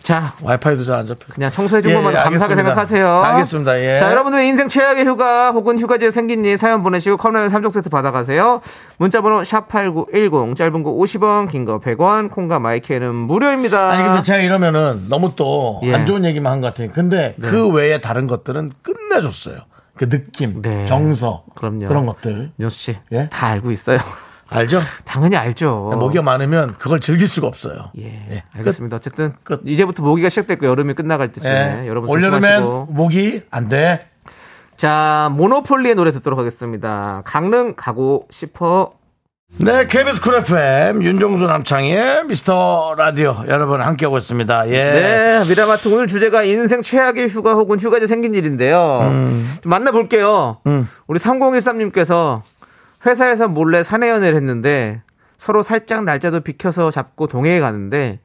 자, 0.05 0.35
와이파이도 0.43 0.85
잘 0.85 0.97
안 0.99 1.07
잡혀. 1.07 1.25
그냥 1.33 1.51
청소해준 1.51 1.91
예, 1.91 1.95
것만 1.95 2.13
예, 2.13 2.17
감사하게 2.19 2.35
알겠습니다. 2.55 2.63
생각하세요. 2.63 3.23
알겠습니다. 3.23 3.81
예. 3.81 3.99
자, 3.99 4.11
여러분들 4.11 4.45
인생 4.45 4.69
최악의 4.69 5.07
휴가 5.07 5.51
혹은 5.53 5.79
휴가지에 5.79 6.11
생긴 6.11 6.45
일 6.45 6.59
사연 6.59 6.83
보내시고 6.83 7.17
컵라면 7.17 7.51
3종 7.51 7.73
세트 7.73 7.89
받아가세요. 7.89 8.61
문자번호 8.99 9.41
샵8910 9.43 10.57
짧은 10.57 10.83
거 10.83 10.91
50원, 10.93 11.49
긴 11.51 11.65
거 11.65 11.81
100원, 11.81 12.31
콩과 12.31 12.59
마이크는 12.59 13.15
무료입니다. 13.15 13.91
아니 13.93 14.05
근데 14.05 14.23
제가 14.23 14.41
이러면은 14.41 15.07
너무 15.09 15.35
또안 15.35 16.03
예. 16.03 16.05
좋은 16.05 16.27
얘기만 16.27 16.53
한 16.53 16.61
것 16.61 16.67
같아요. 16.69 16.91
근데 16.93 17.35
그 17.41 17.67
외에 17.71 17.99
다른 18.03 18.27
것들은 18.27 18.73
끝내줬어요. 18.83 19.57
그 19.97 20.09
느낌, 20.09 20.61
네. 20.61 20.85
정서, 20.85 21.45
그럼요. 21.57 21.87
그런 21.87 22.05
것들 22.05 22.51
윤수 22.61 22.77
씨, 22.77 22.97
예? 23.13 23.29
다 23.33 23.47
알고 23.47 23.71
있어요. 23.71 23.99
알죠? 24.55 24.81
당연히 25.05 25.37
알죠. 25.37 25.91
모기가 25.99 26.23
많으면 26.23 26.77
그걸 26.79 27.01
즐길 27.01 27.27
수가 27.27 27.47
없어요. 27.49 27.91
예, 27.99 28.25
예, 28.31 28.45
알겠습니다. 28.57 28.97
어쨌든 28.97 29.33
끝. 29.43 29.63
이제부터 29.67 30.03
모기가 30.03 30.29
시작됐고 30.29 30.67
여름이 30.67 30.95
끝나갈 30.95 31.33
때쯤에 31.33 31.83
예. 31.85 31.89
여러분 31.89 32.09
올여름엔. 32.09 32.63
모기 32.91 33.43
안 33.51 33.69
돼. 33.69 34.09
자, 34.77 35.29
모노폴리의 35.33 35.95
노래 35.95 36.13
듣도록 36.13 36.39
하겠습니다. 36.39 37.23
강릉 37.25 37.75
가고 37.77 38.27
싶어. 38.31 38.93
네, 39.59 39.87
KBS 39.87 40.21
쿨 40.21 40.35
FM 40.37 41.03
윤정수 41.05 41.47
남창희의 41.47 42.25
미스터 42.25 42.95
라디오 42.99 43.37
여러분 43.47 43.81
함께하고 43.81 44.19
있습니다. 44.19 44.69
예. 44.69 44.73
네, 44.73 45.45
미라마트 45.49 45.87
오늘 45.89 46.09
주제가 46.09 46.43
인생 46.43 46.83
최악의 46.83 47.29
휴가 47.29 47.55
혹은 47.55 47.79
휴가지 47.79 48.09
생긴 48.09 48.35
일인데요. 48.35 48.99
좀 49.63 49.71
만나볼게요. 49.71 50.59
음. 50.67 50.89
우리 51.07 51.21
3013님께서 51.21 52.43
회사에서 53.07 53.49
몰래 53.49 53.83
사내 53.83 54.09
연애를 54.11 54.37
했는데 54.37 55.03
서로 55.37 55.63
살짝 55.63 56.05
날짜도 56.05 56.41
비켜서 56.41 56.91
잡고 56.91 57.27
동해에 57.27 57.61
가는데 57.61 58.21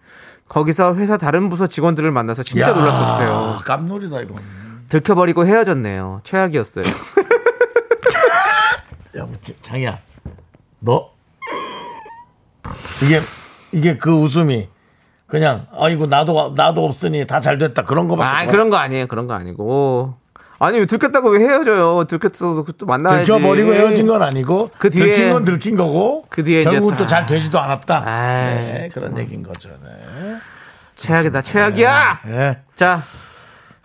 거기서 0.47 0.95
회사 0.95 1.17
다른 1.17 1.49
부서 1.49 1.67
직원들을 1.67 2.09
만나서 2.11 2.43
진짜 2.43 2.69
야, 2.69 2.73
놀랐었어요. 2.73 3.57
깜놀이다 3.65 4.21
이건. 4.21 4.41
들켜버리고 4.88 5.45
헤어졌네요. 5.45 6.21
최악이었어요. 6.23 6.84
야, 9.17 9.23
뭐, 9.25 9.32
장이야. 9.61 9.99
너 10.80 11.11
이게 13.03 13.21
이게 13.71 13.97
그 13.97 14.11
웃음이 14.11 14.69
그냥 15.27 15.67
아이고 15.77 16.07
나도 16.07 16.53
나도 16.55 16.86
없으니 16.86 17.27
다 17.27 17.39
잘 17.41 17.57
됐다 17.59 17.84
그런 17.84 18.07
거밖에 18.07 18.47
아. 18.47 18.51
그런 18.51 18.69
거 18.69 18.77
아니에요. 18.77 19.07
그런 19.07 19.27
거 19.27 19.34
아니고. 19.34 20.15
아니, 20.60 20.86
들켰다고 20.86 21.30
왜 21.30 21.39
헤어져요? 21.39 22.03
들켰어도 22.05 22.66
또 22.78 22.86
만나야지. 22.86 23.26
들켜버리고 23.26 23.74
헤어진 23.74 24.07
건 24.07 24.22
아니고 24.22 24.72
그 24.78 24.89
뒤에- 24.89 24.99
들킨 24.99 25.32
건 25.32 25.45
들킨 25.45 25.76
거고 25.78 26.26
그 26.30 26.43
뒤에 26.43 26.64
결국은 26.64 26.93
다- 26.93 26.99
또잘 26.99 27.26
되지도 27.26 27.60
않았다. 27.60 28.03
아이, 28.05 28.55
네, 28.55 28.89
그런 28.93 29.18
얘기인 29.18 29.41
거죠. 29.43 29.70
네. 29.70 30.36
최악이다, 30.95 31.41
최악이야! 31.43 32.20
예. 32.28 32.60
자, 32.76 33.01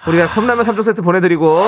우리가 0.09 0.27
컵라면 0.29 0.65
3종 0.67 0.83
세트 0.83 1.01
보내드리고, 1.03 1.63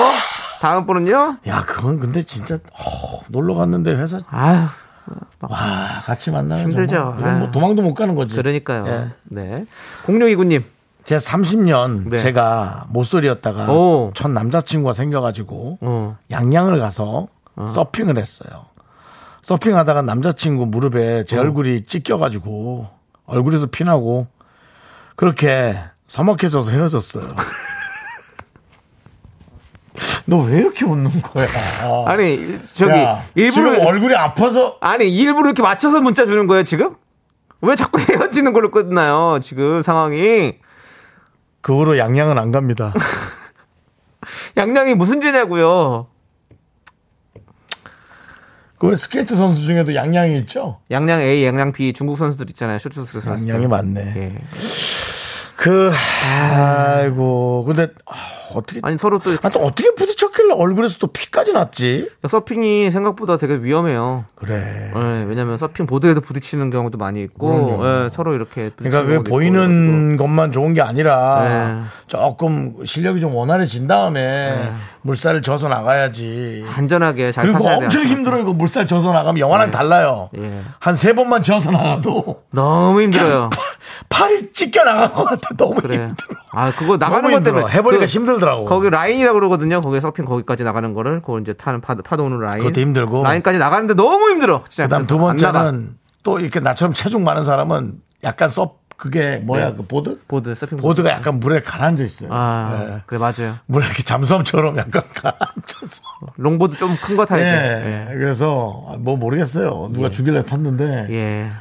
다음 0.59 0.85
분은요? 0.85 1.37
야, 1.47 1.63
그건 1.65 1.99
근데 2.01 2.21
진짜 2.21 2.55
어, 2.73 3.21
놀러 3.29 3.53
갔는데 3.53 3.91
회사 3.91 4.19
아유, 4.29 4.65
와 5.39 6.01
같이 6.05 6.31
만나면 6.31 6.63
힘들죠. 6.71 7.15
뭐. 7.17 7.49
도망도 7.51 7.81
못 7.81 7.93
가는 7.93 8.13
거지. 8.15 8.35
그러니까요. 8.35 8.85
예. 8.87 9.07
네. 9.29 9.65
0629님. 10.05 10.63
제 11.07 11.15
30년 11.15 12.09
네. 12.09 12.17
제가 12.17 12.87
모쏠이었다가 12.89 13.71
오. 13.71 14.11
첫 14.13 14.29
남자친구가 14.29 14.91
생겨가지고 14.91 15.77
어. 15.79 16.17
양양을 16.31 16.79
가서 16.79 17.29
서핑을 17.71 18.17
했어요. 18.17 18.65
서핑하다가 19.41 20.01
남자친구 20.01 20.65
무릎에 20.65 21.19
어. 21.19 21.23
제 21.23 21.37
얼굴이 21.37 21.85
찢겨가지고 21.85 22.89
얼굴에서 23.25 23.67
피나고 23.67 24.27
그렇게 25.15 25.79
서먹해져서 26.09 26.71
헤어졌어요. 26.71 27.35
너 30.27 30.39
왜 30.39 30.57
이렇게 30.59 30.83
웃는 30.83 31.09
거야? 31.21 31.47
아니, 32.05 32.59
저기, 32.73 32.91
야, 32.91 33.23
일부러, 33.33 33.71
지금 33.71 33.87
얼굴이 33.87 34.13
아파서 34.13 34.75
아니, 34.81 35.09
일부러 35.09 35.47
이렇게 35.47 35.61
맞춰서 35.61 36.01
문자 36.01 36.25
주는 36.25 36.47
거예요, 36.47 36.63
지금? 36.63 36.97
왜 37.61 37.77
자꾸 37.77 38.01
헤어지는 38.03 38.51
걸로 38.51 38.71
끝나요, 38.71 39.39
지금 39.41 39.81
상황이? 39.81 40.55
그 41.67 41.75
후로 41.75 41.97
양양은 41.97 42.37
안 42.37 42.53
갑니다. 42.53 42.93
양양이 44.55 44.95
무슨 44.95 45.19
죄냐고요? 45.19 46.07
그 48.77 48.95
스케이트 48.95 49.35
선수 49.35 49.63
중에도 49.63 49.93
양양이 49.93 50.37
있죠? 50.39 50.79
양양 50.91 51.19
A, 51.19 51.45
양양 51.45 51.73
B 51.73 51.91
중국 51.91 52.15
선수들 52.15 52.49
있잖아요. 52.51 52.79
쇼트트랙 52.79 53.21
선수들. 53.21 53.49
양양이 53.49 53.67
많네. 53.67 54.01
예. 54.15 54.35
그 55.57 55.91
아이고 56.45 57.65
근데 57.65 57.89
아, 58.05 58.13
어떻게 58.53 58.79
아니 58.81 58.97
서로 58.97 59.19
또 59.19 59.35
아, 59.41 59.49
또 59.49 59.59
어떻게 59.65 59.93
부딪혔 59.93 60.26
얼굴에서 60.51 60.97
또 60.99 61.07
피까지 61.07 61.53
났지? 61.53 62.09
서핑이 62.27 62.91
생각보다 62.91 63.37
되게 63.37 63.55
위험해요. 63.55 64.25
그래. 64.35 64.91
예, 64.95 65.25
왜냐면 65.27 65.57
서핑 65.57 65.85
보드에도 65.87 66.21
부딪히는 66.21 66.69
경우도 66.69 66.97
많이 66.97 67.21
있고. 67.23 67.81
예, 67.83 68.09
서로 68.09 68.33
이렇게 68.33 68.71
그러니까 68.75 69.01
그 69.01 69.07
경우도 69.07 69.13
있고 69.13 69.23
보이는 69.23 70.17
것만 70.17 70.51
좋은 70.51 70.73
게 70.73 70.81
아니라 70.81 71.43
네. 71.43 71.81
조금 72.07 72.85
실력이 72.85 73.19
좀 73.19 73.33
원활해진 73.35 73.87
다음에 73.87 74.71
물살을 75.01 75.41
져서 75.41 75.69
나가야지. 75.69 76.65
안전하게 76.75 77.31
잘 77.31 77.45
그리고. 77.45 77.67
엄청 77.67 78.03
힘들어요. 78.03 78.41
이거 78.41 78.53
물살 78.53 78.87
져서 78.87 79.13
나가면 79.13 79.39
영화랑 79.39 79.71
달라요. 79.71 80.29
예. 80.37 80.61
한세 80.79 81.13
번만 81.13 81.43
져서 81.43 81.71
나가도 81.71 82.43
너무 82.51 83.01
힘들어요. 83.01 83.49
팔이 84.09 84.51
찢겨 84.53 84.83
나간 84.83 85.11
것 85.13 85.23
같아. 85.25 85.49
너무 85.57 85.75
그래. 85.81 85.95
힘들어. 85.95 86.39
아 86.51 86.71
그거 86.71 86.97
나가는 86.97 87.29
것. 87.31 87.43
때문에 87.43 87.67
해보니까 87.67 88.05
그- 88.05 88.05
힘들더라고. 88.05 88.65
거기 88.65 88.89
라인이라고 88.89 89.33
그러거든요. 89.33 89.81
거기 89.81 89.99
서핑 89.99 90.25
거기까지 90.25 90.63
나가는 90.63 90.93
거를 90.93 91.21
그거 91.21 91.39
이제 91.39 91.53
타는 91.53 91.81
파도, 91.81 92.03
파도 92.03 92.25
오는 92.25 92.39
라인. 92.39 92.59
그것도 92.59 92.79
힘들고. 92.81 93.23
라인까지 93.23 93.59
나가는데 93.59 93.93
너무 93.95 94.29
힘들어. 94.29 94.63
진짜. 94.69 94.83
그다음 94.87 95.05
두. 95.05 95.17
번째는 95.17 95.95
또 96.23 96.39
이렇게 96.39 96.59
나처럼 96.59 96.93
체중 96.93 97.23
많은 97.23 97.43
사람은 97.45 97.93
약간 98.23 98.49
서 98.49 98.75
그게 98.97 99.37
뭐야 99.37 99.69
네. 99.69 99.73
그 99.77 99.83
보드? 99.85 100.19
보드 100.27 100.55
서핑 100.55 100.79
보드가 100.79 101.11
약간 101.11 101.39
물에 101.39 101.61
가라앉아 101.61 102.03
있어요. 102.03 102.29
아 102.33 102.95
예. 102.97 103.01
그래 103.05 103.19
맞아요. 103.19 103.53
물에 103.67 103.85
이렇게 103.85 104.01
잠수함처럼 104.01 104.75
약간 104.77 105.03
가라앉아서. 105.13 106.01
롱보드 106.37 106.75
좀 106.77 106.89
큰 107.05 107.15
거 107.15 107.23
타야지. 107.25 107.45
예. 107.85 108.07
그래서 108.13 108.95
뭐 108.99 109.15
모르겠어요. 109.15 109.89
누가 109.93 110.09
주길래 110.09 110.43
탔는데 110.43 111.07
예. 111.11 111.51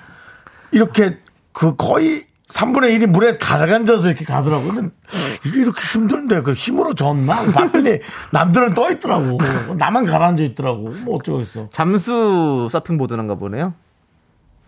이렇게 0.71 1.19
그 1.59 1.75
거의 1.75 2.27
3분의 2.51 2.95
1이 3.01 3.07
물에 3.07 3.39
가라앉아서 3.39 4.09
이렇게 4.09 4.27
가더라고요. 4.27 4.75
근데 4.75 4.95
이게 5.47 5.61
이렇게 5.61 5.81
힘든데 5.81 6.43
그 6.43 6.53
힘으로 6.53 6.95
졌나? 6.95 7.51
봤더니 7.51 7.99
남들은 8.31 8.75
떠 8.75 8.91
있더라고. 8.93 9.39
나만 9.79 10.05
가라앉아 10.05 10.43
있더라고. 10.43 10.91
뭐 10.91 11.17
어쩌겠어. 11.17 11.71
잠수 11.73 12.69
서핑 12.71 12.99
보드는가 12.99 13.37
보네요. 13.37 13.73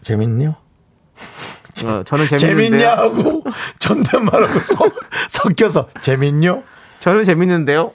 재밌냐? 0.02 0.48
어, 1.84 2.02
저는 2.06 2.26
재밌는데. 2.38 2.78
재밌냐고 2.78 3.44
존댓말하고 3.80 4.60
섞- 4.60 4.94
섞여서 5.28 5.88
재밌냐? 6.00 6.62
저는 7.00 7.24
재밌는데요. 7.24 7.92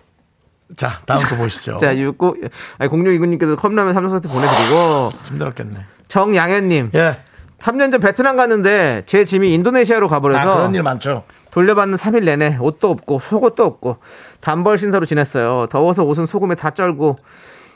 자 0.78 1.00
다음 1.08 1.24
거 1.24 1.36
보시죠. 1.36 1.80
자, 1.82 1.98
69, 1.98 2.48
아니, 2.78 2.90
0629님께서 2.92 3.58
컵라면 3.58 3.96
3종 3.96 4.12
세트 4.12 4.28
보내드리고, 4.30 5.10
힘들었겠네. 5.30 5.80
정양현님. 6.10 6.92
예. 6.94 7.18
3년 7.64 7.92
전 7.92 8.02
베트남 8.02 8.36
갔는데 8.36 9.04
제 9.06 9.24
짐이 9.24 9.54
인도네시아로 9.54 10.08
아, 10.08 10.10
가버려서 10.10 10.54
그런 10.56 10.76
일 10.76 10.84
많죠. 10.84 11.24
돌려받는 11.52 11.98
3일 11.98 12.26
내내 12.26 12.58
옷도 12.60 12.90
없고 12.90 13.20
속옷도 13.20 13.64
없고 13.64 13.98
단벌 14.42 14.78
신사로 14.78 15.06
지냈어요. 15.06 15.68
더워서 15.68 16.04
옷은 16.04 16.26
소금에 16.26 16.56
다 16.56 16.72
쩔고 16.72 17.20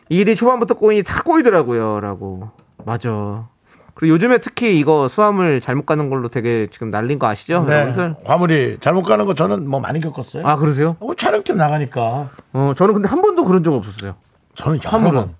일이 0.09 0.35
초반부터 0.35 0.73
꼬이니 0.73 1.03
다 1.03 1.23
꼬이더라고요. 1.23 2.01
라고. 2.01 2.49
맞아. 2.83 3.47
그리고 3.93 4.13
요즘에 4.13 4.39
특히 4.39 4.77
이거 4.77 5.07
수화물 5.07 5.61
잘못 5.61 5.85
가는 5.85 6.09
걸로 6.09 6.27
되게 6.27 6.67
지금 6.69 6.91
날린 6.91 7.17
거 7.17 7.27
아시죠? 7.27 7.63
네. 7.63 7.73
여러분들? 7.73 8.15
과물이 8.25 8.77
잘못 8.81 9.03
가는 9.03 9.25
거 9.25 9.33
저는 9.33 9.69
뭐 9.69 9.79
많이 9.79 10.01
겪었어요. 10.01 10.45
아, 10.45 10.57
그러세요? 10.57 10.97
어, 10.99 11.13
촬영팀 11.13 11.55
나가니까 11.55 12.29
어, 12.53 12.73
저는 12.75 12.93
근데 12.93 13.07
한 13.07 13.21
번도 13.21 13.45
그런 13.45 13.63
적 13.63 13.73
없었어요. 13.73 14.15
저는 14.55 14.79
여러 14.83 14.89
화물은. 14.89 15.13
번. 15.13 15.35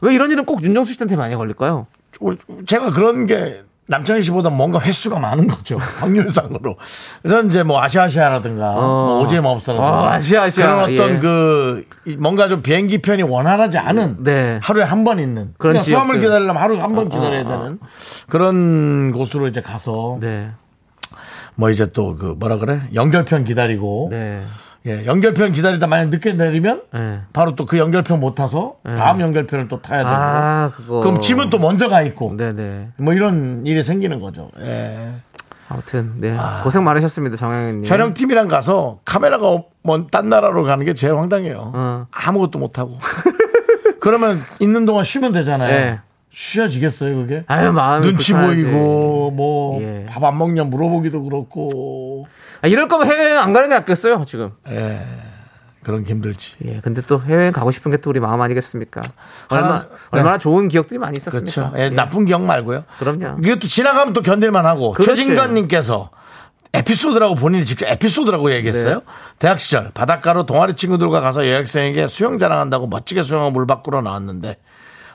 왜 0.00 0.14
이런 0.14 0.30
일은 0.30 0.46
꼭 0.46 0.62
윤정수 0.62 0.94
씨한테 0.94 1.16
많이 1.16 1.36
걸릴까요? 1.36 1.86
제가 2.66 2.90
그런 2.90 3.26
게 3.26 3.62
남창희 3.88 4.22
씨보다 4.22 4.50
뭔가 4.50 4.78
횟수가 4.78 5.18
많은 5.18 5.48
거죠. 5.48 5.76
확률상으로. 5.98 6.76
저는 7.28 7.48
이제 7.48 7.62
뭐 7.64 7.82
아시아시아라든가 7.82 8.72
뭐 8.74 9.22
오지엠 9.24 9.44
업사라든가 9.44 9.90
어, 10.02 10.08
아시아시아. 10.10 10.64
그런 10.66 10.78
어떤 10.84 11.14
예. 11.16 11.18
그 11.18 11.84
이- 12.06 12.14
뭔가 12.16 12.46
좀 12.46 12.62
비행기 12.62 12.98
편이 13.02 13.22
원활하지 13.24 13.78
않은 13.78 14.22
네. 14.22 14.60
하루에 14.62 14.84
한 14.84 15.02
번 15.04 15.18
있는 15.18 15.54
그런 15.58 15.82
수화물. 15.82 16.20
기다리려면 16.20 16.62
하루에 16.62 16.78
한번 16.78 17.06
어, 17.06 17.10
기다려야 17.10 17.40
어, 17.42 17.44
어. 17.46 17.48
되는 17.48 17.78
그런 18.28 19.10
곳으로 19.12 19.48
이제 19.48 19.60
가서 19.60 20.18
네. 20.20 20.50
뭐 21.56 21.70
이제 21.70 21.90
또 21.90 22.16
그 22.16 22.36
뭐라 22.38 22.58
그래 22.58 22.82
연결편 22.94 23.44
기다리고 23.44 24.08
네. 24.12 24.42
예, 24.86 25.04
연결편 25.04 25.52
기다리다 25.52 25.86
만약 25.86 26.08
늦게 26.08 26.32
내리면 26.32 26.82
네. 26.92 27.20
바로 27.32 27.54
또 27.54 27.66
그 27.66 27.76
연결편 27.78 28.18
못 28.18 28.34
타서 28.34 28.76
다음 28.82 29.20
연결편을 29.20 29.68
또 29.68 29.80
타야 29.82 29.98
되고 29.98 30.10
아, 30.10 30.70
그거. 30.74 31.00
그럼 31.00 31.20
짐은 31.20 31.50
또 31.50 31.58
먼저 31.58 31.88
가 31.88 32.00
있고 32.02 32.36
네네. 32.36 32.88
뭐 32.98 33.12
이런 33.12 33.66
일이 33.66 33.82
생기는 33.82 34.20
거죠. 34.20 34.50
예. 34.60 35.10
아무튼, 35.72 36.14
네. 36.16 36.36
고생 36.64 36.82
많으셨습니다, 36.82 37.36
정영현님. 37.36 37.84
촬영팀이랑 37.84 38.48
가서 38.48 38.98
카메라가 39.04 39.62
먼딴 39.84 40.28
나라로 40.28 40.64
가는 40.64 40.84
게 40.84 40.94
제일 40.94 41.14
황당해요. 41.16 41.70
어. 41.72 42.06
아무것도 42.10 42.58
못 42.58 42.78
하고. 42.80 42.98
그러면 44.00 44.42
있는 44.58 44.84
동안 44.84 45.04
쉬면 45.04 45.30
되잖아요. 45.32 45.68
네. 45.72 45.98
쉬어지겠어요, 46.32 47.14
그게? 47.18 47.44
아유, 47.46 47.72
눈치. 48.02 48.32
보이고 48.32 49.30
뭐 49.30 49.80
예. 49.82 50.06
밥안 50.08 50.36
먹냐 50.38 50.64
물어보기도 50.64 51.22
그렇고. 51.22 52.26
아, 52.62 52.66
이럴 52.68 52.88
거면 52.88 53.06
해외 53.06 53.36
안 53.36 53.52
가는 53.52 53.68
게 53.68 53.74
낫겠어요, 53.76 54.24
지금. 54.26 54.50
예. 54.68 55.00
그런 55.82 56.04
게 56.04 56.10
힘들지. 56.12 56.56
예, 56.66 56.80
근데 56.82 57.00
또 57.06 57.22
해외 57.22 57.50
가고 57.50 57.70
싶은 57.70 57.90
게 57.90 57.96
또 57.96 58.10
우리 58.10 58.20
마음 58.20 58.40
아니겠습니까? 58.42 59.00
얼마, 59.48 59.66
하나- 59.66 59.86
얼마나 60.10 60.38
좋은 60.38 60.68
기억들이 60.68 60.98
많이 60.98 61.16
있었습니까? 61.16 61.70
그렇죠. 61.70 61.72
예, 61.82 61.88
나쁜 61.88 62.26
기억 62.26 62.42
말고요. 62.42 62.84
그럼요. 62.98 63.38
이게 63.40 63.58
또 63.58 63.66
지나가면 63.66 64.12
또 64.12 64.20
견딜만 64.20 64.66
하고. 64.66 64.94
최진관님께서 65.02 66.10
에피소드라고 66.74 67.34
본인이 67.34 67.64
직접 67.64 67.86
에피소드라고 67.86 68.52
얘기했어요. 68.52 68.94
네. 68.96 69.00
대학 69.38 69.58
시절 69.58 69.90
바닷가로 69.94 70.44
동아리 70.46 70.74
친구들과 70.76 71.20
가서 71.20 71.48
여학생에게 71.48 72.06
수영 72.08 72.38
자랑한다고 72.38 72.86
멋지게 72.86 73.22
수영하고 73.22 73.50
물 73.50 73.66
밖으로 73.66 74.02
나왔는데 74.02 74.56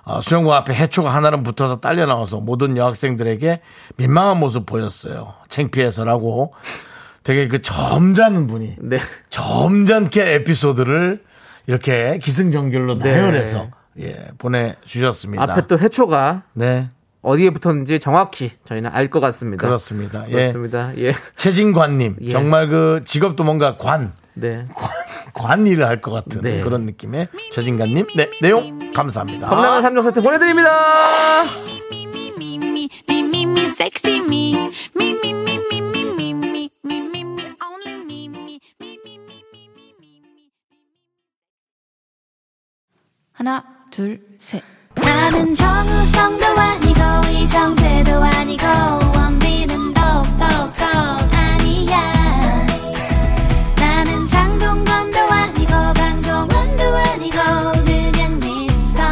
어, 0.03 0.19
수영복 0.19 0.51
앞에 0.53 0.73
해초가 0.73 1.13
하나는 1.13 1.43
붙어서 1.43 1.79
딸려 1.79 2.07
나와서 2.07 2.39
모든 2.41 2.75
여학생들에게 2.75 3.61
민망한 3.97 4.37
모습 4.39 4.65
보였어요. 4.65 5.33
창피해서라고 5.47 6.53
되게 7.25 7.47
그 7.47 7.61
점잖은 7.61 8.45
분이 8.47 8.75
네. 8.79 8.99
점잖게 9.31 10.35
에피소드를 10.35 11.23
이렇게 11.67 12.19
기승전결로 12.19 12.99
네. 12.99 13.11
나열해서 13.11 13.69
예, 13.99 14.27
보내주셨습니다. 14.37 15.43
앞에 15.43 15.65
또 15.67 15.79
해초가 15.79 16.43
네. 16.53 16.89
어디에 17.23 17.49
붙었는지 17.49 17.97
정확히 17.99 18.51
저희는 18.65 18.91
알 18.93 19.09
것 19.09 19.19
같습니다. 19.21 19.65
그렇습니다. 19.65 20.25
예. 20.27 20.31
그렇습니다. 20.31 20.91
예. 20.97 21.13
최진관님 21.35 22.17
예. 22.21 22.29
정말 22.29 22.67
그 22.67 23.01
직업도 23.03 23.43
뭔가 23.43 23.75
관, 23.77 24.13
네. 24.35 24.67
관, 24.75 24.89
관 25.33 25.65
일을 25.65 25.87
할것 25.87 26.13
같은 26.13 26.41
네. 26.41 26.61
그런 26.61 26.83
느낌의 26.83 27.29
최진관님 27.51 28.05
네 28.15 28.29
내용 28.39 28.93
감사합니다. 28.93 29.49
컵라면 29.49 29.81
3종 29.81 30.03
세트 30.03 30.21
보내드립니다. 30.21 30.69
하나, 43.35 43.63
둘, 43.91 44.19
셋. 44.39 44.63
나는 44.95 45.53
정우성도 45.53 46.45
아니고 46.45 46.99
이정재도 47.33 48.23
아니고 48.23 48.65
원빈은 49.13 49.93
더욱더 49.93 50.45
아니야. 51.35 52.65
나는 53.77 54.25
장동건도 54.27 55.19
아니고 55.19 55.71
강동원도 55.71 56.83
아니고 56.83 57.37
그냥 57.83 58.39
미스터 58.39 59.03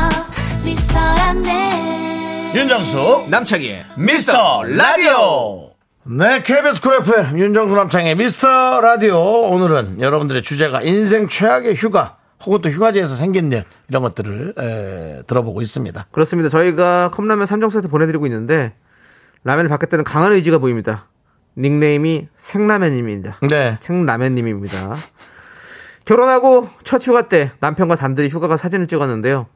미스터란데. 0.63 2.51
윤정수 2.55 3.25
남창희 3.29 3.81
미스터 3.97 4.63
라디오. 4.63 5.71
네 6.05 6.41
KBS 6.43 6.81
쿨 6.81 6.95
FM 7.01 7.37
윤정수 7.39 7.75
남창희 7.75 8.15
미스터 8.15 8.79
라디오. 8.79 9.17
오늘은 9.49 9.99
여러분들의 10.01 10.43
주제가 10.43 10.81
인생 10.83 11.27
최악의 11.27 11.75
휴가 11.75 12.17
혹은 12.45 12.61
또 12.61 12.69
휴가지에서 12.69 13.15
생긴 13.15 13.51
일 13.51 13.63
이런 13.89 14.01
것들을 14.01 14.53
에, 14.57 15.23
들어보고 15.27 15.61
있습니다. 15.61 16.07
그렇습니다. 16.11 16.49
저희가 16.49 17.11
컵라면 17.11 17.45
3종 17.45 17.71
세트 17.71 17.87
보내드리고 17.87 18.25
있는데 18.27 18.73
라면을 19.43 19.69
받겠다는 19.69 20.03
강한 20.03 20.31
의지가 20.33 20.57
보입니다. 20.57 21.07
닉네임이 21.57 22.27
생라면님입니다. 22.35 23.37
네. 23.49 23.77
생라면님입니다. 23.81 24.95
결혼하고 26.05 26.69
첫 26.83 27.05
휴가 27.05 27.27
때 27.29 27.51
남편과 27.59 27.95
단둘이 27.95 28.27
휴가가 28.29 28.57
사진을 28.57 28.87
찍었는데요. 28.87 29.47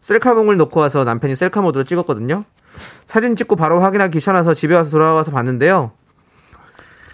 셀카봉을 0.00 0.56
놓고 0.56 0.80
와서 0.80 1.04
남편이 1.04 1.36
셀카 1.36 1.60
모드로 1.60 1.84
찍었거든요. 1.84 2.44
사진 3.06 3.36
찍고 3.36 3.56
바로 3.56 3.80
확인하기 3.80 4.18
귀찮아서 4.18 4.54
집에 4.54 4.74
와서 4.74 4.90
돌아와서 4.90 5.30
봤는데요. 5.30 5.92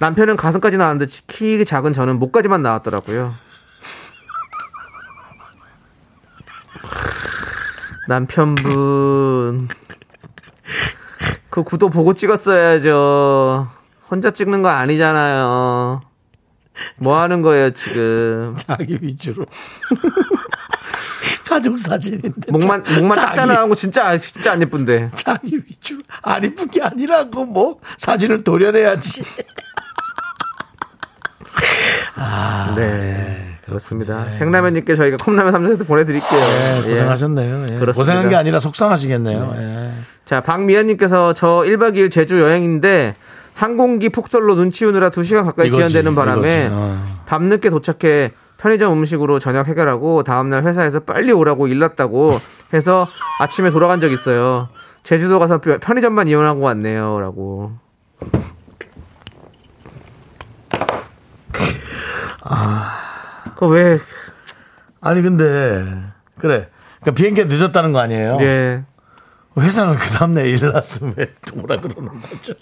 남편은 0.00 0.36
가슴까지 0.36 0.76
나왔는데 0.76 1.10
키 1.26 1.64
작은 1.64 1.92
저는 1.92 2.18
목까지만 2.18 2.62
나왔더라고요. 2.62 3.32
남편분 8.08 9.68
그 11.50 11.62
구도 11.62 11.90
보고 11.90 12.14
찍었어야죠. 12.14 13.68
혼자 14.10 14.30
찍는 14.30 14.62
거 14.62 14.70
아니잖아요. 14.70 16.00
뭐 16.96 17.20
하는 17.20 17.42
거예요, 17.42 17.70
지금? 17.72 18.54
자기 18.56 18.98
위주로. 19.02 19.44
가족 21.46 21.78
사진인데. 21.78 22.50
목만, 22.50 22.82
목만 22.84 23.10
딱 23.16 23.24
자기- 23.26 23.36
잘라나고 23.36 23.74
진짜, 23.74 24.16
진짜 24.16 24.52
안 24.52 24.62
예쁜데. 24.62 25.10
자기 25.14 25.56
위주로. 25.56 26.00
안 26.22 26.42
이쁜 26.44 26.70
게 26.70 26.80
아니라고 26.82 27.44
뭐 27.44 27.78
사진을 27.98 28.42
도려내야지. 28.44 29.22
네. 32.76 33.57
그렇습니다. 33.68 34.24
생라면님께 34.32 34.96
저희가 34.96 35.16
컵라면 35.18 35.52
3 35.52 35.68
세트 35.68 35.84
보내드릴게요. 35.84 36.40
네, 36.40 36.82
예. 36.86 36.88
고생하셨네요. 36.90 37.54
예. 37.64 37.78
그렇습니다. 37.78 37.92
고생한 37.92 38.28
게 38.30 38.36
아니라 38.36 38.60
속상하시겠네요. 38.60 39.54
예. 39.56 39.90
자, 40.24 40.40
박미연님께서 40.40 41.32
저 41.34 41.62
1박 41.66 41.94
2일 41.94 42.10
제주 42.10 42.40
여행인데 42.40 43.14
항공기 43.54 44.08
폭설로 44.08 44.54
눈 44.54 44.70
치우느라 44.70 45.10
2시간 45.10 45.44
가까이 45.44 45.68
이거지, 45.68 45.88
지연되는 45.88 46.14
바람에. 46.14 46.68
어. 46.70 47.18
밤늦게 47.26 47.70
도착해 47.70 48.32
편의점 48.56 48.92
음식으로 48.92 49.38
저녁 49.38 49.68
해결하고 49.68 50.22
다음날 50.24 50.64
회사에서 50.64 51.00
빨리 51.00 51.32
오라고 51.32 51.68
일났다고 51.68 52.38
해서 52.74 53.06
아침에 53.40 53.70
돌아간 53.70 54.00
적 54.00 54.10
있어요. 54.12 54.68
제주도 55.02 55.38
가서 55.38 55.58
편- 55.58 55.78
편의점만 55.80 56.28
이용하고 56.28 56.60
왔네요. 56.60 57.20
라고. 57.20 57.72
그 63.58 63.66
왜, 63.66 63.98
아니 65.00 65.20
근데 65.20 65.44
그래. 66.38 66.68
그러니까 67.00 67.10
비행기 67.16 67.44
늦었다는 67.46 67.92
거 67.92 67.98
아니에요? 67.98 68.38
예. 68.40 68.84
회사는 69.58 69.96
그 69.96 70.08
다음날 70.10 70.46
일 70.46 70.60
났으면 70.72 71.14
왜 71.16 71.26
오라 71.60 71.80
그러는 71.80 72.20
거죠? 72.22 72.54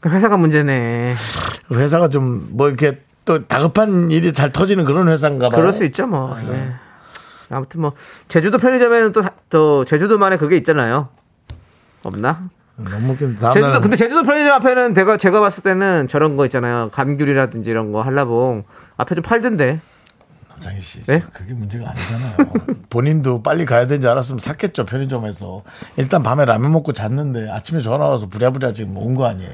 그 0.00 0.08
회사가 0.08 0.36
문제네. 0.36 1.14
회사가 1.74 2.08
좀 2.08 2.50
뭐 2.56 2.68
이렇게 2.68 3.00
또 3.24 3.44
다급한 3.46 4.12
일이 4.12 4.32
잘 4.32 4.52
터지는 4.52 4.84
그런 4.84 5.08
회사인가 5.08 5.48
봐요. 5.48 5.58
그럴 5.60 5.72
수 5.72 5.82
있죠, 5.86 6.06
뭐. 6.06 6.36
예. 6.52 6.72
아무튼 7.50 7.80
뭐 7.80 7.92
제주도 8.28 8.58
편의점에는 8.58 9.10
또, 9.12 9.22
다- 9.22 9.32
또 9.50 9.84
제주도만의 9.84 10.38
그게 10.38 10.56
있잖아요. 10.56 11.08
없나? 12.04 12.48
너무 12.76 13.12
웃긴. 13.12 13.36
제주도 13.52 13.80
근데 13.80 13.96
제주도 13.96 14.22
편의점 14.22 14.52
앞에는 14.54 14.94
제가 14.94 15.16
제가 15.16 15.40
봤을 15.40 15.62
때는 15.64 16.06
저런 16.08 16.36
거 16.36 16.44
있잖아요. 16.46 16.90
감귤이라든지 16.92 17.68
이런 17.70 17.90
거 17.92 18.02
한라봉 18.02 18.64
앞에 18.98 19.14
좀 19.16 19.22
팔던데. 19.22 19.80
장희 20.60 20.80
씨, 20.80 21.02
네? 21.04 21.22
그게 21.32 21.52
문제가 21.54 21.90
아니잖아요. 21.90 22.36
본인도 22.90 23.42
빨리 23.42 23.64
가야 23.64 23.86
되는지 23.86 24.06
알았으면 24.06 24.38
샀겠죠 24.40 24.84
편의점에서. 24.84 25.62
일단 25.96 26.22
밤에 26.22 26.44
라면 26.44 26.72
먹고 26.72 26.92
잤는데 26.92 27.50
아침에 27.50 27.80
전화 27.80 28.06
와서 28.06 28.26
부랴부랴 28.28 28.72
지금 28.72 28.96
온 28.96 29.14
거 29.14 29.26
아니에요. 29.26 29.52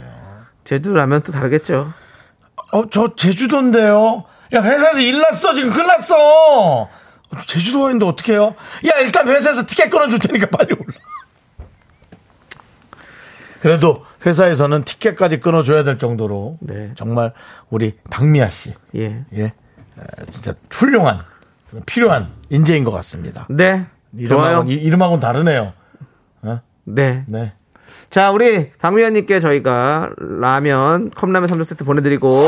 제주 0.64 0.92
라면 0.92 1.22
또 1.22 1.32
다르겠죠. 1.32 1.92
어, 2.72 2.90
저 2.90 3.14
제주도인데요. 3.16 4.24
야 4.54 4.62
회사에서 4.62 5.00
일 5.00 5.20
났어 5.20 5.54
지금 5.54 5.70
큰일 5.70 5.86
났어. 5.86 6.88
제주도 7.46 7.80
와있는데 7.82 8.06
어떡해요? 8.06 8.54
야 8.86 9.00
일단 9.00 9.28
회사에서 9.28 9.64
티켓 9.66 9.90
끊어줄 9.90 10.18
테니까 10.18 10.46
빨리 10.50 10.72
올라. 10.74 10.84
그래도 13.60 14.04
회사에서는 14.24 14.84
티켓까지 14.84 15.40
끊어줘야 15.40 15.82
될 15.84 15.98
정도로 15.98 16.58
네. 16.60 16.92
정말 16.96 17.32
우리 17.70 17.96
박미아 18.10 18.48
씨, 18.48 18.72
예. 18.96 19.24
예, 19.34 19.44
에, 19.44 19.52
진짜 20.30 20.54
훌륭한 20.70 21.20
필요한 21.86 22.28
인재인 22.50 22.84
것 22.84 22.90
같습니다. 22.92 23.46
네. 23.50 23.86
좋아요. 24.26 24.62
이름하고, 24.64 24.70
이름하고는 24.70 25.20
다르네요. 25.20 25.72
네. 26.84 27.24
네. 27.26 27.52
자, 28.08 28.30
우리 28.30 28.72
박미연님께 28.78 29.40
저희가 29.40 30.10
라면 30.16 31.10
컵라면 31.10 31.48
3종 31.50 31.64
세트 31.64 31.84
보내드리고 31.84 32.42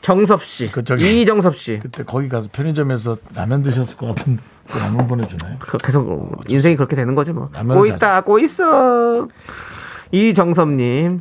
정섭 0.00 0.42
씨, 0.42 0.68
그 0.72 0.82
저기- 0.82 1.20
이정섭 1.22 1.54
씨, 1.54 1.78
그때 1.80 2.02
거기 2.02 2.28
가서 2.28 2.48
편의점에서 2.50 3.18
라면 3.36 3.62
드셨을 3.62 3.96
것 3.96 4.06
같은데 4.08 4.42
그 4.68 4.78
라면 4.78 5.06
보내주나요? 5.06 5.56
그 5.60 5.76
계속 5.78 6.42
인생이 6.48 6.74
그렇게 6.74 6.96
되는 6.96 7.14
거지 7.14 7.32
뭐. 7.32 7.50
라면은 7.52 7.76
꼬 7.80 7.86
있다, 7.86 8.22
꼬 8.22 8.40
있어. 8.40 9.28
이정섭님, 10.10 11.20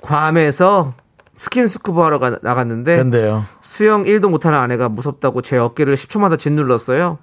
괌에서 0.00 0.94
스킨스쿠버 1.36 2.04
하러 2.04 2.18
가- 2.18 2.38
나갔는데 2.42 2.96
근데요. 2.98 3.44
수영 3.60 4.04
1도 4.04 4.28
못하는 4.30 4.58
아내가 4.58 4.88
무섭다고 4.88 5.42
제 5.42 5.56
어깨를 5.56 5.94
10초마다 5.96 6.38
짓눌렀어요. 6.38 7.18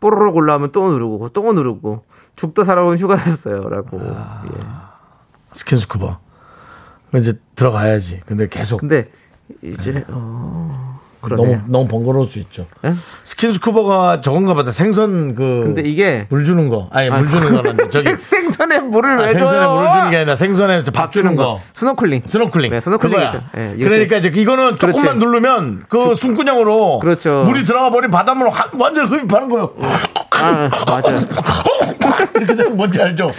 뽀로로 0.00 0.32
올라오면 0.32 0.72
또 0.72 0.90
누르고 0.90 1.28
또 1.30 1.52
누르고 1.52 2.04
죽다 2.36 2.64
살아온 2.64 2.96
휴가였어요. 2.98 3.68
라고. 3.68 4.00
아. 4.02 4.42
예. 4.46 4.60
스킨스쿠버. 5.52 6.18
이제 7.16 7.34
들어가야지. 7.54 8.20
근데 8.24 8.48
계속 8.48 8.78
근데 8.80 9.10
이제 9.62 10.04
어 10.08 10.99
그러네요. 11.20 11.46
너무 11.58 11.62
너무 11.68 11.88
번거로울 11.88 12.26
수 12.26 12.38
있죠. 12.38 12.66
예? 12.84 12.94
스킨스쿠버가 13.24 14.20
저건가 14.22 14.54
보다. 14.54 14.70
생선 14.70 15.34
그. 15.34 15.62
근데 15.74 15.82
이게 15.88 16.26
물 16.30 16.44
주는 16.44 16.68
거. 16.68 16.88
아니 16.92 17.10
물 17.10 17.30
주는 17.30 17.52
거는 17.54 17.88
저기 17.90 18.08
생- 18.18 18.18
생선에 18.50 18.78
물을 18.80 19.18
아, 19.20 19.22
왜 19.24 19.32
줘요? 19.32 19.46
생선에 19.48 19.74
물 19.74 19.92
주는 19.92 20.10
게 20.10 20.16
아니라 20.18 20.36
생선에 20.36 20.82
밥 20.94 21.12
주는 21.12 21.36
거. 21.36 21.60
스노클링. 21.74 22.22
스노클링. 22.26 22.70
네, 22.72 22.80
스노클링이죠. 22.80 23.30
그거야. 23.30 23.42
예, 23.56 23.76
그러니까 23.84 24.16
이제 24.16 24.30
이거는 24.34 24.78
조금만 24.78 25.02
그렇지. 25.02 25.18
누르면 25.18 25.84
그 25.88 26.14
숨구녕으로 26.14 27.00
그렇죠. 27.00 27.42
물이 27.46 27.64
들어가 27.64 27.90
버린 27.90 28.10
바닷물 28.10 28.48
한- 28.50 28.68
완전 28.78 29.06
흡입하는 29.06 29.48
거예요. 29.50 29.72
아, 30.32 30.70
맞아요. 30.86 31.20
이렇게 32.36 32.56
되면 32.56 32.76
뭔지 32.76 33.00
알죠? 33.00 33.30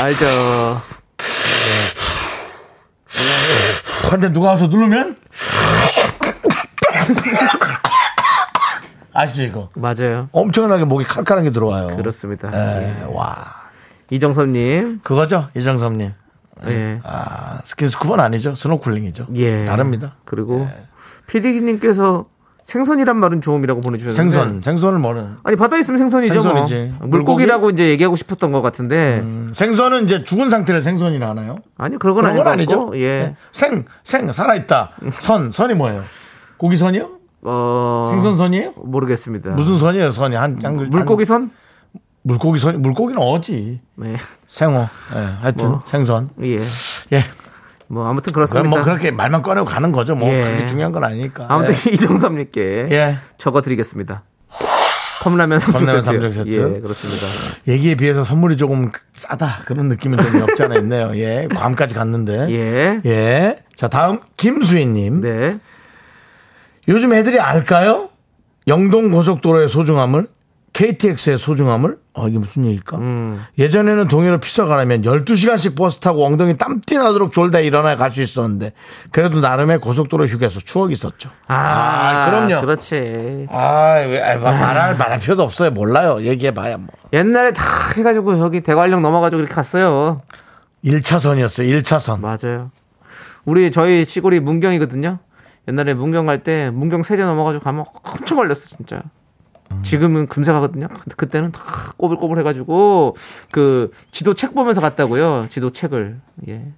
알죠. 0.00 0.80
근데 4.10 4.32
누가 4.32 4.48
와서 4.50 4.66
누르면 4.66 5.16
아시죠 9.14 9.42
이거? 9.42 9.68
맞아요. 9.74 10.28
엄청나게 10.32 10.84
목이 10.84 11.04
칼칼한 11.04 11.44
게 11.44 11.50
들어와요. 11.50 11.96
그렇습니다. 11.96 12.50
예, 12.54 13.04
와. 13.12 13.54
이정섭님. 14.10 15.00
그거죠, 15.02 15.48
이정섭님. 15.54 16.12
예. 16.68 17.00
아, 17.02 17.60
스킨스쿠버는 17.64 18.24
아니죠. 18.24 18.54
스노클링이죠. 18.54 19.26
예. 19.34 19.64
다릅니다. 19.64 20.14
그리고 20.24 20.68
피디님께서 21.26 22.26
생선이란 22.62 23.16
말은 23.16 23.40
처음이라고 23.40 23.80
보내주셨는데 23.80 24.36
생선, 24.36 24.62
생선을 24.62 24.98
뭐는. 25.00 25.36
아니 25.42 25.56
바다에 25.56 25.80
있으면 25.80 25.98
생선이죠. 25.98 26.40
생선이지. 26.40 26.94
뭐. 27.00 27.08
물고기라고 27.08 27.70
이제 27.70 27.88
얘기하고 27.88 28.14
싶었던 28.16 28.52
것 28.52 28.62
같은데 28.62 29.22
생선은 29.52 30.04
이제 30.04 30.22
죽은 30.22 30.48
상태를 30.48 30.80
생선이라 30.80 31.28
하나요? 31.28 31.58
아니 31.76 31.98
그런 31.98 32.14
건 32.14 32.24
그런 32.24 32.36
건 32.36 32.46
아니죠. 32.46 32.92
예. 32.94 33.00
네. 33.00 33.36
생, 33.50 33.84
생, 34.04 34.32
살아있다. 34.32 34.92
선, 35.18 35.50
선이 35.50 35.74
뭐예요? 35.74 36.04
고기선이요? 36.66 37.10
어 37.44 38.08
생선선이에요? 38.12 38.74
모르겠습니다. 38.76 39.50
무슨 39.50 39.76
선이에요, 39.76 40.12
선이? 40.12 40.36
한, 40.36 40.56
한, 40.62 40.76
글- 40.76 40.86
물고기 40.86 41.24
선? 41.24 41.42
한- 41.42 41.50
물고기 42.22 42.60
선, 42.60 42.80
물고기는 42.80 43.20
어지. 43.20 43.80
네. 43.96 44.16
생어. 44.46 44.88
예, 45.16 45.18
하여튼, 45.40 45.68
뭐. 45.70 45.82
생선. 45.86 46.28
예. 46.44 46.60
예. 47.12 47.24
뭐 47.88 48.06
아무튼 48.06 48.32
그렇습니다. 48.32 48.70
뭐 48.70 48.80
그렇게 48.84 49.10
말만 49.10 49.42
꺼내고 49.42 49.66
가는 49.66 49.90
거죠. 49.90 50.14
뭐, 50.14 50.28
예. 50.28 50.40
그게 50.40 50.66
중요한 50.66 50.92
건 50.92 51.02
아니니까. 51.02 51.46
아무튼 51.48 51.74
예. 51.74 51.90
이정섭님께 51.90 52.86
예. 52.92 53.18
적어드리겠습니다. 53.38 54.22
컵라면 55.24 55.58
3종 55.58 55.72
컵라면 55.72 56.02
세트. 56.02 56.04
삼종 56.04 56.30
세트. 56.30 56.74
예, 56.76 56.80
그렇습니다. 56.80 57.26
얘기에 57.66 57.96
비해서 57.96 58.22
선물이 58.22 58.56
조금 58.56 58.92
싸다. 59.14 59.58
그런 59.64 59.88
느낌은 59.88 60.18
좀 60.22 60.42
없지 60.42 60.62
않아 60.62 60.76
있네요. 60.76 61.10
예. 61.16 61.48
괌까지 61.54 61.96
갔는데. 61.96 62.50
예. 62.50 63.00
예. 63.04 63.62
자, 63.74 63.88
다음, 63.88 64.20
김수희님. 64.36 65.20
네. 65.22 65.56
요즘 66.88 67.12
애들이 67.12 67.38
알까요? 67.40 68.08
영동 68.66 69.10
고속도로의 69.10 69.68
소중함을? 69.68 70.26
KTX의 70.72 71.36
소중함을? 71.36 71.98
어, 72.14 72.28
이게 72.28 72.38
무슨 72.38 72.64
얘기일까? 72.64 72.96
음. 72.96 73.44
예전에는 73.58 74.08
동해로 74.08 74.40
피서 74.40 74.64
가려면 74.64 75.02
12시간씩 75.02 75.76
버스 75.76 75.98
타고 75.98 76.24
엉덩이 76.24 76.56
땀띠 76.56 76.94
나도록 76.96 77.32
졸다 77.32 77.58
일어나 77.60 77.94
갈 77.96 78.10
수 78.10 78.22
있었는데, 78.22 78.72
그래도 79.10 79.40
나름의 79.40 79.80
고속도로 79.80 80.24
휴게소 80.26 80.60
추억이 80.60 80.92
있었죠. 80.94 81.28
아, 81.48 82.26
그럼요. 82.30 82.62
그렇지. 82.62 83.48
아, 83.50 84.02
왜, 84.06 84.22
아, 84.22 84.38
말할, 84.38 84.96
말할 84.96 85.18
필요도 85.18 85.42
없어요. 85.42 85.70
몰라요. 85.72 86.22
얘기해 86.22 86.54
봐야 86.54 86.78
뭐. 86.78 86.88
옛날에 87.12 87.52
다 87.52 87.64
해 87.96 88.02
가지고 88.02 88.38
여기 88.38 88.62
대관령 88.62 89.02
넘어 89.02 89.20
가지고 89.20 89.40
이렇게 89.40 89.54
갔어요. 89.54 90.22
1차선이었어요. 90.84 91.82
1차선. 91.82 92.20
맞아요. 92.20 92.70
우리 93.44 93.70
저희 93.70 94.06
시골이 94.06 94.40
문경이거든요. 94.40 95.18
옛날에 95.68 95.94
문경 95.94 96.26
갈 96.26 96.42
때 96.42 96.70
문경 96.70 97.02
세제 97.02 97.22
넘어가지고 97.24 97.62
가면 97.64 97.84
엄청 98.02 98.36
걸렸어 98.38 98.66
진짜. 98.66 99.02
지금은 99.82 100.26
금세 100.26 100.52
가거든요. 100.52 100.88
근데 100.88 101.14
그때는 101.16 101.50
다 101.50 101.62
꼬불꼬불 101.96 102.38
해가지고 102.40 103.16
그 103.50 103.90
지도 104.10 104.34
책 104.34 104.54
보면서 104.54 104.80
갔다고요. 104.80 105.46
지도 105.48 105.70
책을 105.70 106.20
예 106.48 106.72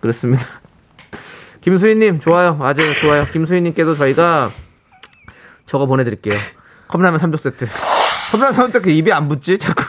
그렇습니다. 0.00 0.44
김수희님 1.60 2.18
좋아요. 2.18 2.58
아주 2.62 2.80
좋아요. 3.00 3.24
김수희님께도 3.26 3.94
저희가 3.94 4.48
저거 5.66 5.86
보내드릴게요. 5.86 6.34
컵라면 6.88 7.20
3종 7.20 7.36
세트. 7.36 7.66
컵라면 8.32 8.54
3종 8.58 8.72
세트 8.72 8.88
입에 8.88 9.12
안 9.12 9.28
붙지? 9.28 9.58
자꾸 9.58 9.84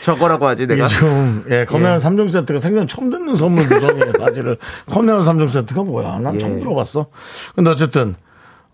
저거라고 0.00 0.46
하지 0.46 0.66
내가. 0.66 0.84
요즘 0.84 1.44
예, 1.50 1.64
컵라면 1.64 2.00
예. 2.00 2.04
3종 2.04 2.30
세트가 2.30 2.58
생전 2.58 2.86
처음 2.86 3.10
듣는 3.10 3.36
선물 3.36 3.68
구성이에요, 3.68 4.12
사실은. 4.18 4.56
컵라면 4.90 5.22
3종 5.22 5.48
세트가 5.50 5.82
뭐야? 5.82 6.18
난 6.20 6.38
처음 6.38 6.56
예. 6.56 6.60
들어봤어. 6.60 7.06
근데 7.54 7.70
어쨌든 7.70 8.14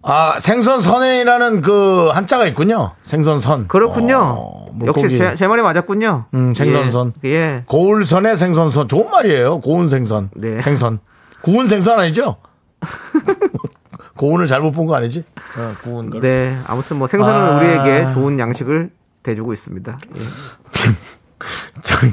아, 0.02 0.38
생선 0.38 0.80
선이라는 0.80 1.62
그 1.62 2.10
한자가 2.10 2.46
있군요. 2.46 2.92
생선 3.02 3.40
선. 3.40 3.66
그렇군요. 3.66 4.18
어. 4.38 4.66
역시 4.86 5.08
제, 5.18 5.34
제 5.34 5.48
말이 5.48 5.62
맞았군요. 5.62 6.26
음, 6.34 6.52
생선선. 6.54 7.14
예. 7.24 7.28
예. 7.30 7.62
고울선의 7.66 8.36
생선선. 8.36 8.86
좋은 8.86 9.10
말이에요. 9.10 9.60
고운 9.62 9.88
생선. 9.88 10.30
네. 10.36 10.60
생선. 10.60 11.00
구운 11.42 11.66
생선 11.66 11.98
아니죠? 11.98 12.36
고운을 14.16 14.46
잘못 14.46 14.72
본 14.72 14.86
거 14.86 14.94
아니지? 14.94 15.24
어, 15.58 15.74
구운 15.82 16.10
거. 16.10 16.20
네. 16.20 16.56
아무튼 16.66 16.98
뭐 16.98 17.06
생선은 17.06 17.40
아. 17.40 17.56
우리에게 17.56 18.08
좋은 18.08 18.38
양식을 18.38 18.90
대주고 19.24 19.52
있습니다. 19.52 19.98
예. 20.16 20.20
저희 21.82 22.12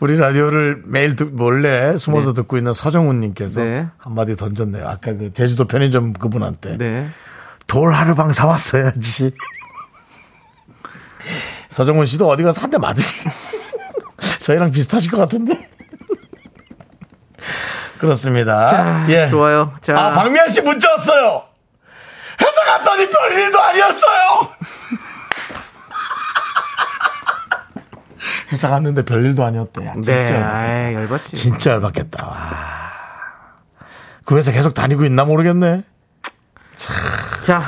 우리 0.00 0.16
라디오를 0.18 0.82
매일 0.86 1.16
듣- 1.16 1.24
몰래 1.32 1.96
숨어서 1.96 2.32
듣고 2.32 2.56
있는 2.56 2.72
서정훈님께서 2.72 3.62
네. 3.62 3.88
한마디 3.98 4.36
던졌네요. 4.36 4.86
아까 4.88 5.12
그 5.14 5.32
제주도 5.32 5.66
편의점 5.66 6.12
그분한테 6.14 6.76
네. 6.78 7.08
돌 7.66 7.92
하루방 7.94 8.32
사왔어야지. 8.32 9.32
서정훈 11.70 12.06
씨도 12.06 12.28
어디 12.28 12.42
가서 12.42 12.60
한 12.60 12.70
대 12.70 12.78
맞으시. 12.78 13.20
저희랑 14.42 14.70
비슷하실 14.72 15.10
것 15.10 15.18
같은데. 15.18 15.68
그렇습니다. 17.98 18.66
자, 18.66 19.06
예. 19.10 19.28
좋아요. 19.28 19.72
자, 19.80 19.96
아 19.96 20.10
박미연 20.12 20.48
씨 20.48 20.60
문자 20.62 20.90
왔어요. 20.90 21.44
회사 22.40 22.64
갔더니 22.64 23.08
별일도 23.08 23.62
아니었어요. 23.62 24.48
회사 28.52 28.68
갔는데 28.68 29.02
별일도 29.04 29.44
아니었대. 29.44 29.86
야, 29.86 29.92
진짜 29.94 30.12
네. 30.12 30.18
열받겠다. 30.20 30.56
아이, 30.58 30.94
열받지. 30.94 31.36
진짜 31.36 31.70
열받겠다. 31.72 32.26
와. 32.26 32.36
그 34.24 34.36
회사 34.36 34.52
계속 34.52 34.74
다니고 34.74 35.04
있나 35.04 35.24
모르겠네. 35.24 35.84
자, 37.44 37.62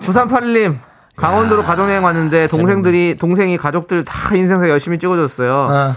9381님. 0.00 0.80
강원도로 1.16 1.62
가족여행 1.62 2.02
왔는데 2.02 2.48
동생들이 2.48 3.16
동생이 3.20 3.56
가족들 3.56 4.04
다 4.04 4.34
인생사 4.34 4.68
열심히 4.68 4.98
찍어줬어요. 4.98 5.54
아, 5.70 5.96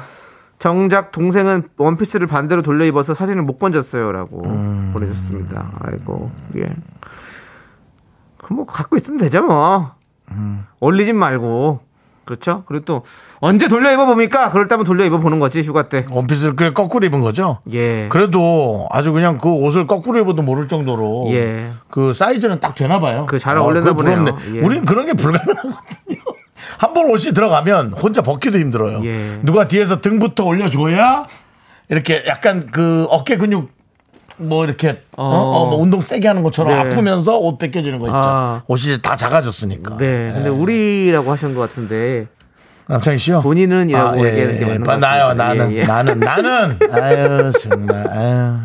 정작 0.60 1.12
동생은 1.12 1.70
원피스를 1.78 2.28
반대로 2.28 2.62
돌려 2.62 2.86
입어서 2.86 3.16
사진을 3.16 3.42
못 3.42 3.58
건졌어요라고 3.58 4.46
음. 4.46 4.92
보내줬습니다. 4.94 5.72
아이고 5.82 6.32
예. 6.58 6.70
그럼 8.38 8.58
뭐 8.58 8.66
갖고 8.66 8.96
있으면 8.96 9.18
되죠 9.20 9.44
뭐. 9.44 9.92
음. 10.30 10.66
올리진 10.80 11.16
말고 11.16 11.82
그렇죠. 12.28 12.64
그리고 12.68 12.86
또 12.86 13.04
언제 13.40 13.68
돌려 13.68 13.92
입어 13.92 14.06
봅니까? 14.06 14.52
그럴 14.52 14.68
때 14.68 14.76
한번 14.76 14.86
돌려 14.86 15.06
입어 15.06 15.18
보는 15.18 15.40
거지 15.40 15.62
휴가 15.62 15.90
때. 15.90 16.06
원피스를 16.12 16.56
그냥 16.56 16.74
거꾸로 16.76 17.06
입은 17.08 17.22
거죠? 17.22 17.60
예. 17.72 18.08
그래도 18.10 18.88
아주 18.92 19.12
그냥 19.14 19.40
그 19.40 19.50
옷을 19.50 19.88
거꾸로 19.88 20.20
입어도 20.20 20.42
모를 20.44 20.68
정도로 20.68 21.30
예. 21.32 21.72
그 21.90 22.14
사이즈는 22.14 22.60
딱 22.60 22.76
되나 22.76 23.00
봐요. 23.00 23.26
그 23.28 23.40
잘 23.40 23.58
어, 23.58 23.62
어울렸나 23.64 23.92
그거 23.94 24.04
보네요. 24.04 24.24
부럽네. 24.26 24.58
예. 24.58 24.60
우린 24.62 24.86
그런 24.86 25.06
게 25.08 25.14
불가능하거든요. 25.14 25.74
한 26.80 26.94
번 26.94 27.10
옷이 27.10 27.34
들어가면 27.34 27.94
혼자 27.94 28.22
벗기도 28.22 28.60
힘들어요. 28.60 29.02
예. 29.06 29.40
누가 29.42 29.68
뒤에서 29.68 30.02
등부터 30.02 30.44
올려줘야 30.44 31.26
이렇게 31.90 32.24
약간 32.28 32.68
그 32.72 33.08
어깨 33.10 33.38
근육 33.38 33.72
뭐 34.38 34.66
이렇게 34.66 35.02
어, 35.16 35.24
어. 35.24 35.28
어, 35.28 35.70
뭐 35.70 35.80
운동 35.82 36.02
세게 36.02 36.28
하는 36.28 36.44
것처럼 36.44 36.74
네. 36.74 36.80
아프면서 36.80 37.38
옷 37.38 37.58
벗겨지는 37.58 38.00
거 38.00 38.08
있죠. 38.08 38.16
아. 38.16 38.64
옷이 38.68 39.02
다 39.02 39.16
작아졌으니까. 39.16 39.98
네. 39.98 40.32
근데 40.34 40.46
예. 40.46 40.50
우리라고 40.50 41.32
하신 41.32 41.56
것 41.56 41.62
같은데 41.62 42.28
남창희 42.88 43.18
씨요? 43.18 43.42
본인은이라고 43.42 44.26
예, 44.26 44.32
얘기하는 44.32 44.60
게 44.60 44.62
예, 44.62 44.66
맞는 44.66 44.82
예. 44.82 44.86
것 44.86 44.98
나요. 45.00 45.34
나는, 45.34 45.72
예, 45.74 45.78
예. 45.78 45.84
나는, 45.86 46.20
나는. 46.20 46.80
아유, 46.92 47.52
정말, 47.60 48.08
아유. 48.10 48.56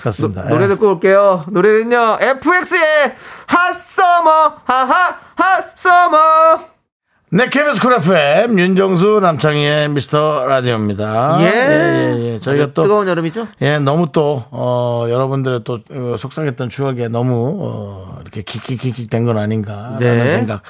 그렇습니다. 0.00 0.48
노래 0.48 0.64
예. 0.64 0.68
듣고 0.68 0.90
올게요. 0.90 1.44
노래는요, 1.48 2.18
FX의 2.20 2.80
핫서머, 3.46 4.54
하하, 4.64 5.16
핫서머. 5.36 6.71
네, 7.34 7.48
KBS 7.48 7.80
Cool 7.80 7.94
FM, 7.94 8.58
윤정수, 8.58 9.20
남창희의 9.22 9.88
미스터 9.88 10.44
라디오입니다. 10.46 11.38
예. 11.40 11.46
예, 11.46 12.14
예, 12.14 12.32
예. 12.34 12.40
저희가 12.40 12.74
또, 12.74 12.82
뜨거운 12.82 13.08
여름이죠? 13.08 13.48
예, 13.62 13.78
너무 13.78 14.08
또, 14.12 14.44
어, 14.50 15.06
여러분들의 15.08 15.62
또, 15.64 15.78
어, 15.90 16.16
속상했던 16.18 16.68
추억에 16.68 17.08
너무, 17.08 17.58
어, 17.62 18.18
이렇게 18.20 18.42
킥킥킥킥 18.42 19.08
된 19.08 19.24
건 19.24 19.38
아닌가. 19.38 19.96
네. 19.98 20.08
라는 20.08 20.30
생각 20.30 20.60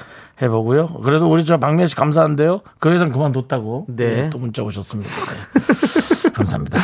해보고요. 0.41 0.87
그래도 1.03 1.29
우리 1.29 1.43
저 1.43 1.57
박미애 1.57 1.85
씨 1.87 1.97
감사한데요. 1.97 2.61
그 2.79 2.93
회장 2.93 3.11
그만뒀다고. 3.11 3.87
네. 3.89 4.03
예, 4.25 4.29
또 4.29 4.37
문자 4.37 4.63
오셨습니다. 4.63 5.11
네. 5.11 6.31
감사합니다. 6.31 6.79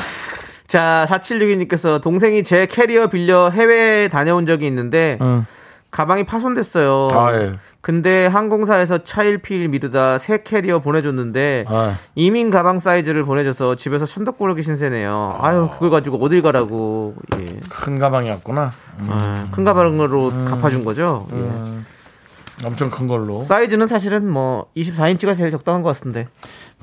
자, 0.67 1.05
4762님께서 1.07 2.01
동생이 2.01 2.43
제 2.43 2.65
캐리어 2.65 3.07
빌려 3.07 3.49
해외에 3.49 4.09
다녀온 4.09 4.45
적이 4.45 4.67
있는데, 4.67 5.17
응. 5.21 5.45
가방이 5.91 6.23
파손됐어요. 6.23 7.09
아, 7.11 7.33
예. 7.35 7.53
근데 7.81 8.27
항공사에서 8.27 8.99
차일피일 8.99 9.69
미루다 9.69 10.17
새 10.19 10.43
캐리어 10.43 10.79
보내줬는데, 10.79 11.65
아. 11.67 11.95
이민 12.15 12.51
가방 12.51 12.79
사이즈를 12.79 13.23
보내줘서 13.23 13.75
집에서 13.75 14.05
천덕꾸러기 14.05 14.61
신세네요. 14.61 15.37
아유, 15.39 15.69
그걸 15.73 15.89
가지고 15.89 16.17
어딜 16.23 16.41
가라고. 16.43 17.15
예. 17.37 17.59
큰 17.69 17.97
가방이었구나. 17.97 18.71
아, 19.09 19.47
큰 19.51 19.63
가방으로 19.63 20.29
갚아준 20.47 20.85
거죠. 20.85 21.25
예. 21.33 22.65
엄청 22.67 22.89
큰 22.91 23.07
걸로. 23.07 23.41
사이즈는 23.41 23.87
사실은 23.87 24.29
뭐 24.29 24.65
24인치가 24.75 25.35
제일 25.35 25.49
적당한 25.49 25.81
것 25.81 25.95
같은데. 25.95 26.27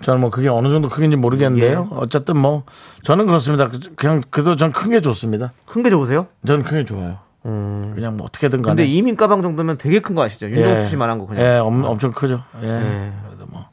저는 0.00 0.20
뭐 0.22 0.30
그게 0.30 0.48
어느 0.48 0.68
정도 0.68 0.88
크긴지 0.88 1.16
모르겠는데요. 1.16 1.88
예. 1.92 1.96
어쨌든 1.96 2.38
뭐 2.38 2.64
저는 3.02 3.26
그렇습니다. 3.26 3.68
그- 3.68 3.78
그냥 3.94 4.22
그래도 4.30 4.56
전 4.56 4.72
큰 4.72 4.90
게 4.90 5.00
좋습니다. 5.02 5.52
큰 5.66 5.82
게 5.82 5.90
좋으세요? 5.90 6.26
저는 6.46 6.64
큰 6.64 6.78
게 6.78 6.84
좋아요. 6.86 7.18
그냥 7.94 8.16
뭐 8.16 8.26
어떻게든 8.26 8.62
간에. 8.62 8.74
근데 8.76 8.86
이민 8.86 9.16
가방 9.16 9.42
정도면 9.42 9.78
되게 9.78 10.00
큰 10.00 10.14
거 10.14 10.22
아시죠? 10.22 10.48
윤정수 10.48 10.80
예. 10.80 10.84
씨만한 10.86 11.18
거 11.18 11.26
그냥. 11.26 11.44
예, 11.44 11.58
엄, 11.58 11.84
엄청 11.84 12.12
크죠. 12.12 12.42
예. 12.62 12.66
예. 12.68 13.12
그래도 13.26 13.46
뭐 13.46 13.66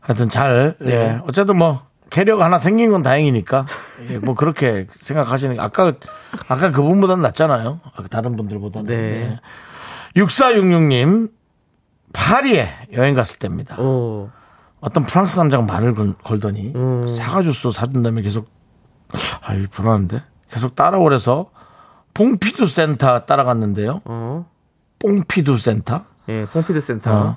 하여튼 0.00 0.28
잘 0.28 0.76
예. 0.82 0.84
네. 0.86 1.18
어쨌든 1.26 1.56
뭐 1.56 1.82
캐리어가 2.10 2.44
하나 2.44 2.58
생긴 2.58 2.90
건 2.90 3.02
다행이니까 3.02 3.66
예, 4.10 4.18
뭐 4.18 4.34
그렇게 4.34 4.86
생각하시는 4.92 5.58
아까 5.58 5.94
아까 6.48 6.70
그분보다는 6.70 7.22
낫잖아요. 7.22 7.80
아까 7.96 8.08
다른 8.08 8.36
분들보다는. 8.36 8.86
네. 8.88 9.40
6466님 10.16 11.30
파리에 12.12 12.68
여행 12.92 13.14
갔을 13.14 13.38
때입니다. 13.38 13.80
오. 13.80 14.30
어떤 14.80 15.04
프랑스 15.06 15.38
남자가 15.38 15.64
말을 15.64 15.94
걸, 15.94 16.14
걸더니 16.22 16.72
음. 16.76 17.06
사과 17.08 17.42
주스 17.42 17.72
사준다며 17.72 18.20
계속 18.20 18.48
아이 19.40 19.66
불안한데 19.66 20.20
계속 20.50 20.76
따라오래서 20.76 21.50
뽕피두 22.14 22.66
센터 22.66 23.24
따라갔는데요. 23.24 24.00
어. 24.04 24.46
뽕피두 25.00 25.58
센터. 25.58 26.04
예, 26.28 26.46
퐁피두 26.46 26.80
센터. 26.80 27.12
어. 27.12 27.36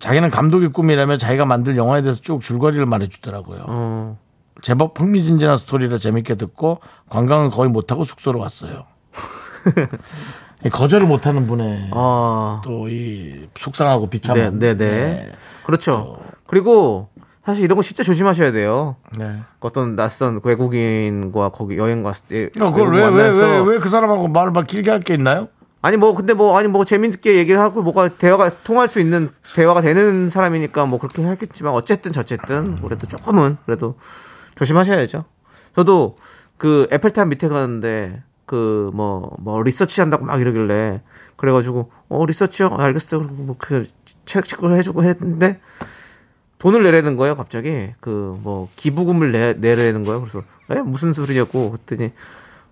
자기는 0.00 0.30
감독의 0.30 0.70
꿈이라며 0.72 1.16
자기가 1.16 1.46
만들 1.46 1.76
영화에 1.76 2.02
대해서 2.02 2.20
쭉 2.20 2.42
줄거리를 2.42 2.84
말해주더라고요. 2.84 3.64
어. 3.68 4.18
제법 4.60 5.00
흥미진진한 5.00 5.56
스토리를 5.56 5.96
재밌게 5.98 6.34
듣고 6.34 6.80
관광은 7.08 7.50
거의 7.50 7.70
못하고 7.70 8.04
숙소로 8.04 8.40
왔어요. 8.40 8.84
이 10.66 10.68
거절을 10.68 11.06
못하는 11.06 11.46
분의 11.46 11.90
아. 11.92 12.60
또이 12.64 13.48
속상하고 13.56 14.06
네, 14.06 14.10
비참한 14.10 14.58
네, 14.58 14.76
네. 14.76 15.32
그렇죠. 15.64 16.18
그리고 16.46 17.08
사실 17.44 17.64
이런 17.64 17.76
거 17.76 17.82
진짜 17.82 18.02
조심하셔야 18.04 18.52
돼요. 18.52 18.96
네. 19.18 19.40
어떤 19.60 19.96
낯선 19.96 20.40
외국인과 20.44 21.48
거기 21.50 21.76
여행 21.76 22.02
갔을 22.02 22.50
때. 22.52 22.60
야, 22.64 22.70
그걸 22.70 22.94
왜, 22.94 23.08
왜, 23.08 23.30
왜, 23.30 23.58
왜 23.60 23.78
그 23.80 23.88
사람하고 23.88 24.28
말을 24.28 24.52
막 24.52 24.66
길게 24.66 24.90
할 24.90 25.00
게 25.00 25.14
있나요? 25.14 25.48
아니 25.84 25.96
뭐 25.96 26.14
근데 26.14 26.32
뭐 26.34 26.56
아니 26.56 26.68
뭐 26.68 26.84
재밌게 26.84 27.34
얘기를 27.38 27.58
하고 27.60 27.82
뭐가 27.82 28.10
대화가 28.10 28.62
통할 28.62 28.86
수 28.86 29.00
있는 29.00 29.30
대화가 29.56 29.80
되는 29.80 30.30
사람이니까 30.30 30.86
뭐 30.86 31.00
그렇게 31.00 31.24
하겠지만 31.24 31.72
어쨌든 31.72 32.12
저쨌든 32.12 32.76
그래도 32.80 33.08
조금은 33.08 33.56
그래도 33.66 33.96
조심하셔야죠. 34.54 35.24
저도 35.74 36.18
그 36.56 36.86
에펠탑 36.92 37.26
밑에 37.28 37.48
가는데 37.48 38.22
그 38.46 38.90
뭐 38.94 39.34
뭐 39.40 39.60
리서치 39.62 40.00
한다고 40.00 40.24
막 40.24 40.40
이러길래 40.40 41.00
그래가지고 41.36 41.90
어 42.08 42.24
리서치요 42.26 42.68
아, 42.78 42.84
알겠어요 42.84 43.22
그리고 43.22 43.34
뭐 43.42 43.56
그 43.58 43.84
책 44.24 44.44
책을 44.44 44.76
해주고 44.76 45.02
했는데 45.02 45.58
돈을 46.62 46.82
내라는 46.82 47.16
거예요 47.16 47.34
갑자기 47.34 47.90
그 48.00 48.36
뭐 48.42 48.68
기부금을 48.76 49.32
내, 49.32 49.52
내라는 49.54 50.04
거예요 50.04 50.20
그래서 50.20 50.42
에 50.70 50.82
무슨 50.82 51.12
소리냐고 51.12 51.70
그랬더니 51.72 52.12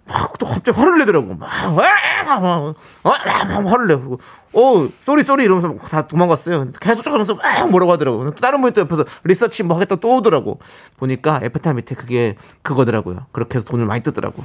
막 0.07 0.31
또 0.41 0.47
갑자기 0.47 0.77
화를 0.79 0.99
내더라고. 0.99 1.35
막, 1.35 1.49
막, 1.77 2.41
막, 2.43 2.75
막, 3.05 3.63
막 3.63 3.71
화를 3.71 3.87
내고, 3.89 4.19
어, 4.55 4.89
sorry, 5.03 5.23
sorry 5.23 5.45
이러면서 5.45 5.69
막 5.69 5.92
다 5.92 6.07
도망갔어요. 6.09 6.73
계속 6.81 7.03
쫓아가면서 7.03 7.35
막 7.35 7.71
뭐라고 7.71 7.93
하더라고. 7.93 8.25
또 8.25 8.41
다른 8.41 8.61
분이 8.63 8.73
또 8.73 8.81
옆에서 8.81 9.05
리서치 9.25 9.63
뭐 9.63 9.77
하겠다 9.77 9.97
또 9.97 10.17
오더라고. 10.17 10.59
보니까 10.97 11.41
에펠탑 11.43 11.77
밑에 11.77 11.95
그게 11.95 12.37
그거더라고요. 12.63 13.27
그렇게 13.33 13.59
해서 13.59 13.67
돈을 13.67 13.85
많이 13.85 14.03
뜯더라고. 14.03 14.43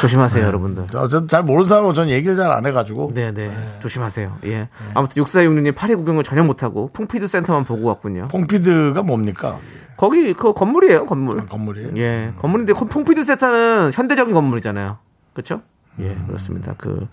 조심하세요, 0.00 0.44
여러분들. 0.44 0.86
저는 0.88 1.28
잘 1.28 1.42
모르는 1.42 1.68
사람하고 1.68 1.94
전 1.94 2.08
얘기를 2.08 2.36
잘 2.36 2.50
안 2.50 2.64
해가지고. 2.66 3.12
네, 3.14 3.32
네. 3.32 3.50
조심하세요. 3.80 4.38
예. 4.46 4.68
아무튼 4.94 5.22
6466님 5.22 5.74
파리 5.74 5.94
구경을 5.94 6.22
전혀 6.24 6.42
못하고 6.42 6.90
퐁피드 6.92 7.26
센터만 7.28 7.64
보고 7.64 7.86
왔군요. 7.88 8.28
퐁피드가 8.28 9.02
뭡니까? 9.02 9.58
거기 9.96 10.32
그 10.34 10.52
건물이에요, 10.52 11.06
건물. 11.06 11.46
건물이. 11.46 11.90
예, 11.96 12.32
건물인데 12.38 12.72
그 12.74 12.84
퐁피드 12.86 13.24
센터는 13.24 13.90
현대적인 13.94 14.34
건물이잖아요. 14.34 14.98
그렇죠? 15.32 15.62
예, 16.00 16.14
그렇습니다. 16.26 16.74
그 16.76 17.08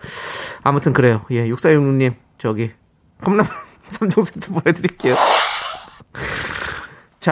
아무튼 0.63 0.91
그래요. 0.93 1.21
예, 1.31 1.47
6466님 1.49 2.15
저기 2.37 2.71
컵라면 3.23 3.45
3종 3.89 4.25
세트 4.25 4.51
보내드릴게요. 4.51 5.13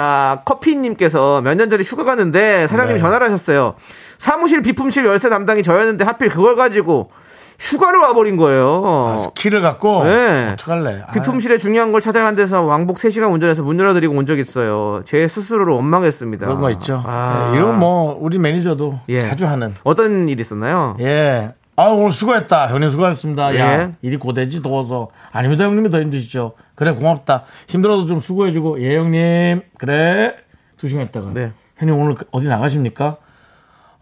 자, 0.01 0.41
커피님께서 0.45 1.41
몇 1.41 1.55
년 1.57 1.69
전에 1.69 1.83
휴가 1.83 2.05
갔는데 2.05 2.65
사장님이 2.67 2.93
네. 2.93 2.99
전화를 3.01 3.27
하셨어요. 3.27 3.73
사무실 4.17 4.61
비품실 4.61 5.05
열쇠 5.05 5.29
담당이 5.29 5.63
저였는데 5.63 6.05
하필 6.05 6.29
그걸 6.29 6.55
가지고 6.55 7.11
휴가를 7.59 7.99
와버린 7.99 8.37
거예요. 8.37 9.17
키를 9.35 9.61
갖고 9.61 10.05
네. 10.05 10.51
어떡할래? 10.53 11.03
아, 11.07 11.11
비품실에 11.11 11.57
중요한 11.57 11.91
걸 11.91 11.99
찾아간 11.99 12.35
데서 12.35 12.61
왕복 12.61 12.97
3시간 12.99 13.33
운전해서 13.33 13.63
문 13.63 13.77
열어드리고 13.81 14.15
온 14.15 14.25
적 14.25 14.39
있어요. 14.39 15.01
제 15.03 15.27
스스로를 15.27 15.73
원망했습니다. 15.73 16.45
그런 16.45 16.59
거 16.61 16.69
있죠. 16.71 17.03
아. 17.05 17.51
예, 17.53 17.57
이건 17.59 17.77
뭐 17.77 18.17
우리 18.21 18.39
매니저도 18.39 19.01
예. 19.09 19.19
자주 19.19 19.45
하는. 19.45 19.75
어떤 19.83 20.29
일 20.29 20.39
있었나요? 20.39 20.95
예. 21.01 21.53
아 21.81 21.85
오늘 21.87 22.11
수고했다. 22.11 22.67
형님 22.67 22.91
수고하셨습니다. 22.91 23.57
야 23.57 23.79
예. 23.81 23.91
일이 24.03 24.17
고되지 24.17 24.61
더워서 24.61 25.09
아닙니다 25.31 25.63
형님이 25.63 25.89
더 25.89 25.99
힘드시죠. 25.99 26.53
그래 26.75 26.91
고맙다. 26.91 27.45
힘들어도 27.67 28.05
좀 28.05 28.19
수고해주고 28.19 28.83
예 28.83 28.97
형님 28.97 29.63
그래 29.79 30.35
두 30.77 30.87
시간 30.87 31.05
있다가 31.05 31.31
네. 31.33 31.51
형님 31.77 31.97
오늘 31.97 32.15
어디 32.29 32.47
나가십니까? 32.47 33.17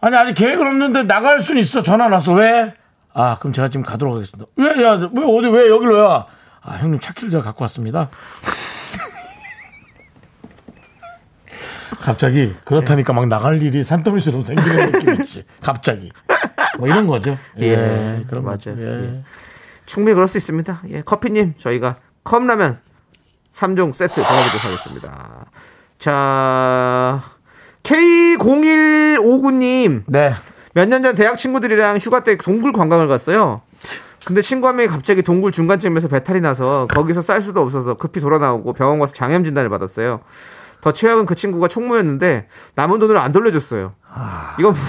아니 0.01 0.13
아직 0.17 0.33
계획은 0.33 0.67
없는데 0.67 1.03
나갈 1.03 1.39
순 1.39 1.57
있어. 1.57 1.81
전화 1.81 2.09
나서 2.09 2.33
왜? 2.33 2.73
아 3.13 3.37
그럼 3.39 3.53
제가 3.53 3.69
지금 3.69 3.85
가도록 3.85 4.13
하겠습니다. 4.15 4.45
왜? 4.57 4.83
야, 4.83 4.95
왜 4.95 5.23
어디 5.23 5.47
왜 5.47 5.69
여기로 5.69 5.95
왜 5.95 6.01
와? 6.01 6.25
아 6.61 6.73
형님 6.73 6.99
차키를 6.99 7.29
제가 7.29 7.43
갖고 7.43 7.63
왔습니다. 7.63 8.09
갑자기 12.01 12.53
그렇다니까 12.65 13.13
막 13.13 13.27
나갈 13.27 13.61
일이 13.61 13.85
산더미처럼 13.85 14.41
생기는 14.41 14.91
느낌 14.91 15.21
있지. 15.21 15.45
갑자기 15.61 16.11
뭐 16.79 16.87
이런 16.87 17.07
거죠. 17.07 17.37
예, 17.59 17.65
예, 17.67 18.25
그런 18.29 18.43
맞아요. 18.45 18.75
예. 18.77 19.15
예. 19.15 19.23
충분히 19.85 20.13
그럴 20.15 20.27
수 20.27 20.37
있습니다. 20.37 20.81
예, 20.89 21.01
커피님, 21.01 21.55
저희가 21.57 21.95
컵라면 22.23 22.79
3종 23.53 23.93
세트 23.93 24.21
보내드리도록 24.21 24.65
하겠습니다. 24.65 25.45
자, 25.97 27.21
K0159님, 27.83 30.03
네. 30.07 30.33
몇 30.73 30.87
년 30.87 31.01
전 31.03 31.15
대학 31.15 31.37
친구들이랑 31.37 31.97
휴가 31.97 32.23
때 32.23 32.37
동굴 32.37 32.71
관광을 32.73 33.07
갔어요. 33.07 33.61
근데 34.25 34.41
친구 34.41 34.67
한 34.67 34.75
명이 34.75 34.89
갑자기 34.89 35.21
동굴 35.23 35.51
중간쯤에서 35.51 36.07
배탈이 36.09 36.41
나서 36.41 36.87
거기서 36.91 37.21
쌀 37.21 37.41
수도 37.41 37.61
없어서 37.61 37.95
급히 37.95 38.19
돌아 38.19 38.37
나오고 38.37 38.73
병원 38.73 38.99
가서 38.99 39.13
장염 39.13 39.43
진단을 39.43 39.69
받았어요. 39.69 40.21
더 40.81 40.91
최악은 40.93 41.25
그 41.25 41.35
친구가 41.35 41.67
총무였는데 41.67 42.47
남은 42.75 42.99
돈을 42.99 43.17
안 43.17 43.31
돌려줬어요. 43.31 43.93
이건 44.59 44.73
뭐- 44.73 44.81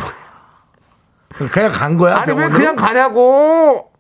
그냥 1.31 1.73
간 1.73 1.97
거야? 1.97 2.17
아니 2.17 2.33
왜 2.33 2.49
병원으로? 2.49 2.59
그냥 2.59 2.77
가냐고? 2.77 3.91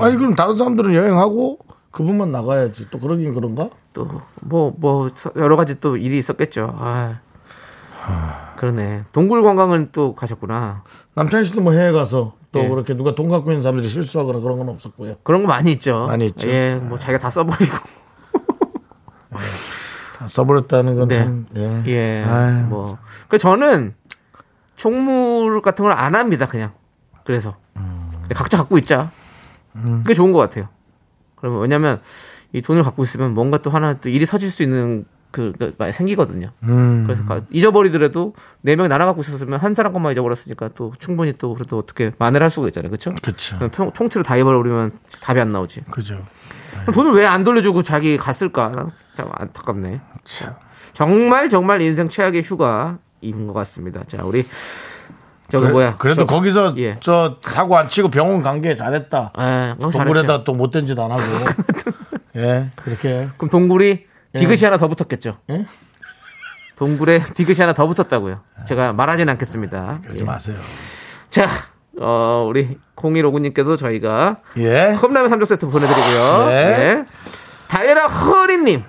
아니 0.00 0.16
그럼 0.16 0.34
다른 0.34 0.56
사람들은 0.56 0.94
여행하고 0.94 1.58
그분만 1.90 2.32
나가야지. 2.32 2.90
또 2.90 2.98
그러긴 2.98 3.34
그런가? 3.34 3.70
또 3.92 4.22
뭐뭐 4.40 5.08
여러 5.36 5.56
가지 5.56 5.80
또 5.80 5.96
일이 5.96 6.18
있었겠죠. 6.18 6.74
아. 6.76 7.20
그러네. 8.56 9.04
동굴 9.12 9.42
관광은 9.42 9.90
또 9.92 10.14
가셨구나. 10.14 10.82
남창희 11.14 11.44
씨도 11.44 11.60
뭐 11.60 11.72
해외 11.72 11.92
가서 11.92 12.34
또 12.52 12.60
예. 12.60 12.68
그렇게 12.68 12.94
누가 12.94 13.14
돈 13.14 13.28
갖고 13.28 13.50
있는 13.50 13.62
사람들이 13.62 13.88
실수하거나 13.88 14.40
그런 14.40 14.58
건 14.58 14.68
없었고요. 14.68 15.16
그런 15.22 15.42
거 15.42 15.48
많이 15.48 15.72
있죠. 15.72 16.06
많이 16.06 16.26
있죠. 16.26 16.48
예, 16.48 16.76
뭐 16.82 16.98
자기가 16.98 17.18
다 17.18 17.30
써버리고. 17.30 17.76
다 20.24 20.28
써버렸다는 20.28 20.94
건 20.94 21.08
네. 21.08 21.14
참. 21.16 21.46
예. 21.56 21.82
예. 21.86 22.24
아유, 22.26 22.64
뭐. 22.66 22.98
그 23.28 23.36
저는 23.38 23.94
총무 24.76 25.60
같은 25.62 25.84
걸 25.84 25.92
안 25.92 26.14
합니다. 26.14 26.46
그냥. 26.46 26.72
그래서 27.24 27.56
음. 27.76 28.10
각자 28.34 28.56
갖고 28.58 28.78
있자. 28.78 29.10
그게 29.72 30.14
좋은 30.14 30.32
것 30.32 30.38
같아요. 30.38 30.68
그러면 31.36 31.60
왜냐면 31.60 32.00
이 32.52 32.62
돈을 32.62 32.82
갖고 32.82 33.02
있으면 33.02 33.34
뭔가 33.34 33.58
또 33.58 33.70
하나 33.70 33.94
또 33.94 34.08
일이 34.08 34.24
터질 34.26 34.50
수 34.50 34.62
있는 34.62 35.04
그, 35.30 35.52
그 35.58 35.74
많이 35.78 35.92
생기거든요. 35.92 36.50
음. 36.62 37.02
그래서 37.06 37.24
가- 37.24 37.40
잊어버리더라도 37.50 38.34
네 38.60 38.76
명이 38.76 38.88
나눠 38.88 39.06
갖고 39.06 39.22
있었으면 39.22 39.58
한 39.58 39.74
사람 39.74 39.92
것만 39.92 40.12
잊어버렸으니까 40.12 40.70
또 40.76 40.92
충분히 40.98 41.32
또 41.36 41.54
그래도 41.54 41.76
어떻게 41.78 42.12
만회를 42.18 42.44
할 42.44 42.50
수가 42.50 42.68
있잖아요. 42.68 42.90
그렇죠? 42.90 43.10
그냥 43.58 43.70
통, 43.72 43.90
통째로 43.90 44.22
다 44.22 44.36
잊어버리면 44.36 44.92
답이 45.22 45.40
안 45.40 45.50
나오지. 45.52 45.82
그죠. 45.90 46.22
돈을 46.92 47.12
왜 47.12 47.26
안 47.26 47.42
돌려주고 47.42 47.82
자기 47.82 48.16
갔을까? 48.16 48.88
참 49.14 49.28
안타깝네. 49.32 50.00
정말 50.92 51.48
정말 51.48 51.80
인생 51.82 52.08
최악의 52.08 52.42
휴가인 52.42 53.46
것 53.46 53.52
같습니다. 53.52 54.02
자, 54.06 54.22
우리 54.24 54.44
저기 55.50 55.64
그래, 55.64 55.72
뭐야? 55.72 55.96
그래도 55.98 56.22
저- 56.22 56.26
거기서 56.26 56.74
예. 56.78 56.98
저 57.00 57.36
사고 57.42 57.76
안 57.76 57.88
치고 57.88 58.08
병원 58.10 58.42
간 58.42 58.60
게 58.62 58.74
잘했다. 58.74 59.32
예. 59.38 59.74
동굴에다 59.80 60.44
또 60.44 60.54
못된 60.54 60.86
짓 60.86 60.98
안 60.98 61.10
하고. 61.10 61.22
예, 62.36 62.70
그렇게. 62.76 63.28
그럼 63.36 63.50
동굴이 63.50 64.04
디귿이 64.32 64.64
하나 64.64 64.76
더 64.78 64.88
붙었겠죠? 64.88 65.38
예? 65.50 65.66
동굴에 66.76 67.22
디귿이 67.34 67.56
하나 67.60 67.72
더 67.72 67.86
붙었다고요. 67.86 68.40
제가 68.66 68.92
말하진 68.92 69.28
않겠습니다. 69.28 70.00
그러지 70.02 70.20
예. 70.20 70.24
마세요. 70.24 70.56
자, 71.30 71.48
어, 72.00 72.42
우리 72.44 72.78
0159님께도 72.96 73.76
저희가 73.76 74.38
예. 74.56 74.96
컵라면 75.00 75.30
3종 75.30 75.46
세트 75.46 75.68
보내드리고요. 75.68 76.46
네. 76.46 76.76
네. 76.76 77.04
다이라 77.68 78.06
허리님. 78.06 78.84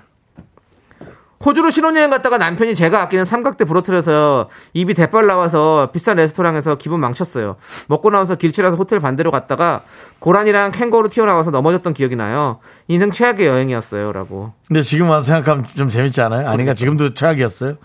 호주로 1.46 1.70
신혼여행 1.70 2.10
갔다가 2.10 2.40
남편이 2.40 2.74
제가 2.74 3.04
아끼는 3.04 3.24
삼각대 3.24 3.66
부러뜨려서 3.66 4.50
입이 4.74 4.96
대빨 4.96 5.28
나와서 5.28 5.92
비싼 5.94 6.18
레스토랑에서 6.18 6.76
기분 6.76 7.00
망쳤어요. 7.02 7.58
먹고 7.88 8.10
나와서 8.10 8.34
길치라서 8.34 8.78
호텔 8.78 9.00
반대로 9.00 9.30
갔다가 9.30 9.84
고라니랑 10.20 10.72
캥거루 10.72 11.10
튀어나와서 11.10 11.52
넘어졌던 11.52 11.94
기억이 11.94 12.16
나요. 12.16 12.60
인생 12.88 13.12
최악의 13.12 13.46
여행이었어요. 13.46 14.12
라고. 14.12 14.54
근데 14.68 14.82
지금 14.82 15.10
와서 15.10 15.28
생각하면 15.28 15.68
좀 15.78 15.90
재밌지 15.90 16.20
않아요? 16.22 16.48
아닌가? 16.50 16.74
지금도 16.74 17.14
최악이었어요? 17.14 17.76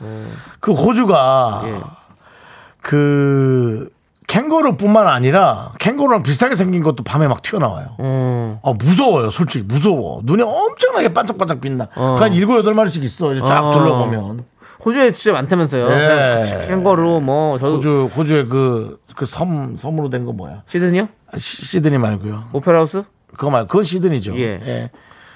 그 0.60 0.72
호주가 0.72 1.62
예. 1.66 1.80
그 2.80 3.90
캥거루뿐만 4.34 5.08
아니라 5.08 5.72
캥거루랑 5.80 6.22
비슷하게 6.22 6.54
생긴 6.54 6.84
것도 6.84 7.02
밤에 7.02 7.26
막 7.26 7.42
튀어나와요. 7.42 7.96
어. 7.98 8.60
아, 8.62 8.72
무서워요, 8.78 9.30
솔직히. 9.32 9.64
무서워. 9.66 10.20
눈이 10.22 10.40
엄청나게 10.44 11.12
반짝반짝 11.12 11.60
빛나. 11.60 11.88
어. 11.96 12.14
그 12.16 12.24
한 12.24 12.32
일곱, 12.34 12.56
여덟 12.58 12.74
마리씩 12.74 13.02
있어. 13.02 13.34
쫙 13.44 13.60
어. 13.64 13.72
둘러보면. 13.72 14.44
호주에 14.84 15.10
진짜 15.10 15.32
많다면서요. 15.32 15.90
예. 15.90 16.40
그냥 16.44 16.60
캥거루 16.68 17.20
뭐, 17.20 17.58
저 17.58 17.66
호주, 17.72 18.10
호주의 18.16 18.46
그, 18.48 19.00
그 19.16 19.26
섬, 19.26 19.76
섬으로 19.76 20.08
된 20.10 20.24
거 20.24 20.32
뭐야? 20.32 20.62
시드니요? 20.66 21.08
아, 21.32 21.36
시, 21.36 21.66
시드니 21.66 21.98
말고요. 21.98 22.50
오페라하우스? 22.52 23.02
그거 23.32 23.50
말고, 23.50 23.66
그건 23.66 23.82
시드니죠. 23.84 24.38
예. 24.38 24.90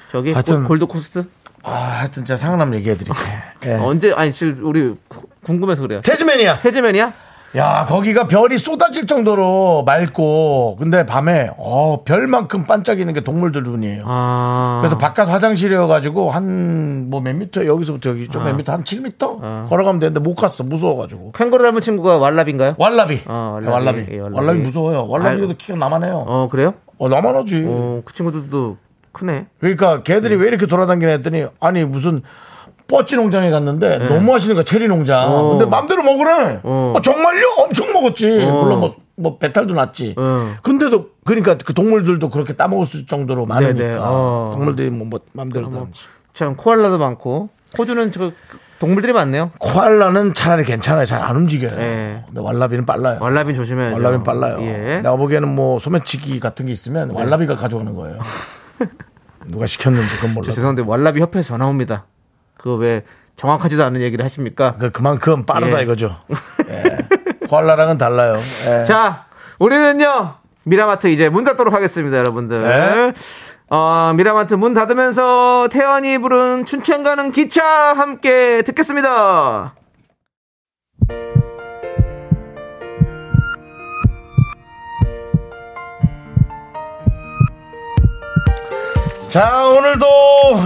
저기 0.08 0.32
하여튼- 0.32 0.60
골- 0.68 0.78
골드 0.78 0.86
코스트? 0.86 1.24
아, 1.64 1.72
하여튼 1.72 2.24
제가 2.24 2.36
생각나면 2.36 2.74
얘기해 2.78 2.96
드릴게요. 2.96 3.26
예. 3.66 3.74
언제 3.82 4.12
아니 4.12 4.30
지금 4.30 4.60
우리 4.62 4.94
구- 5.08 5.26
궁금해서 5.44 5.82
그래요. 5.82 6.00
태즈메니아. 6.02 6.60
태즈맨이야? 6.60 7.12
야, 7.56 7.86
거기가 7.86 8.26
별이 8.26 8.58
쏟아질 8.58 9.06
정도로 9.06 9.84
맑고, 9.86 10.74
근데 10.76 11.06
밤에, 11.06 11.50
어, 11.56 12.02
별만큼 12.04 12.64
반짝이는 12.64 13.14
게 13.14 13.20
동물들 13.20 13.62
눈이에요. 13.62 14.02
아. 14.06 14.78
그래서 14.82 14.98
바깥 14.98 15.28
화장실이어가지고, 15.28 16.32
한, 16.32 17.08
뭐 17.10 17.20
몇 17.20 17.32
미터, 17.36 17.64
여기서부터 17.64 18.10
여기 18.10 18.26
좀 18.28 18.42
몇 18.42 18.56
미터, 18.56 18.72
한 18.72 18.82
7미터? 18.82 19.38
아. 19.40 19.66
걸어가면 19.68 20.00
되는데 20.00 20.18
못 20.18 20.34
갔어. 20.34 20.64
무서워가지고. 20.64 21.30
캥거루 21.32 21.62
닮은 21.62 21.80
친구가 21.80 22.16
왈라비인가요? 22.18 22.74
왈라비. 22.76 23.20
어, 23.26 23.60
네, 23.62 23.70
왈라비. 23.70 23.86
왈라비. 24.00 24.12
예, 24.14 24.18
왈라비. 24.20 24.36
왈라비 24.36 24.60
무서워요. 24.60 25.06
왈라비도 25.08 25.46
아유. 25.46 25.54
키가 25.56 25.78
나만해요. 25.78 26.24
어 26.26 26.48
그래요? 26.50 26.74
어, 26.98 27.08
나만하지. 27.08 27.64
어, 27.68 28.02
그 28.04 28.12
친구들도 28.12 28.78
크네. 29.12 29.46
그러니까 29.60 30.02
걔들이 30.02 30.34
왜 30.34 30.48
이렇게 30.48 30.66
돌아다니냐 30.66 31.06
했더니, 31.08 31.46
아니, 31.60 31.84
무슨, 31.84 32.22
뻐찌 32.86 33.16
농장에 33.16 33.50
갔는데 33.50 33.98
너무 34.08 34.34
하시는 34.34 34.54
거야 34.54 34.64
체리 34.64 34.88
농장. 34.88 35.28
네. 35.28 35.34
어. 35.34 35.48
근데 35.50 35.66
맘대로 35.66 36.02
먹으래. 36.02 36.60
어. 36.62 36.92
어, 36.96 37.00
정말요? 37.00 37.46
엄청 37.58 37.92
먹었지. 37.92 38.42
어. 38.42 38.62
물론 38.62 38.80
뭐, 38.80 38.94
뭐 39.16 39.38
배탈도 39.38 39.74
났지. 39.74 40.14
어. 40.18 40.54
근데도 40.62 41.10
그러니까 41.24 41.56
그 41.56 41.72
동물들도 41.74 42.28
그렇게 42.28 42.52
따먹을 42.54 42.86
수 42.86 43.06
정도로 43.06 43.46
많으니까 43.46 43.78
네네. 43.78 43.96
어. 44.00 44.52
동물들이 44.56 44.90
뭐, 44.90 45.06
뭐 45.06 45.20
맘대로 45.32 45.68
뭐. 45.70 45.88
참 46.32 46.56
코알라도 46.56 46.98
많고 46.98 47.48
호주는 47.78 48.12
저 48.12 48.32
동물들이 48.80 49.12
많네요. 49.12 49.50
코알라는 49.60 50.34
차라리 50.34 50.64
괜찮아요. 50.64 51.04
잘 51.06 51.22
안 51.22 51.36
움직여요. 51.36 51.80
예. 51.80 52.22
근데 52.26 52.40
왈라비는 52.40 52.84
빨라요. 52.84 53.18
왈라비 53.20 53.54
조심해야죠. 53.54 53.96
왈라비는 53.96 54.24
빨라요. 54.24 54.60
예. 54.62 54.96
내가 54.96 55.16
보기에는 55.16 55.48
뭐 55.54 55.78
소매치기 55.78 56.38
같은 56.40 56.66
게 56.66 56.72
있으면 56.72 57.10
왈라비가 57.12 57.56
가져가는 57.56 57.94
거예요. 57.94 58.18
누가 59.46 59.66
시켰는지 59.66 60.16
그건 60.16 60.34
몰라. 60.34 60.44
저 60.46 60.52
죄송한데 60.52 60.82
왈라비 60.86 61.20
협회에서 61.20 61.48
전화 61.48 61.66
옵니다. 61.66 62.04
그거 62.64 62.76
왜 62.76 63.02
정확하지도 63.36 63.84
않은 63.84 64.00
얘기를 64.00 64.24
하십니까? 64.24 64.76
그 64.78 64.90
그만큼 64.90 65.44
빠르다 65.44 65.80
예. 65.80 65.82
이거죠. 65.82 66.16
예. 66.66 67.46
코알라랑은 67.46 67.98
달라요. 67.98 68.40
예. 68.66 68.84
자, 68.84 69.26
우리는요, 69.58 70.36
미라마트 70.62 71.08
이제 71.08 71.28
문 71.28 71.44
닫도록 71.44 71.74
하겠습니다, 71.74 72.16
여러분들. 72.16 72.62
네. 72.62 73.12
어, 73.68 74.14
미라마트 74.16 74.54
문 74.54 74.72
닫으면서 74.72 75.68
태연이 75.70 76.16
부른 76.16 76.64
춘천 76.64 77.02
가는 77.02 77.30
기차 77.32 77.62
함께 77.64 78.62
듣겠습니다. 78.62 79.74
자, 89.34 89.66
오늘도 89.66 90.06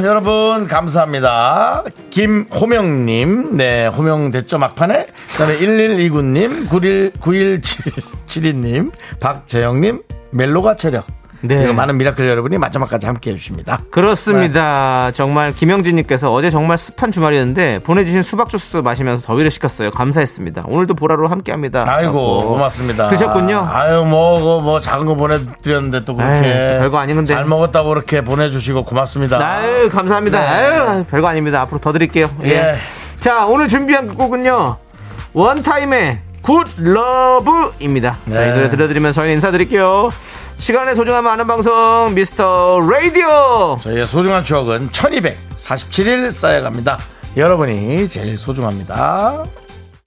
여러분 0.04 0.68
감사합니다. 0.68 1.84
김호명님, 2.10 3.56
네, 3.56 3.86
호명 3.86 4.30
됐죠, 4.30 4.58
막판에? 4.58 5.06
그 5.06 5.38
다음에 5.38 5.56
1129님, 5.56 6.68
91, 6.68 7.12
9172님, 7.12 8.92
박재영님, 9.20 10.02
멜로가 10.32 10.76
체력. 10.76 11.06
네. 11.40 11.56
그리고 11.56 11.72
많은 11.74 11.96
미라클 11.96 12.28
여러분이 12.28 12.58
마지막까지 12.58 13.06
함께 13.06 13.30
해주십니다. 13.30 13.78
그렇습니다. 13.90 15.10
정말 15.12 15.52
김영진님께서 15.52 16.32
어제 16.32 16.50
정말 16.50 16.78
습한 16.78 17.12
주말이었는데 17.12 17.80
보내주신 17.80 18.22
수박 18.22 18.48
주스 18.48 18.78
마시면서 18.78 19.26
더위를 19.26 19.50
식혔어요. 19.50 19.90
감사했습니다. 19.90 20.64
오늘도 20.66 20.94
보라로 20.94 21.28
함께합니다. 21.28 21.84
아이고, 21.86 22.48
고맙습니다. 22.48 23.08
드셨군요. 23.08 23.68
아유, 23.70 24.04
뭐, 24.04 24.38
그 24.40 24.64
뭐, 24.64 24.80
작은 24.80 25.06
거 25.06 25.14
보내드렸는데 25.14 26.04
또 26.04 26.16
그렇게. 26.16 26.36
아유, 26.36 26.78
별거 26.80 26.98
아닌 26.98 27.16
건데. 27.16 27.34
잘 27.34 27.44
먹었다고 27.44 27.88
그렇게 27.88 28.22
보내주시고 28.22 28.84
고맙습니다. 28.84 29.38
아유, 29.38 29.88
감사합니다. 29.88 30.40
네. 30.40 30.46
아유, 30.46 31.04
별거 31.10 31.28
아닙니다. 31.28 31.60
앞으로 31.62 31.78
더 31.78 31.92
드릴게요. 31.92 32.30
예. 32.44 32.48
예. 32.48 32.74
자, 33.20 33.46
오늘 33.46 33.68
준비한 33.68 34.08
곡은요. 34.14 34.76
1TYM의 35.32 36.20
Good 36.42 36.64
Love입니다. 36.78 38.16
자, 38.32 38.42
이 38.44 38.48
네. 38.48 38.54
노래 38.54 38.70
들려드리면서 38.70 39.20
저희는 39.20 39.34
인사드릴게요. 39.36 40.10
시간의 40.58 40.96
소중함 40.96 41.26
아는 41.26 41.46
방송 41.46 42.12
미스터 42.14 42.80
라디오. 42.80 43.78
저희의 43.80 44.06
소중한 44.06 44.42
추억은 44.44 44.90
1247일 44.90 46.32
쌓여갑니다. 46.32 46.98
여러분이 47.36 48.08
제일 48.08 48.36
소중합니다. 48.36 49.44